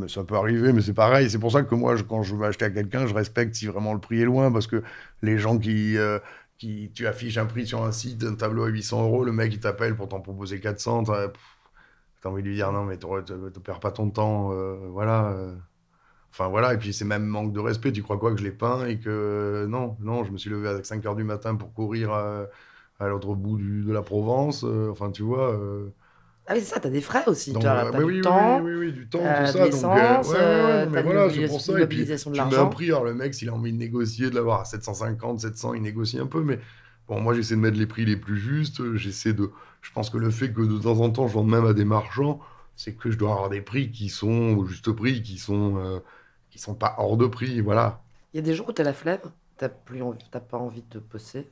Mais 0.01 0.09
ça 0.09 0.25
peut 0.25 0.37
arriver, 0.37 0.73
mais 0.73 0.83
c'est 0.83 0.95
pareil. 0.95 1.31
C'est 1.31 1.39
pour 1.39 1.53
ça 1.53 1.63
que 1.63 1.75
moi, 1.75 1.97
quand 2.09 2.23
je 2.23 2.35
veux 2.35 2.45
acheter 2.45 2.65
à 2.65 2.71
quelqu'un, 2.71 3.07
je 3.07 3.15
respecte 3.15 3.55
si 3.55 3.67
vraiment 3.67 3.95
le 3.95 4.01
prix 4.01 4.21
est 4.21 4.25
loin, 4.25 4.51
parce 4.53 4.67
que 4.67 4.83
les 5.23 5.39
gens 5.39 5.59
qui, 5.59 5.97
euh, 5.99 6.19
qui 6.59 6.91
tu 6.95 7.07
affiches 7.07 7.39
un 7.39 7.47
prix 7.47 7.67
sur 7.67 7.85
un 7.85 7.93
site, 7.93 8.25
un 8.25 8.35
tableau 8.35 8.65
à 8.65 8.69
800 8.69 9.05
euros, 9.05 9.25
le 9.25 9.33
mec 9.33 9.53
il 9.53 9.61
t'appelle 9.61 9.97
pour 9.97 10.09
t'en 10.09 10.21
proposer 10.21 10.61
400, 10.61 11.05
t'as 11.05 11.29
as 12.25 12.29
envie 12.29 12.43
de 12.43 12.49
lui 12.49 12.55
dire 12.57 12.73
non, 12.73 12.85
mais 12.85 12.99
tu 12.99 13.61
perds 13.61 13.81
pas 13.81 13.93
ton 13.93 14.11
temps, 14.11 14.53
euh, 14.53 14.77
voilà. 14.91 15.31
Euh. 15.33 15.55
Enfin 16.33 16.49
voilà, 16.49 16.75
et 16.75 16.79
puis 16.79 16.93
c'est 16.93 17.05
même 17.05 17.27
manque 17.27 17.53
de 17.53 17.61
respect. 17.61 17.93
Tu 17.93 18.03
crois 18.03 18.19
quoi 18.19 18.33
que 18.33 18.39
je 18.39 18.45
l'ai 18.45 18.53
peint 18.53 18.87
et 18.87 18.99
que 19.01 19.67
non, 19.69 19.97
non, 20.01 20.25
je 20.25 20.33
me 20.33 20.39
suis 20.39 20.51
levé 20.51 20.69
à 20.69 20.85
5 20.85 21.05
heures 21.07 21.17
du 21.17 21.25
matin 21.25 21.57
pour 21.57 21.75
courir 21.75 22.13
à, 22.13 22.47
l'autre 23.09 23.35
bout 23.35 23.59
de 23.59 23.93
la 23.93 24.03
Provence. 24.03 24.65
enfin, 24.65 25.11
tu 25.11 25.23
vois. 25.23 25.59
Ah 26.51 26.55
oui, 26.55 26.63
c'est 26.65 26.75
ça, 26.75 26.81
t'as 26.81 26.91
des 26.91 27.01
frais 27.01 27.23
aussi. 27.29 27.53
tu 27.53 27.65
as, 27.65 27.93
oui, 27.93 28.17
du 28.17 28.21
temps. 28.23 28.61
Oui, 28.61 28.75
oui, 28.75 28.93
du 28.93 29.07
temps, 29.09 29.21
euh, 29.23 29.47
tout 29.47 29.53
ça. 29.53 29.69
Donc, 29.69 29.85
euh, 29.85 30.23
ouais, 30.25 30.85
ouais, 30.85 30.87
mais 30.91 31.03
voilà, 31.05 31.31
c'est 31.31 31.47
pour 31.47 31.61
ça. 31.61 31.81
Et 31.81 31.87
puis, 31.87 32.05
tu 32.05 32.31
mets 32.33 32.41
un 32.57 32.67
prix. 32.67 32.87
Alors, 32.87 33.05
le 33.05 33.15
mec, 33.15 33.35
s'il 33.35 33.49
a 33.51 33.55
envie 33.55 33.73
de 33.73 33.77
négocier, 33.77 34.31
de 34.31 34.35
l'avoir 34.35 34.63
à 34.63 34.65
750, 34.65 35.39
700, 35.39 35.75
il 35.75 35.83
négocie 35.83 36.19
un 36.19 36.27
peu. 36.27 36.43
Mais 36.43 36.59
bon, 37.07 37.21
moi, 37.21 37.35
j'essaie 37.35 37.55
de 37.55 37.61
mettre 37.61 37.79
les 37.79 37.87
prix 37.87 38.05
les 38.05 38.17
plus 38.17 38.37
justes. 38.37 38.97
J'essaie 38.97 39.33
de. 39.33 39.53
Je 39.81 39.93
pense 39.93 40.11
que 40.11 40.19
le 40.19 40.29
fait 40.31 40.53
que 40.53 40.63
de 40.63 40.77
temps 40.77 40.99
en 40.99 41.11
temps, 41.11 41.29
je 41.29 41.35
vende 41.35 41.51
même 41.51 41.67
à 41.67 41.73
des 41.73 41.85
marchands, 41.85 42.41
c'est 42.75 42.95
que 42.95 43.13
je 43.13 43.17
dois 43.17 43.31
avoir 43.31 43.49
des 43.49 43.61
prix 43.61 43.93
qui 43.93 44.09
sont 44.09 44.57
au 44.59 44.67
juste 44.67 44.91
prix, 44.91 45.23
qui 45.23 45.39
sont, 45.39 45.77
euh, 45.77 46.01
qui 46.51 46.59
sont 46.59 46.75
pas 46.75 46.97
hors 46.99 47.17
de 47.17 47.29
prix. 47.29 47.61
Voilà. 47.61 48.03
Il 48.35 48.39
y 48.39 48.41
a 48.41 48.43
des 48.43 48.55
jours 48.55 48.71
où 48.71 48.73
t'as 48.73 48.83
la 48.83 48.93
flemme, 48.93 49.21
t'as 49.57 49.69
plus 49.69 50.03
envie, 50.03 50.27
t'as 50.33 50.41
pas 50.41 50.59
envie 50.59 50.83
de 50.91 50.99
bosser. 50.99 51.47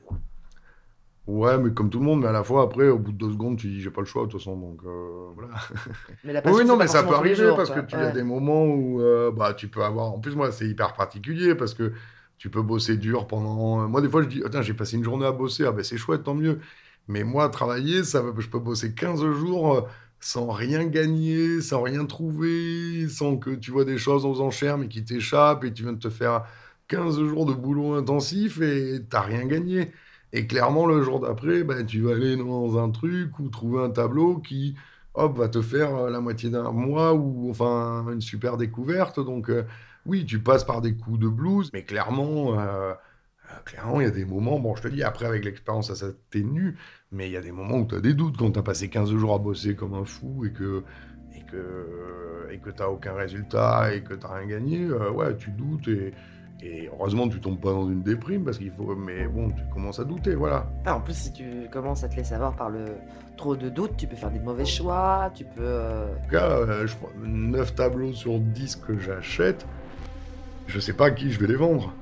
Ouais, 1.29 1.59
mais 1.59 1.71
comme 1.71 1.91
tout 1.91 1.99
le 1.99 2.05
monde, 2.05 2.21
mais 2.21 2.27
à 2.27 2.31
la 2.31 2.43
fois, 2.43 2.63
après, 2.63 2.89
au 2.89 2.97
bout 2.97 3.11
de 3.11 3.17
deux 3.17 3.31
secondes, 3.31 3.55
tu 3.55 3.67
dis, 3.67 3.81
j'ai 3.81 3.91
pas 3.91 4.01
le 4.01 4.07
choix, 4.07 4.25
de 4.25 4.31
toute 4.31 4.39
façon, 4.39 4.57
donc 4.57 4.79
euh, 4.83 5.27
voilà. 5.35 6.41
oui, 6.51 6.65
non, 6.65 6.75
mais 6.75 6.87
ça 6.87 7.03
peut 7.03 7.13
arriver 7.13 7.53
parce 7.55 7.69
que 7.69 7.81
tu 7.81 7.95
as 7.95 8.09
des 8.09 8.23
moments 8.23 8.65
où 8.65 8.99
euh, 8.99 9.31
bah, 9.31 9.53
tu 9.53 9.67
peux 9.67 9.83
avoir. 9.83 10.07
En 10.07 10.19
plus, 10.19 10.35
moi, 10.35 10.51
c'est 10.51 10.67
hyper 10.67 10.93
particulier 10.93 11.53
parce 11.53 11.75
que 11.75 11.93
tu 12.39 12.49
peux 12.49 12.63
bosser 12.63 12.97
dur 12.97 13.27
pendant. 13.27 13.87
Moi, 13.87 14.01
des 14.01 14.09
fois, 14.09 14.23
je 14.23 14.27
dis, 14.27 14.41
attends, 14.43 14.63
j'ai 14.63 14.73
passé 14.73 14.97
une 14.97 15.03
journée 15.03 15.27
à 15.27 15.31
bosser, 15.31 15.65
ah 15.67 15.71
ben 15.71 15.83
c'est 15.83 15.97
chouette, 15.97 16.23
tant 16.23 16.33
mieux. 16.33 16.61
Mais 17.07 17.23
moi, 17.23 17.47
travailler, 17.49 18.03
ça, 18.03 18.23
je 18.35 18.47
peux 18.47 18.59
bosser 18.59 18.95
15 18.95 19.23
jours 19.33 19.75
euh, 19.75 19.81
sans 20.19 20.49
rien 20.49 20.85
gagner, 20.85 21.61
sans 21.61 21.83
rien 21.83 22.05
trouver, 22.07 23.07
sans 23.07 23.37
que 23.37 23.51
tu 23.51 23.69
vois 23.69 23.85
des 23.85 23.99
choses 23.99 24.25
aux 24.25 24.41
enchères, 24.41 24.79
mais 24.79 24.87
qui 24.87 25.03
t'échappent 25.05 25.63
et 25.63 25.71
tu 25.71 25.83
viens 25.83 25.93
de 25.93 25.99
te 25.99 26.09
faire 26.09 26.45
15 26.87 27.19
jours 27.19 27.45
de 27.45 27.53
boulot 27.53 27.93
intensif 27.93 28.61
et 28.61 29.01
t'as 29.07 29.21
rien 29.21 29.45
gagné. 29.45 29.91
Et 30.31 30.45
clairement, 30.47 30.85
le 30.85 31.01
jour 31.01 31.19
d'après, 31.19 31.63
ben, 31.63 31.85
tu 31.85 32.01
vas 32.01 32.11
aller 32.11 32.35
dans 32.37 32.77
un 32.77 32.91
truc 32.91 33.39
ou 33.39 33.49
trouver 33.49 33.83
un 33.83 33.89
tableau 33.89 34.37
qui, 34.37 34.75
hop, 35.15 35.37
va 35.37 35.49
te 35.49 35.61
faire 35.61 35.95
euh, 35.95 36.09
la 36.09 36.21
moitié 36.21 36.49
d'un 36.49 36.71
mois 36.71 37.13
ou 37.13 37.49
enfin 37.49 38.05
une 38.11 38.21
super 38.21 38.57
découverte. 38.57 39.19
Donc, 39.19 39.49
euh, 39.49 39.63
oui, 40.05 40.25
tu 40.25 40.39
passes 40.39 40.63
par 40.63 40.81
des 40.81 40.95
coups 40.95 41.19
de 41.19 41.27
blues, 41.27 41.69
mais 41.73 41.83
clairement, 41.83 42.59
euh, 42.59 42.93
clairement, 43.65 44.01
il 44.01 44.03
y 44.05 44.07
a 44.07 44.11
des 44.11 44.25
moments, 44.25 44.59
bon, 44.59 44.75
je 44.75 44.83
te 44.83 44.87
dis, 44.87 45.03
après, 45.03 45.25
avec 45.25 45.43
l'expérience, 45.45 45.87
ça 45.87 45.95
s'atténue, 45.95 46.77
mais 47.11 47.27
il 47.27 47.31
y 47.31 47.37
a 47.37 47.41
des 47.41 47.51
moments 47.51 47.77
où 47.77 47.87
tu 47.87 47.95
as 47.95 48.01
des 48.01 48.13
doutes 48.13 48.37
quand 48.37 48.51
tu 48.51 48.59
as 48.59 48.63
passé 48.63 48.89
15 48.89 49.11
jours 49.11 49.33
à 49.33 49.39
bosser 49.39 49.75
comme 49.75 49.95
un 49.95 50.05
fou 50.05 50.45
et 50.45 50.51
que 50.51 50.83
et 51.35 51.43
que 51.51 52.47
et 52.51 52.59
que 52.59 52.83
aucun 52.83 53.13
résultat 53.13 53.93
et 53.93 54.03
que 54.03 54.13
tu 54.13 54.25
rien 54.27 54.45
gagné, 54.45 54.85
ouais, 54.91 55.35
tu 55.37 55.51
doutes 55.51 55.87
et 55.87 56.13
et 56.61 56.89
heureusement, 56.91 57.27
tu 57.29 57.39
tombes 57.39 57.59
pas 57.59 57.71
dans 57.71 57.87
une 57.87 58.01
déprime 58.01 58.43
parce 58.43 58.57
qu'il 58.57 58.71
faut. 58.71 58.95
Mais 58.95 59.27
bon, 59.27 59.49
tu 59.51 59.63
commences 59.73 59.99
à 59.99 60.03
douter, 60.03 60.35
voilà. 60.35 60.69
Ah, 60.85 60.95
en 60.95 61.01
plus, 61.01 61.13
si 61.13 61.31
tu 61.33 61.69
commences 61.71 62.03
à 62.03 62.09
te 62.09 62.15
laisser 62.15 62.33
avoir 62.33 62.55
par 62.55 62.69
le 62.69 62.85
trop 63.37 63.55
de 63.55 63.69
doutes, 63.69 63.95
tu 63.95 64.07
peux 64.07 64.17
faire 64.17 64.31
des 64.31 64.39
mauvais 64.39 64.65
choix, 64.65 65.31
tu 65.33 65.45
peux. 65.45 65.61
Euh, 65.61 66.11
en 66.11 66.23
tout 66.23 66.29
cas, 66.31 66.49
euh, 66.49 66.87
je 66.87 66.95
9 67.23 67.75
tableaux 67.75 68.13
sur 68.13 68.39
10 68.39 68.75
que 68.75 68.99
j'achète, 68.99 69.65
je 70.67 70.79
sais 70.79 70.93
pas 70.93 71.07
à 71.07 71.11
qui 71.11 71.31
je 71.31 71.39
vais 71.39 71.47
les 71.47 71.55
vendre. 71.55 71.93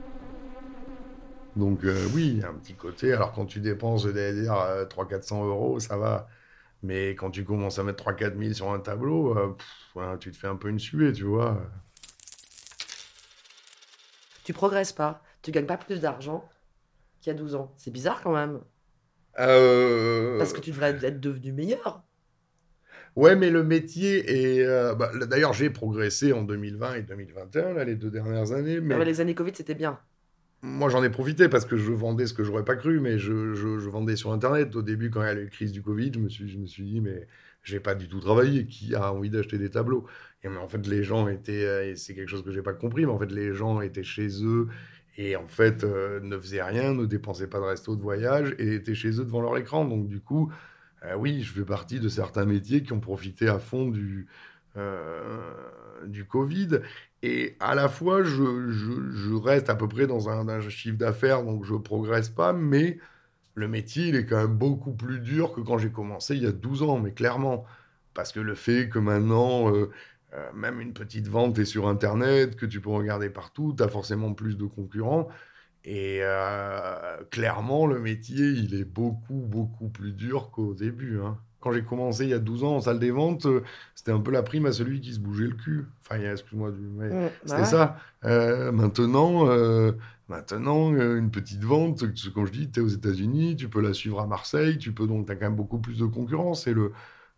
Donc, 1.56 1.84
euh, 1.84 2.08
oui, 2.14 2.30
il 2.36 2.40
y 2.40 2.44
a 2.44 2.50
un 2.50 2.54
petit 2.54 2.74
côté. 2.74 3.14
Alors, 3.14 3.34
quand 3.34 3.46
tu 3.46 3.60
dépenses, 3.60 4.08
dire 4.08 4.54
300-400 4.90 5.46
euros, 5.46 5.80
ça 5.80 5.98
va. 5.98 6.28
Mais 6.84 7.12
quand 7.12 7.32
tu 7.32 7.44
commences 7.44 7.80
à 7.80 7.84
mettre 7.84 8.04
3-4 8.04 8.38
000 8.40 8.54
sur 8.54 8.72
un 8.72 8.80
tableau, 8.80 9.36
tu 10.20 10.32
te 10.32 10.38
fais 10.38 10.48
un 10.48 10.56
peu 10.56 10.70
une 10.70 10.80
suée, 10.80 11.12
tu 11.14 11.24
vois 11.24 11.60
tu 14.48 14.54
progresses 14.54 14.94
pas, 14.94 15.22
tu 15.42 15.52
gagnes 15.52 15.66
pas 15.66 15.76
plus 15.76 16.00
d'argent 16.00 16.48
qu'il 17.20 17.34
y 17.34 17.36
a 17.36 17.38
12 17.38 17.56
ans. 17.56 17.74
C'est 17.76 17.92
bizarre 17.92 18.22
quand 18.24 18.34
même. 18.34 18.62
Euh, 19.40 20.38
Parce 20.38 20.54
que 20.54 20.62
tu 20.62 20.72
devrais 20.72 20.92
être 21.04 21.20
devenu 21.20 21.52
meilleur. 21.52 22.02
Ouais, 23.18 23.36
mais 23.36 23.50
le 23.50 23.66
métier 23.66 24.24
est. 24.26 24.66
Euh, 24.66 24.96
bah, 24.96 25.12
d'ailleurs, 25.26 25.52
j'ai 25.52 25.70
progressé 25.70 26.32
en 26.32 26.44
2020 26.44 26.96
et 26.96 27.02
2021, 27.02 27.74
là, 27.74 27.84
les 27.84 27.96
deux 27.96 28.10
dernières 28.10 28.54
années. 28.54 28.80
Mais... 28.80 28.96
Ah 28.96 29.04
les 29.04 29.20
années 29.20 29.36
Covid, 29.36 29.52
c'était 29.54 29.76
bien. 29.76 30.00
Moi, 30.62 30.88
j'en 30.88 31.04
ai 31.04 31.10
profité 31.10 31.50
parce 31.50 31.66
que 31.66 31.76
je 31.76 31.92
vendais 31.92 32.26
ce 32.26 32.34
que 32.34 32.46
j'aurais 32.46 32.64
pas 32.64 32.78
cru, 32.78 33.02
mais 33.02 33.20
je, 33.20 33.54
je, 33.54 33.90
vendais 33.90 34.16
sur 34.16 34.32
Internet. 34.32 34.78
Au 34.78 34.82
début, 34.82 35.10
quand 35.10 35.24
il 35.24 35.26
y 35.26 35.30
a 35.30 35.34
eu 35.34 35.44
la 35.44 35.50
crise 35.50 35.74
du 35.74 35.82
Covid, 35.82 36.14
je 36.14 36.20
me 36.20 36.30
suis, 36.30 36.48
je 36.48 36.58
me 36.58 36.68
suis 36.68 36.86
dit, 36.86 37.02
mais 37.02 37.28
j'ai 37.68 37.80
pas 37.80 37.96
du 37.96 38.08
tout 38.08 38.20
travaillé. 38.20 38.66
Qui 38.66 38.96
a 38.96 39.14
envie 39.14 39.30
d'acheter 39.30 39.58
des 39.58 39.70
tableaux 39.70 40.06
Et 40.44 40.50
mais 40.50 40.58
en 40.58 40.68
fait, 40.68 40.88
les 40.88 41.04
gens 41.04 41.28
étaient, 41.28 41.66
euh, 41.66 41.92
et 41.92 41.96
c'est 41.96 42.16
quelque 42.16 42.30
chose 42.30 42.44
que 42.44 42.52
j'ai 42.52 42.62
pas 42.62 42.74
compris, 42.74 43.06
mais 43.06 43.12
en 43.12 43.20
fait, 43.20 43.32
les 43.32 43.54
gens 43.54 43.82
étaient 43.82 44.04
chez 44.04 44.44
eux 44.44 44.68
et 45.18 45.36
en 45.36 45.48
fait 45.48 45.84
euh, 45.84 46.20
ne 46.22 46.38
faisaient 46.38 46.62
rien, 46.64 46.94
ne 46.94 47.06
dépensaient 47.06 47.48
pas 47.48 47.60
de 47.60 47.66
resto, 47.66 47.96
de 47.96 48.02
voyage 48.02 48.56
et 48.60 48.76
étaient 48.76 48.96
chez 48.96 49.10
eux 49.20 49.26
devant 49.26 49.42
leur 49.42 49.58
écran. 49.58 49.86
Donc 49.86 50.08
du 50.08 50.22
coup, 50.22 50.52
euh, 51.06 51.16
oui, 51.18 51.42
je 51.42 51.52
fais 51.54 51.66
partie 51.66 52.00
de 52.00 52.10
certains 52.10 52.46
métiers 52.46 52.84
qui 52.84 52.94
ont 52.94 53.00
profité 53.00 53.48
à 53.48 53.60
fond 53.60 53.88
du 53.90 54.28
du 56.06 56.26
Covid. 56.26 56.82
Et 57.24 57.56
à 57.60 57.74
la 57.74 57.90
fois, 57.90 58.24
je, 58.24 58.70
je, 58.70 59.12
je, 59.12 59.34
reste 59.34 59.72
à 59.72 59.76
peu 59.76 59.88
près 59.88 60.06
dans 60.06 60.30
un, 60.30 60.48
un 60.48 60.62
chiffre 60.70 60.98
d'affaires, 60.98 61.44
donc 61.44 61.66
je 61.66 61.74
progresse 61.74 62.30
pas, 62.30 62.54
mais 62.54 63.00
le 63.58 63.68
métier, 63.68 64.10
il 64.10 64.16
est 64.16 64.26
quand 64.28 64.38
même 64.38 64.56
beaucoup 64.56 64.94
plus 64.94 65.20
dur 65.20 65.52
que 65.52 65.62
quand 65.62 65.80
j'ai 65.80 65.92
commencé 65.92 66.36
il 66.36 66.44
y 66.44 66.46
a 66.46 66.52
12 66.52 66.84
ans, 66.84 67.00
mais 67.00 67.12
clairement. 67.14 67.66
Parce 68.14 68.32
que 68.32 68.40
le 68.40 68.56
fait 68.56 68.88
que 68.90 69.00
maintenant, 69.00 69.74
euh, 69.74 69.92
euh, 70.34 70.52
même 70.54 70.80
une 70.80 70.94
petite 70.94 71.28
vente 71.28 71.58
est 71.60 71.66
sur 71.66 71.88
Internet, 71.88 72.56
que 72.56 72.68
tu 72.68 72.82
peux 72.82 72.92
regarder 72.92 73.30
partout, 73.32 73.74
tu 73.76 73.84
as 73.84 73.88
forcément 73.90 74.34
plus 74.34 74.58
de 74.58 74.66
concurrents. 74.66 75.28
Et 75.86 76.20
euh, 76.22 77.18
clairement, 77.32 77.88
le 77.88 78.00
métier, 78.00 78.48
il 78.50 78.76
est 78.76 78.86
beaucoup, 78.86 79.42
beaucoup 79.48 79.90
plus 79.90 80.14
dur 80.14 80.52
qu'au 80.52 80.76
début. 80.76 81.20
Hein. 81.22 81.40
Quand 81.60 81.72
j'ai 81.72 81.84
commencé 81.84 82.24
il 82.26 82.30
y 82.30 82.34
a 82.34 82.40
12 82.40 82.64
ans 82.64 82.76
en 82.78 82.82
salle 82.82 83.00
des 83.00 83.12
ventes, 83.12 83.46
euh, 83.46 83.64
c'était 83.96 84.12
un 84.12 84.20
peu 84.20 84.32
la 84.32 84.44
prime 84.44 84.66
à 84.66 84.72
celui 84.72 85.02
qui 85.02 85.14
se 85.14 85.20
bougeait 85.20 85.48
le 85.48 85.56
cul. 85.56 85.86
Enfin, 86.02 86.20
excuse-moi, 86.22 86.72
mais 86.98 87.12
Mm, 87.12 87.30
c'était 87.46 87.64
bah 87.64 87.66
ça. 87.66 87.98
Euh, 88.26 88.72
maintenant, 88.72 89.48
euh, 89.50 89.92
maintenant 90.28 90.92
une 90.96 91.32
petite 91.32 91.64
vente, 91.64 92.04
quand 92.34 92.46
je 92.46 92.52
dis, 92.52 92.70
tu 92.72 92.80
es 92.80 92.84
aux 92.84 92.88
États-Unis, 92.88 93.56
tu 93.56 93.70
peux 93.70 93.82
la 93.82 93.94
suivre 93.94 94.20
à 94.20 94.28
Marseille, 94.28 94.78
tu 94.78 94.94
peux 94.94 95.08
donc, 95.08 95.26
tu 95.28 95.32
as 95.32 95.36
quand 95.36 95.46
même 95.46 95.56
beaucoup 95.56 95.80
plus 95.80 95.98
de 96.00 96.06
concurrence. 96.06 96.68
Et 96.68 96.74
le, 96.74 96.92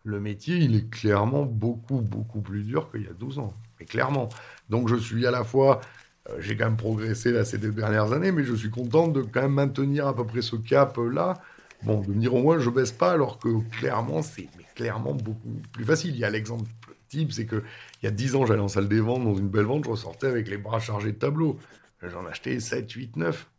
le 0.04 0.20
métier, 0.20 0.56
il 0.56 0.74
est 0.76 0.88
clairement 0.90 1.44
beaucoup, 1.44 2.00
beaucoup 2.00 2.40
plus 2.42 2.62
dur 2.64 2.90
qu'il 2.90 3.02
y 3.02 3.08
a 3.08 3.12
12 3.12 3.38
ans. 3.38 3.54
Mais 3.78 3.86
clairement. 3.86 4.28
Donc, 4.68 4.88
je 4.88 4.96
suis 4.96 5.26
à 5.26 5.30
la 5.30 5.44
fois. 5.44 5.80
euh, 6.28 6.36
j'ai 6.40 6.56
quand 6.56 6.66
même 6.66 6.76
progressé 6.76 7.32
là 7.32 7.44
ces 7.44 7.58
deux 7.58 7.72
dernières 7.72 8.12
années, 8.12 8.32
mais 8.32 8.44
je 8.44 8.54
suis 8.54 8.70
content 8.70 9.08
de 9.08 9.22
quand 9.22 9.42
même 9.42 9.52
maintenir 9.54 10.06
à 10.06 10.14
peu 10.14 10.26
près 10.26 10.42
ce 10.42 10.56
cap 10.56 10.98
euh, 10.98 11.08
là. 11.10 11.34
Bon, 11.82 12.00
de 12.00 12.08
me 12.08 12.20
dire 12.20 12.34
au 12.34 12.42
moins 12.42 12.58
je 12.58 12.68
baisse 12.68 12.92
pas, 12.92 13.12
alors 13.12 13.38
que 13.38 13.48
clairement 13.70 14.22
c'est 14.22 14.48
clairement 14.74 15.14
beaucoup 15.14 15.60
plus 15.72 15.84
facile. 15.84 16.14
Il 16.14 16.18
y 16.18 16.24
a 16.24 16.30
l'exemple 16.30 16.68
type, 17.08 17.32
c'est 17.32 17.46
que 17.46 17.62
il 18.02 18.06
y 18.06 18.08
a 18.08 18.10
10 18.10 18.36
ans 18.36 18.46
j'allais 18.46 18.60
en 18.60 18.68
salle 18.68 18.88
des 18.88 19.00
ventes 19.00 19.24
dans 19.24 19.34
une 19.34 19.48
belle 19.48 19.64
vente, 19.64 19.84
je 19.84 19.90
ressortais 19.90 20.26
avec 20.26 20.48
les 20.48 20.58
bras 20.58 20.78
chargés 20.78 21.12
de 21.12 21.18
tableaux. 21.18 21.58
J'en 22.02 22.24
achetais 22.26 22.60
7, 22.60 22.90
8, 22.90 23.16
9. 23.16 23.50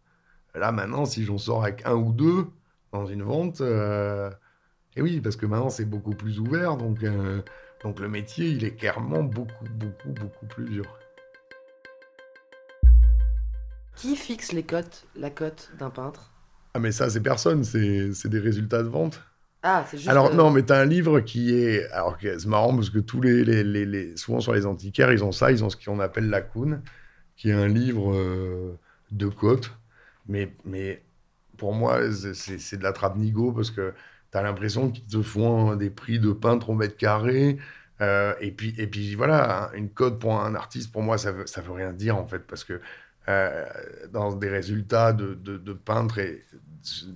Là 0.55 0.71
maintenant, 0.71 1.05
si 1.05 1.23
j'en 1.23 1.37
sors 1.37 1.63
avec 1.63 1.85
un 1.85 1.93
ou 1.93 2.11
deux 2.11 2.47
dans 2.91 3.05
une 3.05 3.23
vente, 3.23 3.61
euh, 3.61 4.29
et 4.95 5.01
oui, 5.01 5.21
parce 5.21 5.35
que 5.35 5.45
maintenant 5.45 5.69
c'est 5.69 5.85
beaucoup 5.85 6.11
plus 6.11 6.39
ouvert, 6.39 6.77
donc, 6.77 7.03
euh, 7.03 7.41
donc 7.83 7.99
le 7.99 8.09
métier 8.09 8.49
il 8.49 8.63
est 8.63 8.75
clairement 8.75 9.23
beaucoup, 9.23 9.65
beaucoup, 9.75 10.09
beaucoup 10.09 10.45
plus 10.47 10.65
dur. 10.65 10.85
Qui 13.95 14.15
fixe 14.15 14.51
les 14.51 14.63
cotes, 14.63 15.05
la 15.15 15.29
cote 15.29 15.71
d'un 15.77 15.89
peintre? 15.89 16.30
Ah 16.73 16.79
mais 16.79 16.91
ça 16.91 17.09
c'est 17.09 17.21
personne, 17.21 17.63
c'est 17.63 18.27
des 18.29 18.39
résultats 18.39 18.83
de 18.83 18.87
vente. 18.87 19.21
Ah, 19.63 19.85
c'est 19.89 19.97
juste. 19.97 20.07
Alors 20.09 20.27
euh, 20.27 20.33
non, 20.33 20.51
mais 20.51 20.65
tu 20.65 20.73
as 20.73 20.77
un 20.79 20.85
livre 20.85 21.21
qui 21.21 21.53
est... 21.55 21.89
Alors 21.91 22.17
c'est 22.21 22.45
marrant 22.47 22.75
parce 22.75 22.89
que 22.89 22.99
tous 22.99 23.21
les, 23.21 23.43
les, 23.45 23.63
les- 23.63 23.85
les- 23.85 24.17
Souvent 24.17 24.39
sur 24.41 24.53
les 24.53 24.65
antiquaires, 24.65 25.11
ils 25.13 25.23
ont 25.23 25.31
ça, 25.31 25.51
ils 25.51 25.63
ont 25.63 25.69
ce 25.69 25.77
qu'on 25.77 25.99
appelle 25.99 26.29
la 26.29 26.41
Coune, 26.41 26.83
qui 27.37 27.49
est 27.49 27.53
un 27.53 27.67
livre 27.69 28.13
euh, 28.15 28.79
de 29.11 29.27
cotes. 29.27 29.71
Mais, 30.27 30.53
mais 30.65 31.03
pour 31.57 31.73
moi, 31.73 31.99
c'est- 32.13 32.77
de 32.77 32.83
la 32.83 32.93
trappe 32.93 33.17
nigo 33.17 33.51
parce 33.53 33.71
que 33.71 33.93
tu 34.31 34.37
as 34.37 34.43
l'impression 34.43 34.91
qu'ils 34.91 35.05
te 35.07 35.21
font 35.21 35.75
des 35.75 35.89
prix 35.91 36.19
de 36.19 36.31
peintre 36.33 36.69
au 36.71 36.75
mètre 36.75 36.97
carré. 36.97 37.57
euh, 38.01 38.33
et, 38.41 38.51
puis, 38.51 38.73
et 38.77 38.87
puis 38.87 39.15
voilà, 39.15 39.65
hein, 39.67 39.71
une 39.75 39.89
cote 39.91 40.19
pour 40.19 40.39
un 40.41 40.55
artiste, 40.55 40.91
pour 40.91 41.03
moi, 41.03 41.17
ça 41.19 41.31
veut, 41.31 41.45
ça 41.47 41.61
veut 41.61 41.71
rien 41.73 41.93
dire 41.93 42.17
en 42.17 42.25
fait 42.27 42.39
parce 42.47 42.63
que 42.63 42.81
euh, 43.29 43.65
dans 44.11 44.33
des 44.35 44.49
résultats 44.49 45.13
de, 45.13 45.33
de, 45.35 45.57
de 45.57 45.73
peintre, 45.73 46.19
et, 46.19 46.45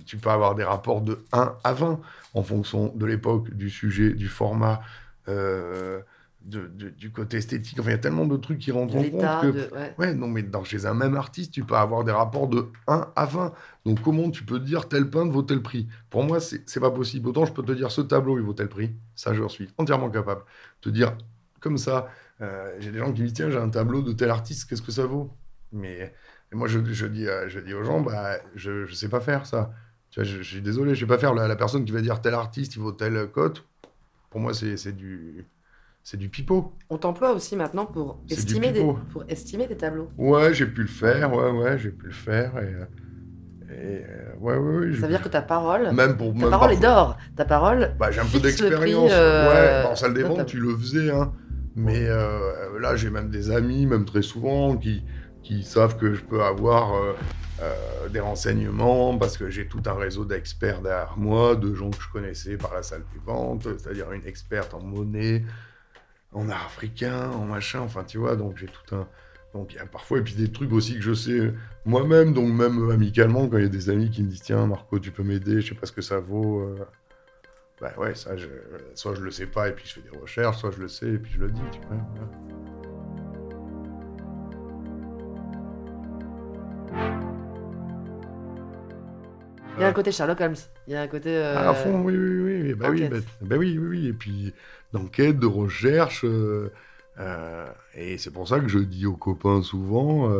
tu 0.04 0.16
peux 0.16 0.30
avoir 0.30 0.54
des 0.54 0.64
rapports 0.64 1.00
de 1.02 1.24
1 1.32 1.56
à 1.64 1.72
20 1.72 2.00
en 2.34 2.42
fonction 2.42 2.92
de 2.94 3.04
l'époque, 3.06 3.52
du 3.52 3.68
sujet, 3.70 4.12
du 4.12 4.28
format, 4.28 4.80
euh, 5.28 6.00
de- 6.42 6.68
de- 6.68 6.90
du 6.90 7.10
côté 7.10 7.38
esthétique. 7.38 7.78
Enfin, 7.80 7.88
il 7.90 7.92
y 7.92 7.96
a 7.96 7.98
tellement 7.98 8.26
de 8.26 8.36
trucs 8.36 8.60
qui 8.60 8.70
rentrent 8.70 8.94
en 8.94 9.02
compte 9.02 9.40
que... 9.40 9.46
de. 9.46 9.74
Ouais. 9.74 9.94
Ouais, 9.98 10.14
non, 10.14 10.28
mais 10.28 10.44
dans, 10.44 10.62
chez 10.62 10.86
un 10.86 10.94
même 10.94 11.16
artiste, 11.16 11.50
tu 11.52 11.64
peux 11.64 11.74
avoir 11.74 12.04
des 12.04 12.12
rapports 12.12 12.46
de 12.46 12.68
1 12.86 13.08
à 13.16 13.24
20. 13.24 13.52
Donc, 13.84 14.00
comment 14.02 14.30
tu 14.30 14.44
peux 14.44 14.60
dire 14.60 14.88
tel 14.88 15.10
peintre 15.10 15.32
vaut 15.32 15.42
tel 15.42 15.60
prix? 15.62 15.88
Pour 16.10 16.22
moi, 16.22 16.38
c'est 16.38 16.68
c'est 16.68 16.80
pas 16.80 16.90
possible. 16.92 17.28
Autant 17.28 17.44
je 17.44 17.52
peux 17.52 17.64
te 17.64 17.72
dire 17.72 17.90
ce 17.90 18.02
tableau, 18.02 18.38
il 18.38 18.44
vaut 18.44 18.52
tel 18.54 18.68
prix. 18.68 18.94
Ça, 19.16 19.34
je 19.34 19.46
suis 19.48 19.68
entièrement 19.78 20.10
capable. 20.10 20.42
Te 20.80 20.88
dire 20.90 21.16
comme 21.60 21.78
ça, 21.78 22.08
euh, 22.40 22.76
j'ai 22.78 22.92
des 22.92 22.98
gens 22.98 23.12
qui 23.12 23.22
me 23.22 23.26
disent 23.26 23.34
tiens, 23.34 23.50
j'ai 23.50 23.58
un 23.58 23.70
tableau 23.70 24.02
de 24.02 24.12
tel 24.12 24.30
artiste, 24.30 24.68
qu'est-ce 24.68 24.82
que 24.82 24.92
ça 24.92 25.06
vaut? 25.06 25.36
Mais, 25.72 26.12
moi, 26.52 26.68
je, 26.68 26.78
je 26.84 27.06
dis, 27.06 27.26
euh, 27.28 27.48
je 27.48 27.60
dis 27.60 27.74
aux 27.74 27.84
gens, 27.84 28.00
bah, 28.00 28.38
je 28.54 28.82
ne 28.88 28.94
sais 28.94 29.08
pas 29.08 29.20
faire 29.20 29.46
ça. 29.46 29.72
Tu 30.10 30.20
vois, 30.20 30.24
je, 30.24 30.38
je 30.38 30.42
suis 30.42 30.62
désolé, 30.62 30.94
je 30.94 31.00
sais 31.00 31.06
pas 31.06 31.18
faire. 31.18 31.34
La, 31.34 31.48
la 31.48 31.56
personne 31.56 31.84
qui 31.84 31.92
va 31.92 32.00
dire 32.00 32.20
tel 32.20 32.34
artiste, 32.34 32.76
il 32.76 32.80
vaut 32.80 32.92
telle 32.92 33.28
cote, 33.30 33.64
pour 34.30 34.40
moi, 34.40 34.52
c'est 34.54 34.92
du, 34.96 35.44
c'est 36.02 36.16
du 36.16 36.28
pipeau. 36.28 36.72
On 36.90 36.98
t'emploie 36.98 37.32
aussi 37.32 37.56
maintenant 37.56 37.86
pour 37.86 38.20
estimer, 38.30 38.72
des, 38.72 38.84
pour 39.10 39.24
estimer 39.28 39.66
des 39.66 39.76
tableaux. 39.76 40.08
Ouais, 40.16 40.54
j'ai 40.54 40.66
pu 40.66 40.82
le 40.82 40.88
faire, 40.88 41.32
ouais, 41.34 41.50
ouais, 41.50 41.78
j'ai 41.78 41.90
pu 41.90 42.06
le 42.06 42.12
faire. 42.12 42.52
Et, 42.58 42.72
et, 43.72 44.04
euh, 44.04 44.34
ouais, 44.38 44.56
ouais, 44.56 44.94
Ça 44.94 45.02
veut 45.02 45.08
dire 45.08 45.22
que 45.22 45.28
ta 45.28 45.42
parole. 45.42 45.92
Même 45.92 46.16
pour 46.16 46.32
Ta 46.32 46.40
même 46.40 46.50
parole 46.50 46.72
est 46.72 46.80
d'or. 46.80 47.16
Ta 47.34 47.44
parole. 47.44 47.94
Bah, 47.98 48.10
j'ai 48.12 48.20
un 48.20 48.26
peu 48.26 48.38
d'expérience. 48.38 49.10
euh, 49.12 49.48
Ouais, 49.48 49.82
bah, 49.84 49.90
en 49.90 49.96
salle 49.96 50.14
des 50.14 50.22
ventes, 50.22 50.46
tu 50.46 50.60
le 50.60 50.76
faisais, 50.76 51.10
hein. 51.10 51.32
Mais 51.74 52.06
euh, 52.08 52.78
là, 52.80 52.96
j'ai 52.96 53.10
même 53.10 53.28
des 53.28 53.50
amis, 53.50 53.84
même 53.86 54.04
très 54.06 54.22
souvent, 54.22 54.76
qui, 54.76 55.02
qui 55.46 55.62
savent 55.62 55.96
que 55.96 56.12
je 56.14 56.22
peux 56.22 56.42
avoir 56.42 56.94
euh, 56.96 57.12
euh, 57.62 58.08
des 58.08 58.18
renseignements 58.20 59.16
parce 59.16 59.38
que 59.38 59.48
j'ai 59.48 59.68
tout 59.68 59.80
un 59.86 59.94
réseau 59.94 60.24
d'experts 60.24 60.82
derrière 60.82 61.16
moi, 61.16 61.54
de 61.54 61.72
gens 61.74 61.90
que 61.90 62.02
je 62.02 62.08
connaissais 62.10 62.56
par 62.56 62.74
la 62.74 62.82
salle 62.82 63.04
des 63.12 63.20
ventes, 63.24 63.62
c'est-à-dire 63.62 64.10
une 64.12 64.26
experte 64.26 64.74
en 64.74 64.80
monnaie, 64.80 65.44
en 66.32 66.48
art 66.48 66.66
africain, 66.66 67.30
en 67.30 67.44
machin, 67.44 67.80
enfin, 67.80 68.02
tu 68.02 68.18
vois, 68.18 68.34
donc 68.34 68.58
j'ai 68.58 68.66
tout 68.66 68.94
un. 68.96 69.06
Donc 69.54 69.72
il 69.72 69.76
y 69.76 69.78
a 69.78 69.86
parfois, 69.86 70.18
et 70.18 70.22
puis 70.22 70.34
des 70.34 70.50
trucs 70.50 70.72
aussi 70.72 70.96
que 70.96 71.00
je 71.00 71.14
sais 71.14 71.54
moi-même, 71.84 72.32
donc 72.34 72.48
même 72.52 72.90
amicalement, 72.90 73.48
quand 73.48 73.56
il 73.58 73.62
y 73.62 73.66
a 73.66 73.70
des 73.70 73.88
amis 73.88 74.10
qui 74.10 74.22
me 74.24 74.28
disent 74.28 74.42
Tiens, 74.42 74.66
Marco, 74.66 74.98
tu 74.98 75.12
peux 75.12 75.22
m'aider, 75.22 75.60
je 75.60 75.68
sais 75.68 75.74
pas 75.80 75.86
ce 75.86 75.92
que 75.92 76.02
ça 76.02 76.18
vaut. 76.18 76.60
euh, 76.60 76.84
bah 77.80 77.92
ouais, 77.98 78.14
ça, 78.14 78.36
je- 78.36 78.48
soit 78.94 79.14
je 79.14 79.20
le 79.20 79.30
sais 79.30 79.46
pas 79.46 79.68
et 79.68 79.72
puis 79.72 79.86
je 79.86 79.94
fais 79.94 80.00
des 80.10 80.18
recherches, 80.18 80.58
soit 80.58 80.72
je 80.72 80.80
le 80.80 80.88
sais 80.88 81.08
et 81.08 81.18
puis 81.18 81.32
je 81.32 81.38
le 81.40 81.50
dis, 81.50 81.60
tu 81.72 81.78
vois. 81.88 81.96
Il 89.76 89.82
y 89.82 89.84
a 89.84 89.88
un 89.88 89.92
côté 89.92 90.12
Sherlock 90.12 90.40
Holmes. 90.40 90.54
Il 90.86 90.92
y 90.92 90.96
a 90.96 91.02
un 91.02 91.08
côté. 91.08 91.30
euh, 91.36 91.54
Ah, 91.56 91.70
à 91.70 91.74
fond, 91.74 92.02
oui, 92.02 92.16
oui, 92.16 92.62
oui, 92.62 92.74
bah 92.74 92.88
oui, 92.90 93.08
bah, 93.08 93.18
bah 93.42 93.56
oui, 93.58 93.78
oui, 93.78 93.86
oui, 93.88 94.06
et 94.08 94.12
puis 94.12 94.52
d'enquête, 94.92 95.38
de 95.38 95.46
recherche, 95.46 96.24
euh, 96.24 96.72
euh, 97.18 97.66
et 97.94 98.18
c'est 98.18 98.30
pour 98.30 98.48
ça 98.48 98.60
que 98.60 98.68
je 98.68 98.78
dis 98.78 99.06
aux 99.06 99.16
copains 99.16 99.62
souvent, 99.62 100.30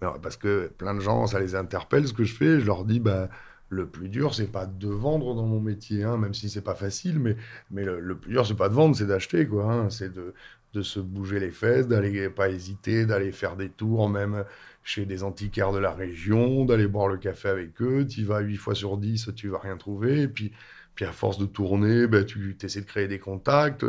parce 0.00 0.36
que 0.36 0.68
plein 0.78 0.94
de 0.94 1.00
gens, 1.00 1.26
ça 1.26 1.38
les 1.40 1.54
interpelle 1.54 2.06
ce 2.06 2.12
que 2.12 2.24
je 2.24 2.34
fais, 2.34 2.60
je 2.60 2.66
leur 2.66 2.84
dis, 2.84 3.00
bah, 3.00 3.28
le 3.68 3.86
plus 3.86 4.08
dur, 4.08 4.34
c'est 4.34 4.50
pas 4.50 4.66
de 4.66 4.88
vendre 4.88 5.34
dans 5.34 5.46
mon 5.46 5.60
métier, 5.60 6.04
hein, 6.04 6.18
même 6.18 6.34
si 6.34 6.50
c'est 6.50 6.60
pas 6.62 6.74
facile, 6.74 7.18
mais, 7.18 7.36
mais 7.70 7.84
le, 7.84 8.00
le 8.00 8.16
plus 8.16 8.32
dur, 8.32 8.46
c'est 8.46 8.54
pas 8.56 8.68
de 8.68 8.74
vendre, 8.74 8.94
c'est 8.96 9.06
d'acheter, 9.06 9.46
quoi, 9.46 9.72
hein, 9.72 9.90
c'est 9.90 10.12
de, 10.12 10.34
de 10.74 10.82
se 10.82 11.00
bouger 11.00 11.40
les 11.40 11.50
fesses, 11.50 11.86
d'aller 11.88 12.28
pas 12.28 12.50
hésiter, 12.50 13.06
d'aller 13.06 13.32
faire 13.32 13.56
des 13.56 13.70
tours, 13.70 14.08
même 14.10 14.44
chez 14.84 15.06
des 15.06 15.22
antiquaires 15.22 15.72
de 15.72 15.78
la 15.78 15.92
région, 15.92 16.64
d'aller 16.64 16.86
boire 16.88 17.08
le 17.08 17.18
café 17.18 17.48
avec 17.48 17.80
eux, 17.82 18.06
tu 18.06 18.20
y 18.20 18.24
vas 18.24 18.40
8 18.40 18.56
fois 18.56 18.74
sur 18.74 18.96
10, 18.98 19.30
tu 19.36 19.48
vas 19.48 19.58
rien 19.58 19.76
trouver, 19.76 20.22
et 20.22 20.28
puis, 20.28 20.52
puis 20.94 21.04
à 21.04 21.12
force 21.12 21.38
de 21.38 21.46
tourner, 21.46 22.06
ben, 22.06 22.24
tu 22.24 22.56
essaies 22.62 22.80
de 22.82 22.86
créer 22.86 23.08
des 23.08 23.18
contacts, 23.18 23.84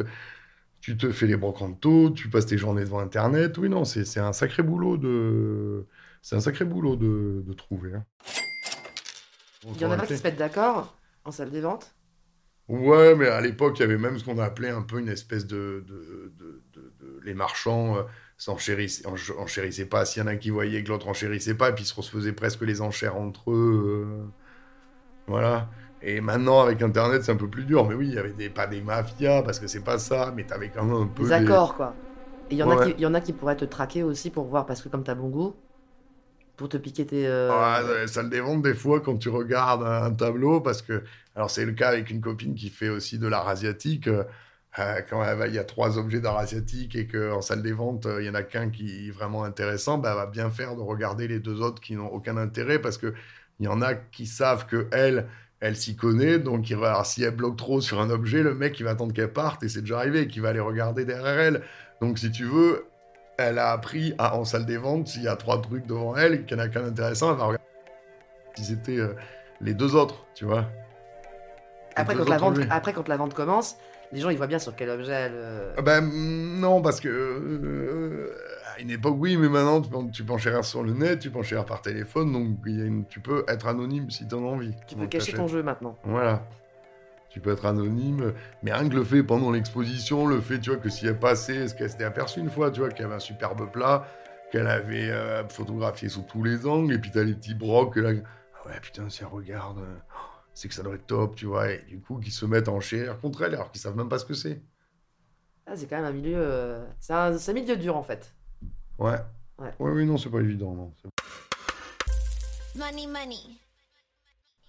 tu 0.81 0.97
te 0.97 1.11
fais 1.11 1.27
les 1.27 1.37
brocantos, 1.37 2.11
tu 2.11 2.29
passes 2.29 2.45
tes 2.45 2.57
journées 2.57 2.83
devant 2.83 2.99
Internet, 2.99 3.57
oui, 3.57 3.69
non, 3.69 3.85
c'est 3.85 4.05
c'est 4.05 4.19
un 4.19 4.33
sacré 4.33 4.63
boulot 4.63 4.97
de... 4.97 5.85
C'est 6.21 6.35
un 6.37 6.41
sacré 6.41 6.65
boulot 6.65 6.95
de, 6.95 7.43
de 7.45 7.53
trouver. 7.53 7.93
hein. 7.95 8.05
Il 9.75 9.81
y 9.81 9.85
en 9.85 9.91
a 9.91 9.97
pas 9.97 10.07
qui 10.07 10.17
se 10.17 10.23
mettent 10.23 10.37
d'accord 10.37 10.97
en 11.25 11.31
salle 11.31 11.49
des 11.51 11.61
ventes? 11.61 11.93
Ouais, 12.69 13.15
mais 13.15 13.27
à 13.27 13.41
l'époque, 13.41 13.77
il 13.79 13.81
y 13.81 13.85
avait 13.85 13.97
même 13.97 14.17
ce 14.17 14.23
qu'on 14.23 14.37
appelait 14.39 14.69
un 14.69 14.81
peu 14.81 14.99
une 14.99 15.09
espèce 15.09 15.45
de... 15.47 15.83
de, 15.87 16.33
de- 16.37 16.63
de- 16.73 16.93
de- 16.99 17.19
les 17.23 17.33
marchands 17.33 17.97
euh, 18.33 18.37
s'enchérissaient 18.37 19.05
ench- 19.07 19.37
enchérissaient 19.37 19.85
pas. 19.87 20.05
S'il 20.05 20.21
y 20.21 20.25
en 20.25 20.27
a 20.27 20.31
un 20.31 20.37
qui 20.37 20.49
voyait 20.51 20.83
que 20.83 20.89
l'autre 20.89 21.07
enchérissait 21.07 21.55
pas, 21.55 21.69
et 21.69 21.75
puis 21.75 21.85
se 21.85 21.93
refaisaient 21.95 22.33
presque 22.33 22.61
les 22.61 22.81
enchères 22.81 23.15
entre 23.17 23.51
eux. 23.51 24.07
euh, 24.27 24.33
Voilà. 25.27 25.71
Et 26.01 26.21
maintenant, 26.21 26.61
avec 26.61 26.81
Internet, 26.81 27.23
c'est 27.23 27.31
un 27.31 27.37
peu 27.37 27.49
plus 27.49 27.65
dur. 27.65 27.87
Mais 27.87 27.95
oui, 27.95 28.07
il 28.09 28.13
y 28.15 28.17
avait 28.19 28.33
des, 28.33 28.49
pas 28.49 28.67
des 28.67 28.81
mafias, 28.81 29.41
parce 29.43 29.59
que 29.59 29.67
c'est 29.67 29.83
pas 29.83 29.99
ça, 29.99 30.33
mais 30.35 30.45
t'avais 30.45 30.71
quand 30.71 30.83
même 30.85 30.95
un 30.95 31.07
peu 31.07 31.29
Des 31.29 31.31
des- 31.31 31.57
accords, 31.57 31.75
quoi. 31.75 32.03
Et 32.49 32.55
il 32.55 32.57
y, 32.57 32.63
en 32.63 32.69
a 32.69 32.77
qui- 32.77 32.93
y 32.97 33.05
en 33.05 33.13
a 33.13 33.21
qui 33.21 33.33
pourraient 33.33 33.55
te 33.57 33.65
traquer 33.65 34.03
aussi 34.03 34.29
pour 34.31 34.45
voir, 34.47 34.65
parce 34.65 34.81
que 34.81 34.89
comme 34.89 35.03
t'as 35.03 35.15
bon 35.15 35.29
goût, 35.29 35.55
pour 36.57 36.69
te 36.69 36.77
piquer 36.77 37.05
tes. 37.07 37.27
euh, 37.27 37.49
Ouais, 37.49 37.83
dans 37.83 37.93
les 38.01 38.07
salles 38.07 38.29
des 38.29 38.39
ventes, 38.39 38.61
des 38.63 38.73
fois, 38.73 39.01
quand 39.01 39.17
tu 39.17 39.27
regardes 39.29 39.83
un 39.83 40.13
tableau, 40.13 40.61
parce 40.61 40.81
que, 40.81 41.03
alors 41.35 41.49
c'est 41.51 41.65
le 41.65 41.73
cas 41.73 41.89
avec 41.89 42.09
une 42.09 42.21
copine 42.21 42.55
qui 42.55 42.69
fait 42.69 42.87
aussi 42.89 43.19
de 43.19 43.27
l'art 43.27 43.47
asiatique, 43.49 44.07
euh, 44.07 44.23
euh, 44.23 44.25
quand 44.75 45.23
il 45.45 45.53
y 45.53 45.59
a 45.59 45.63
trois 45.63 45.97
objets 45.97 46.19
d'art 46.19 46.37
asiatique 46.37 46.95
et 46.95 47.07
qu'en 47.07 47.41
salle 47.41 47.61
des 47.61 47.73
ventes, 47.73 48.05
euh, 48.05 48.21
il 48.21 48.25
y 48.25 48.29
en 48.29 48.33
a 48.33 48.43
qu'un 48.43 48.69
qui 48.69 49.07
est 49.07 49.11
vraiment 49.11 49.43
intéressant, 49.43 49.97
bah, 49.97 50.09
elle 50.11 50.17
va 50.17 50.25
bien 50.25 50.49
faire 50.49 50.75
de 50.75 50.81
regarder 50.81 51.27
les 51.27 51.39
deux 51.39 51.61
autres 51.61 51.81
qui 51.81 51.95
n'ont 51.95 52.07
aucun 52.07 52.37
intérêt, 52.37 52.79
parce 52.79 52.97
que 52.97 53.13
il 53.59 53.65
y 53.65 53.69
en 53.69 53.81
a 53.81 53.93
qui 53.93 54.25
savent 54.25 54.65
que 54.65 54.87
elle, 54.91 55.27
elle 55.59 55.75
s'y 55.75 55.95
connaît, 55.95 56.39
donc 56.39 56.69
il 56.69 56.75
va, 56.75 56.91
alors, 56.91 57.05
si 57.05 57.23
elle 57.23 57.35
bloque 57.35 57.55
trop 57.55 57.81
sur 57.81 58.01
un 58.01 58.09
objet, 58.09 58.41
le 58.41 58.55
mec, 58.55 58.79
il 58.79 58.83
va 58.83 58.91
attendre 58.91 59.13
qu'elle 59.13 59.31
parte, 59.31 59.63
et 59.63 59.69
c'est 59.69 59.81
déjà 59.81 59.99
arrivé, 59.99 60.27
qu'il 60.27 60.41
va 60.41 60.49
aller 60.49 60.59
regarder 60.59 61.05
derrière 61.05 61.39
elle. 61.39 61.61
Donc 62.01 62.17
si 62.17 62.31
tu 62.31 62.45
veux, 62.45 62.87
elle 63.37 63.59
a 63.59 63.71
appris 63.71 64.15
à, 64.17 64.35
en 64.35 64.43
salle 64.43 64.65
des 64.65 64.77
ventes, 64.77 65.07
s'il 65.07 65.23
y 65.23 65.27
a 65.27 65.35
trois 65.35 65.61
trucs 65.61 65.85
devant 65.85 66.15
elle, 66.15 66.45
qu'il 66.45 66.57
n'y 66.57 66.63
en 66.63 66.65
a 66.65 66.69
qu'un 66.69 66.85
intéressant, 66.85 67.31
elle 67.31 67.37
va 67.37 67.45
regarder 67.45 67.63
si 68.55 68.65
c'était 68.65 68.97
euh, 68.97 69.13
les 69.61 69.73
deux 69.73 69.95
autres, 69.95 70.25
tu 70.35 70.45
vois. 70.45 70.65
Quand 71.95 72.27
la 72.27 72.37
vente, 72.37 72.59
après, 72.69 72.93
quand 72.93 73.07
la 73.07 73.17
vente 73.17 73.33
commence, 73.35 73.77
les 74.13 74.19
gens 74.21 74.29
ils 74.29 74.37
voient 74.37 74.47
bien 74.47 74.59
sur 74.59 74.75
quel 74.75 74.89
objet 74.89 75.11
elle. 75.11 75.31
euh, 75.35 75.73
Ah 75.77 75.81
Ben 75.81 76.01
mm, 76.01 76.59
non, 76.59 76.81
parce 76.81 76.99
que 77.01 77.09
euh, 77.09 78.29
à 78.75 78.79
une 78.79 78.89
époque, 78.91 79.15
oui, 79.17 79.37
mais 79.37 79.49
maintenant, 79.49 79.81
tu 79.81 79.89
tu 80.11 80.23
peux 80.23 80.33
enchérir 80.33 80.63
sur 80.65 80.83
le 80.83 80.93
net, 80.93 81.19
tu 81.19 81.29
peux 81.29 81.39
enchérir 81.39 81.65
par 81.65 81.81
téléphone, 81.81 82.31
donc 82.31 82.57
il 82.65 82.79
y 82.79 82.81
a 82.81 82.85
une- 82.85 83.05
tu 83.05 83.19
peux 83.19 83.43
être 83.47 83.67
anonyme 83.67 84.09
si 84.09 84.27
tu 84.27 84.35
en 84.35 84.39
as 84.45 84.47
envie. 84.47 84.73
Tu 84.87 84.95
peux 84.95 85.07
cacher 85.07 85.33
ton 85.33 85.47
jeu 85.47 85.61
maintenant. 85.63 85.97
Voilà. 86.03 86.43
tu 87.29 87.39
peux 87.39 87.51
être 87.51 87.65
anonyme, 87.65 88.31
mais 88.61 88.71
rien 88.71 88.87
que 88.87 88.93
le 88.93 89.03
fait 89.03 89.23
pendant 89.23 89.49
l'exposition, 89.49 90.27
le 90.27 90.39
fait, 90.39 90.59
tu 90.59 90.69
vois, 90.69 90.77
que 90.77 90.87
s'il 90.89 91.07
est 91.07 91.15
passé, 91.15 91.67
ce 91.67 91.73
qu'elle 91.73 91.89
s'était 91.89 92.03
aperçue 92.03 92.39
une 92.41 92.49
fois, 92.51 92.69
tu 92.69 92.79
vois, 92.81 92.89
qu'il 92.89 93.01
y 93.01 93.05
avait 93.05 93.15
un 93.15 93.19
superbe 93.19 93.71
plat, 93.71 94.05
qu'elle 94.51 94.67
avait 94.67 95.09
euh, 95.09 95.43
photographié 95.47 96.09
sous 96.09 96.21
tous 96.21 96.43
les 96.43 96.67
angles, 96.67 96.93
et 96.93 96.99
puis 96.99 97.09
t'as 97.09 97.23
les 97.23 97.33
petits 97.33 97.55
brocs, 97.55 97.95
là, 97.95 98.11
ah 98.13 98.67
ouais, 98.67 98.79
putain, 98.79 99.09
si 99.09 99.21
elle 99.23 99.29
regarde, 99.29 99.79
euh, 99.79 99.95
c'est 100.53 100.67
que 100.67 100.73
ça 100.73 100.83
doit 100.83 100.95
être 100.95 101.07
top, 101.07 101.35
tu 101.35 101.45
vois, 101.45 101.71
et 101.71 101.83
du 101.87 101.99
coup, 101.99 102.19
qu'ils 102.19 102.31
se 102.33 102.45
mettent 102.45 102.69
en 102.69 102.79
chair 102.79 103.19
contre 103.19 103.41
elle, 103.43 103.55
alors 103.55 103.71
qu'ils 103.71 103.81
savent 103.81 103.95
même 103.97 104.09
pas 104.09 104.19
ce 104.19 104.25
que 104.25 104.33
c'est. 104.33 104.61
Ah, 105.65 105.75
c'est 105.75 105.87
quand 105.87 105.95
même 105.95 106.05
un 106.05 106.11
milieu. 106.11 106.35
euh, 106.37 106.85
C'est 106.99 107.13
un, 107.13 107.53
milieu 107.53 107.77
dur 107.77 107.95
en 107.95 108.03
fait. 108.03 108.33
Ouais. 108.99 109.17
Ouais. 109.57 109.73
Ouais, 109.79 109.91
oui, 109.91 110.05
non, 110.05 110.17
c'est 110.17 110.29
pas 110.29 110.39
évident, 110.41 110.73
non. 110.73 110.93
Money, 112.75 113.07
money. 113.07 113.37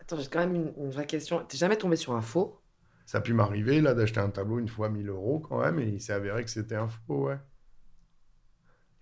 Attends, 0.01 0.19
j'ai 0.19 0.29
quand 0.29 0.41
même 0.41 0.55
une, 0.55 0.73
une 0.77 0.91
vraie 0.91 1.07
question. 1.07 1.45
T'es 1.47 1.57
jamais 1.57 1.77
tombé 1.77 1.97
sur 1.97 2.13
un 2.15 2.21
faux? 2.21 2.61
Ça 3.07 3.19
a 3.19 3.21
pu 3.21 3.33
m'arriver, 3.33 3.81
là, 3.81 3.95
d'acheter 3.95 4.21
un 4.21 4.31
tableau 4.31 4.59
une 4.59 4.69
fois 4.69 4.89
1000 4.89 5.09
euros, 5.09 5.41
quand 5.41 5.61
même, 5.61 5.79
et 5.79 5.85
il 5.89 6.01
s'est 6.01 6.13
avéré 6.13 6.45
que 6.45 6.51
c'était 6.51 6.75
un 6.77 6.89
faux, 6.89 7.29
ouais. 7.29 7.39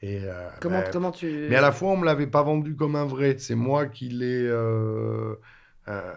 Et, 0.00 0.20
euh, 0.24 0.48
Comment, 0.60 0.80
bah, 0.80 0.90
comment 0.92 1.12
tu. 1.12 1.46
Mais 1.48 1.56
à 1.56 1.60
la 1.60 1.70
fois, 1.70 1.90
on 1.90 1.96
me 1.96 2.04
l'avait 2.04 2.26
pas 2.26 2.42
vendu 2.42 2.74
comme 2.74 2.96
un 2.96 3.04
vrai. 3.04 3.38
C'est 3.38 3.54
moi 3.54 3.86
qui 3.86 4.08
l'ai. 4.08 4.44
euh, 4.48 5.36
euh, 5.88 6.12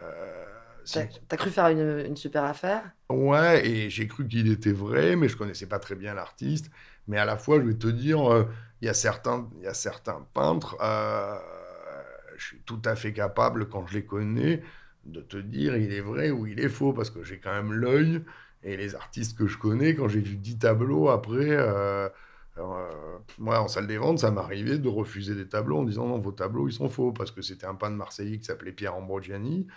T'as 0.92 1.38
cru 1.38 1.52
faire 1.52 1.68
une, 1.68 2.06
une 2.06 2.16
super 2.18 2.44
affaire? 2.44 2.92
Ouais, 3.10 3.68
et 3.68 3.90
j'ai 3.92 4.08
cru 4.08 4.28
qu'il 4.28 4.52
était 4.52 4.72
vrai, 4.72 5.16
mais 5.16 5.30
je 5.30 5.38
connaissais 5.38 5.68
pas 5.68 5.78
très 5.80 5.96
bien 5.96 6.14
l'artiste. 6.16 6.72
Mais 7.08 7.18
à 7.18 7.26
la 7.26 7.38
fois, 7.38 7.60
je 7.60 7.66
vais 7.68 7.78
te 7.78 7.88
dire, 7.88 8.32
euh, 8.32 8.46
il 8.82 8.86
y 8.86 8.90
a 8.90 8.96
certains, 8.96 9.48
il 9.58 9.64
y 9.64 9.68
a 9.68 9.76
certains 9.76 10.28
peintres, 10.34 10.76
euh, 10.82 11.38
je 12.38 12.44
suis 12.46 12.62
tout 12.66 12.82
à 12.84 12.96
fait 12.96 13.14
capable, 13.14 13.70
quand 13.70 13.86
je 13.88 13.94
les 13.94 14.06
connais, 14.06 14.64
de 15.06 15.22
te 15.22 15.38
dire 15.38 15.78
il 15.78 15.94
est 15.94 16.02
vrai 16.02 16.32
ou 16.32 16.48
il 16.48 16.60
est 16.60 16.70
faux, 16.70 16.94
parce 16.94 17.12
que 17.12 17.24
j'ai 17.24 17.40
quand 17.40 17.54
même 17.54 17.74
l'œil. 17.74 18.22
Et 18.64 18.76
les 18.76 18.96
artistes 18.96 19.38
que 19.38 19.46
je 19.48 19.58
connais, 19.60 19.94
quand 19.96 20.08
j'ai 20.08 20.20
vu 20.22 20.36
10 20.38 20.58
tableaux 20.58 21.10
après, 21.10 21.52
euh, 21.52 22.10
euh, 22.58 23.18
moi 23.38 23.60
en 23.62 23.68
salle 23.68 23.86
des 23.88 23.98
ventes, 23.98 24.20
ça 24.20 24.32
m'arrivait 24.32 24.80
de 24.80 24.88
refuser 24.90 25.36
des 25.36 25.48
tableaux 25.48 25.78
en 25.80 25.84
disant 25.84 26.08
non, 26.08 26.18
vos 26.18 26.32
tableaux 26.32 26.68
ils 26.68 26.74
sont 26.74 26.90
faux, 26.90 27.12
parce 27.12 27.30
que 27.32 27.42
c'était 27.44 27.68
un 27.68 27.76
peintre 27.76 27.96
marseillais 27.98 28.40
qui 28.40 28.46
s'appelait 28.46 28.72
Pierre 28.72 28.96
Ambrogiani. 28.96 29.68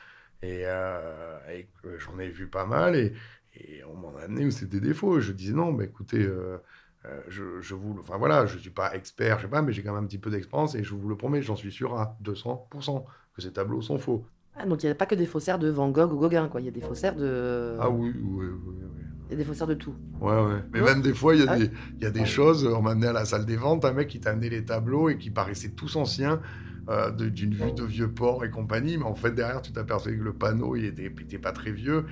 Et, 0.43 0.63
euh, 0.65 1.39
et 1.51 1.69
j'en 1.99 2.19
ai 2.19 2.29
vu 2.29 2.47
pas 2.49 2.67
mal. 2.67 2.97
Et, 2.97 3.13
et 3.57 3.83
on 3.85 3.95
m'en 3.95 4.17
a 4.17 4.23
amené 4.23 4.47
où 4.47 4.51
c'était 4.51 4.81
des. 4.81 4.91
Et 4.91 4.95
je 5.21 5.33
disais 5.33 5.53
non, 5.53 5.73
bah, 5.73 5.85
écoutez, 5.85 6.23
euh, 6.23 6.59
euh, 7.07 7.21
je, 7.29 7.61
je 7.61 7.75
vous. 7.75 7.97
Enfin 8.01 8.17
voilà, 8.19 8.47
je 8.47 8.59
suis 8.59 8.71
pas 8.71 8.95
expert, 8.95 9.39
je 9.39 9.43
sais 9.45 9.49
pas, 9.51 9.63
mais 9.63 9.73
j'ai 9.73 9.83
quand 9.83 9.95
même 9.95 10.05
un 10.05 10.07
petit 10.07 10.19
peu 10.19 10.31
d'expérience 10.31 10.75
et 10.75 10.85
je 10.85 10.95
vous 10.95 11.09
le 11.09 11.17
promets, 11.17 11.43
j'en 11.43 11.57
suis 11.57 11.73
sûr 11.73 11.99
à 11.99 12.17
200% 12.23 13.05
que 13.35 13.43
ces 13.43 13.53
tableaux 13.53 13.83
sont 13.83 13.99
faux. 13.99 14.25
ah, 14.57 14.67
Donc 14.67 14.83
il 14.83 14.87
n'y 14.87 14.93
a 14.93 14.95
pas 14.95 15.07
que 15.07 15.15
des 15.15 15.27
faussaires 15.27 15.59
de 15.59 15.69
Van 15.71 15.91
Gogh 15.91 16.13
ou 16.13 16.19
Gauguin, 16.19 16.49
quoi. 16.49 16.61
Il 16.61 16.65
y 16.67 16.69
a 16.69 16.73
des 16.73 16.81
faussaires 16.81 17.17
de. 17.17 17.77
Ah 17.81 17.91
oui, 17.91 18.13
oui, 18.15 18.47
oui, 18.47 18.75
oui. 18.97 19.03
Il 19.29 19.33
y 19.33 19.35
a 19.35 19.37
des 19.39 19.45
faussaires 19.45 19.67
de 19.67 19.75
tout. 19.75 19.95
Ouais, 20.21 20.33
ouais. 20.33 20.63
Mais 20.73 20.81
Ouais. 20.81 20.87
même 20.95 21.03
des 21.03 21.13
fois, 21.15 21.35
il 21.35 21.45
y, 21.45 21.47
a 21.47 21.53
Ah 21.53 21.59
des- 21.59 21.71
y 22.01 22.07
a 22.07 22.11
des 22.11 22.25
choses. 22.25 22.67
On 22.67 22.81
m'a 22.81 22.93
amené 22.93 23.09
à 23.09 23.13
la 23.13 23.25
salle 23.27 23.45
des 23.45 23.57
ventes, 23.57 23.85
un 23.85 23.93
mec 23.93 24.09
qui 24.09 24.21
t'a 24.21 24.31
amené 24.31 24.49
les 24.49 24.65
tableaux 24.65 25.11
et 25.11 25.19
qui 25.19 25.31
paraissaient 25.31 25.73
tous 25.73 25.97
anciens, 25.97 26.41
euh, 26.89 27.11
d'une 27.11 27.55
vue 27.55 27.73
de 27.73 27.85
vieux 27.85 28.11
port 28.11 28.45
et 28.45 28.51
compagnie. 28.51 28.97
Mais 28.99 29.05
en 29.05 29.15
fait, 29.15 29.33
derrière, 29.33 29.61
tu 29.63 29.73
t'aperçois 29.73 30.13
que 30.13 30.17
le 30.23 30.33
panneau, 30.33 30.75
il 30.77 30.85
était, 30.87 31.13
il 31.15 31.23
était 31.23 31.39
pas 31.39 31.53
très 31.53 31.71
vieux. 31.71 32.07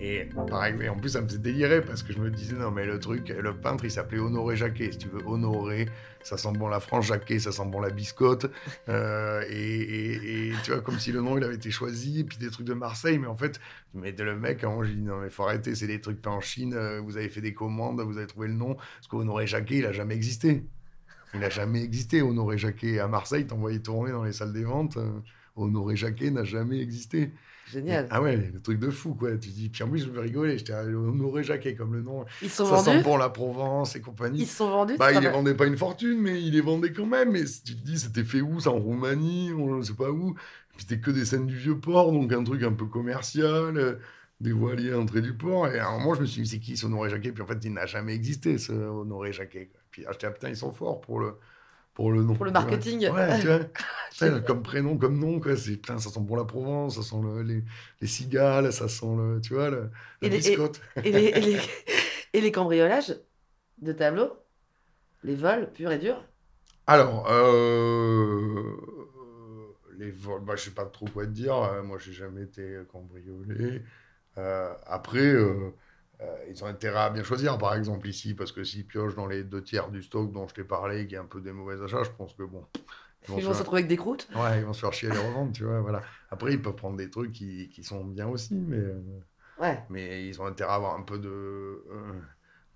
Et 0.00 0.28
pareil, 0.46 0.74
mais 0.78 0.88
en 0.88 0.96
plus, 0.96 1.08
ça 1.10 1.20
me 1.20 1.26
faisait 1.26 1.38
délirer 1.38 1.80
parce 1.80 2.02
que 2.02 2.12
je 2.12 2.18
me 2.20 2.30
disais, 2.30 2.54
non, 2.54 2.70
mais 2.70 2.86
le 2.86 2.98
truc, 3.00 3.28
le 3.30 3.54
peintre, 3.56 3.84
il 3.84 3.90
s'appelait 3.90 4.18
Honoré 4.20 4.54
Jacquet. 4.56 4.92
Si 4.92 4.98
tu 4.98 5.08
veux, 5.08 5.20
Honoré, 5.26 5.88
ça 6.22 6.36
sent 6.36 6.52
bon 6.52 6.68
la 6.68 6.78
France 6.78 7.06
Jacquet, 7.06 7.38
ça 7.40 7.50
sent 7.52 7.66
bon 7.66 7.80
la 7.80 7.90
biscotte. 7.90 8.46
Euh, 8.88 9.42
et, 9.50 9.54
et- 9.80 10.48
et 10.48 10.52
tu 10.64 10.70
vois, 10.72 10.80
comme 10.80 10.98
si 10.98 11.12
le 11.12 11.20
nom, 11.20 11.36
il 11.36 11.44
avait 11.44 11.56
été 11.56 11.70
choisi. 11.70 12.20
Et 12.20 12.24
puis 12.24 12.38
des 12.38 12.50
trucs 12.50 12.66
de 12.66 12.74
Marseille. 12.74 13.18
Mais 13.18 13.26
en 13.26 13.36
fait, 13.36 13.60
mais 13.94 14.12
le 14.12 14.36
mec, 14.36 14.62
moment, 14.64 14.82
j'ai 14.84 14.94
dit, 14.94 15.02
non, 15.02 15.20
mais 15.20 15.30
faut 15.30 15.42
arrêter, 15.44 15.74
c'est 15.74 15.86
des 15.86 16.00
trucs 16.00 16.18
faits 16.18 16.26
en 16.28 16.40
Chine. 16.40 16.74
euh, 16.74 17.00
Vous 17.00 17.16
avez 17.16 17.28
fait 17.28 17.40
des 17.40 17.52
commandes, 17.54 18.00
vous 18.00 18.16
avez 18.18 18.26
trouvé 18.26 18.48
le 18.48 18.54
nom. 18.54 18.74
Parce 18.74 19.08
qu'Honoré 19.08 19.46
Jacquet, 19.46 19.78
il 19.78 19.86
a 19.86 19.92
jamais 19.92 20.14
existé. 20.14 20.64
Il 21.34 21.40
n'a 21.40 21.50
jamais 21.50 21.82
existé, 21.82 22.22
Honoré 22.22 22.56
Jacquet. 22.58 22.98
À 23.00 23.08
Marseille, 23.08 23.46
t'envoyais 23.46 23.80
tourner 23.80 24.12
dans 24.12 24.24
les 24.24 24.32
salles 24.32 24.52
des 24.52 24.64
ventes. 24.64 24.96
euh, 24.96 25.10
Honoré 25.56 25.96
Jacquet 25.96 26.30
n'a 26.30 26.44
jamais 26.44 26.80
existé. 26.80 27.32
Génial. 27.70 28.06
Ah 28.10 28.22
ouais, 28.22 28.36
le 28.36 28.60
truc 28.62 28.78
de 28.78 28.88
fou, 28.88 29.14
quoi. 29.14 29.32
Tu 29.36 29.50
dis, 29.50 29.68
puis 29.68 29.82
en 29.82 29.88
plus, 29.90 29.98
je 30.06 30.10
me 30.10 30.20
rigolais. 30.20 30.56
J'étais 30.56 30.72
Honoré 30.72 31.42
Jacquet, 31.42 31.74
comme 31.74 31.92
le 31.92 32.00
nom. 32.00 32.24
Ils 32.40 32.48
sont 32.48 32.64
Ça 32.64 32.78
sent 32.78 32.92
vendus? 32.92 33.04
bon 33.04 33.16
la 33.18 33.28
Provence 33.28 33.94
et 33.94 34.00
compagnie. 34.00 34.40
Ils 34.40 34.46
sont 34.46 34.70
vendus 34.70 34.94
Bah, 34.98 35.12
il 35.12 35.20
les 35.20 35.28
vendait 35.28 35.54
pas 35.54 35.66
une 35.66 35.76
fortune, 35.76 36.18
mais 36.20 36.40
il 36.42 36.52
les 36.52 36.62
vendait 36.62 36.92
quand 36.92 37.04
même. 37.06 37.36
Et 37.36 37.44
tu 37.44 37.76
te 37.76 37.84
dis, 37.84 37.98
c'était 37.98 38.24
fait 38.24 38.40
où 38.40 38.58
ça 38.60 38.70
En 38.70 38.78
Roumanie 38.78 39.52
On 39.58 39.76
ne 39.76 39.82
sait 39.82 39.92
pas 39.92 40.10
où. 40.10 40.32
Puis 40.76 40.86
c'était 40.88 40.98
que 41.00 41.10
des 41.10 41.24
scènes 41.26 41.46
du 41.46 41.56
vieux 41.56 41.78
port, 41.78 42.10
donc 42.12 42.32
un 42.32 42.42
truc 42.44 42.62
un 42.62 42.72
peu 42.72 42.86
commercial, 42.86 43.76
euh, 43.76 43.96
des 44.40 44.52
voiliers 44.52 44.90
à 44.92 44.94
l'entrée 44.94 45.20
du 45.20 45.34
port. 45.34 45.66
Et 45.68 45.78
à 45.78 45.88
un 45.88 45.98
moment, 45.98 46.14
je 46.14 46.20
me 46.22 46.26
suis 46.26 46.42
dit, 46.42 46.48
c'est 46.48 46.60
qui 46.60 46.76
ce 46.76 46.86
Honoré 46.86 47.10
Jacquet? 47.10 47.32
Puis 47.32 47.42
en 47.42 47.46
fait, 47.46 47.58
il 47.64 47.72
n'a 47.74 47.84
jamais 47.84 48.14
existé, 48.14 48.56
ce 48.56 48.72
Honoré 48.72 49.32
Jacquet. 49.32 49.68
quoi. 49.70 49.80
Puis 49.98 50.06
ah, 50.06 50.12
ah, 50.22 50.30
putain, 50.30 50.48
ils 50.48 50.56
sont 50.56 50.72
forts 50.72 51.00
pour 51.00 51.20
le, 51.20 51.38
pour 51.94 52.12
le 52.12 52.22
nom. 52.24 52.38
Pour 52.38 52.44
le 52.44 52.50
marketing. 52.52 53.08
Ouais, 53.08 53.36
tu 53.38 53.48
vois. 53.48 53.60
Putain, 54.10 54.40
comme 54.42 54.62
prénom, 54.62 54.98
comme 54.98 55.18
nom, 55.18 55.40
quoi. 55.40 55.56
C'est, 55.56 55.72
putain, 55.76 55.98
ça 55.98 56.10
sent 56.10 56.20
bon 56.20 56.36
la 56.36 56.44
Provence, 56.44 56.96
ça 56.96 57.02
sent 57.02 57.20
le- 57.22 57.42
les, 57.42 57.64
les 58.00 58.08
cigales, 58.08 58.72
ça 58.72 58.88
sent 58.88 59.06
le, 59.16 59.40
tu 59.42 59.54
vois, 59.54 59.70
le, 59.70 59.90
la 60.22 60.28
Et 60.28 60.30
les- 60.30 60.46
et- 60.46 60.68
biscotte. 60.68 60.80
Et 61.04 61.12
les, 61.12 61.24
et, 61.26 61.40
les, 61.42 61.60
et 62.32 62.40
les 62.40 62.52
cambriolages 62.52 63.16
de 63.78 63.92
tableaux 63.92 64.36
Les 65.24 65.36
vols 65.36 65.72
purs 65.72 65.92
et 65.92 65.98
durs? 65.98 66.24
Alors, 66.86 67.26
euh, 67.30 68.76
les 69.98 70.10
vols, 70.10 70.42
bah, 70.44 70.56
je 70.56 70.64
sais 70.64 70.70
pas 70.70 70.86
trop 70.86 71.08
quoi 71.08 71.26
te 71.26 71.30
dire. 71.30 71.54
Euh, 71.56 71.82
moi, 71.82 71.98
j'ai 71.98 72.12
jamais 72.12 72.42
été 72.42 72.78
cambriolé. 72.90 73.82
Euh, 74.38 74.74
après, 74.86 75.20
euh, 75.20 75.72
ils 76.48 76.64
ont 76.64 76.66
intérêt 76.66 77.00
à 77.00 77.10
bien 77.10 77.22
choisir, 77.22 77.58
par 77.58 77.74
exemple, 77.74 78.08
ici, 78.08 78.34
parce 78.34 78.52
que 78.52 78.64
s'ils 78.64 78.86
piochent 78.86 79.14
dans 79.14 79.26
les 79.26 79.44
deux 79.44 79.62
tiers 79.62 79.90
du 79.90 80.02
stock 80.02 80.32
dont 80.32 80.48
je 80.48 80.54
t'ai 80.54 80.64
parlé, 80.64 81.06
qui 81.06 81.14
est 81.14 81.18
un 81.18 81.26
peu 81.26 81.40
des 81.40 81.52
mauvais 81.52 81.80
achats, 81.82 82.02
je 82.04 82.10
pense 82.10 82.34
que 82.34 82.42
bon. 82.42 82.64
Ils 83.24 83.30
vont 83.30 83.38
se 83.40 83.46
faire- 83.46 83.58
retrouver 83.58 83.78
avec 83.80 83.88
des 83.88 83.96
croûtes 83.96 84.28
Ouais, 84.34 84.58
ils 84.60 84.64
vont 84.64 84.72
se 84.72 84.80
faire 84.80 84.92
chier 84.92 85.08
à 85.08 85.12
les 85.12 85.18
revendre, 85.18 85.52
tu 85.52 85.64
vois, 85.64 85.80
voilà. 85.80 86.02
Après, 86.30 86.52
ils 86.52 86.62
peuvent 86.62 86.74
prendre 86.76 86.96
des 86.96 87.10
trucs 87.10 87.32
qui, 87.32 87.68
qui 87.68 87.84
sont 87.84 88.04
bien 88.04 88.28
aussi, 88.28 88.54
mais, 88.54 88.76
euh, 88.78 89.00
Ouais. 89.60 89.82
mais 89.90 90.26
ils 90.26 90.40
ont 90.40 90.46
intérêt 90.46 90.72
à 90.72 90.74
avoir 90.76 90.96
un 90.96 91.02
peu 91.02 91.18
de... 91.18 91.28
euh, 91.28 92.12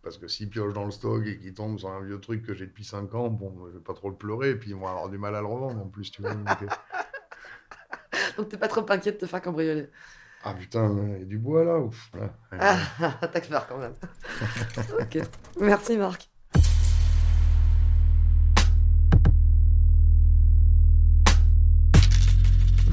parce 0.03 0.19
que 0.19 0.29
s'ils 0.29 0.51
piochent 0.51 0.75
dans 0.75 0.85
le 0.85 0.91
stock 0.91 1.25
et 1.27 1.39
qu'ils 1.39 1.55
tombent 1.55 1.79
sur 1.79 1.91
un 1.91 2.03
vieux 2.03 2.21
truc 2.21 2.43
que 2.45 2.55
j'ai 2.55 2.67
depuis 2.67 2.85
5 2.85 3.15
ans, 3.15 3.29
bon, 3.29 3.67
je 3.69 3.79
vais 3.79 3.85
pas 3.85 3.95
trop 3.95 4.11
le 4.11 4.17
pleurer, 4.17 4.51
et 4.51 4.57
puis 4.57 4.71
ils 4.71 4.77
vont 4.77 4.87
avoir 4.89 5.09
du 5.09 5.19
mal 5.19 5.35
à 5.37 5.41
le 5.41 5.47
revendre 5.47 5.81
en 5.81 5.89
plus, 5.89 6.11
tu 6.11 6.23
vois. 6.23 6.35
donc, 6.35 6.63
euh, 6.63 6.67
Donc 8.37 8.49
t'es 8.49 8.57
pas 8.59 8.69
trop 8.69 8.85
inquiet 8.91 9.13
de 9.13 9.19
te 9.19 9.27
faire 9.27 9.41
cambrioler. 9.43 9.89
Ah 10.45 10.55
putain, 10.55 10.93
il 11.15 11.21
y 11.21 11.23
a 11.23 11.25
du 11.25 11.39
bois 11.39 11.63
là 11.65 11.79
ouf, 11.79 12.11
là. 12.19 12.35
Ah, 12.59 12.77
t'as 13.33 13.41
peur 13.41 13.67
quand 13.69 13.79
même. 13.79 13.93
ok. 15.01 15.19
Merci 15.61 15.97
Marc. 15.97 16.29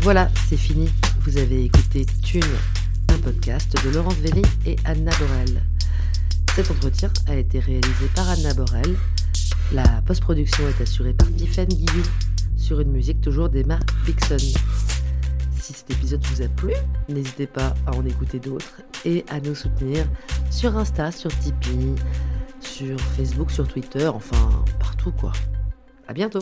Voilà, 0.02 0.30
c'est 0.48 0.58
fini. 0.58 0.90
Vous 1.22 1.38
avez 1.38 1.66
écouté 1.66 2.06
Thune, 2.24 2.44
un 3.10 3.18
podcast 3.18 3.76
de 3.84 3.90
Laurence 3.90 4.16
Velli 4.16 4.44
et 4.68 4.76
Anna 4.86 5.12
Borel. 5.20 5.64
Cet 6.56 6.70
entretien 6.70 7.12
a 7.28 7.36
été 7.36 7.60
réalisé 7.60 8.06
par 8.16 8.30
Anna 8.30 8.54
Borel. 8.54 8.96
La 9.72 10.02
post-production 10.06 10.68
est 10.68 10.82
assurée 10.82 11.14
par 11.14 11.28
Tiffany 11.34 11.76
Guillou 11.76 12.04
sur 12.58 12.80
une 12.80 12.92
musique 12.92 13.22
toujours 13.22 13.50
d'Emma 13.50 13.80
Dixon. 14.06 14.38
Si 15.70 15.76
cet 15.76 15.92
épisode 15.92 16.26
vous 16.26 16.42
a 16.42 16.48
plu, 16.48 16.74
n'hésitez 17.10 17.46
pas 17.46 17.76
à 17.86 17.96
en 17.96 18.04
écouter 18.04 18.40
d'autres 18.40 18.82
et 19.06 19.24
à 19.30 19.40
nous 19.40 19.54
soutenir 19.54 20.04
sur 20.50 20.76
Insta, 20.76 21.12
sur 21.12 21.30
Tipeee, 21.38 21.94
sur 22.60 23.00
Facebook, 23.00 23.52
sur 23.52 23.68
Twitter, 23.68 24.08
enfin 24.08 24.64
partout 24.80 25.12
quoi. 25.12 25.32
À 26.08 26.14
bientôt. 26.14 26.42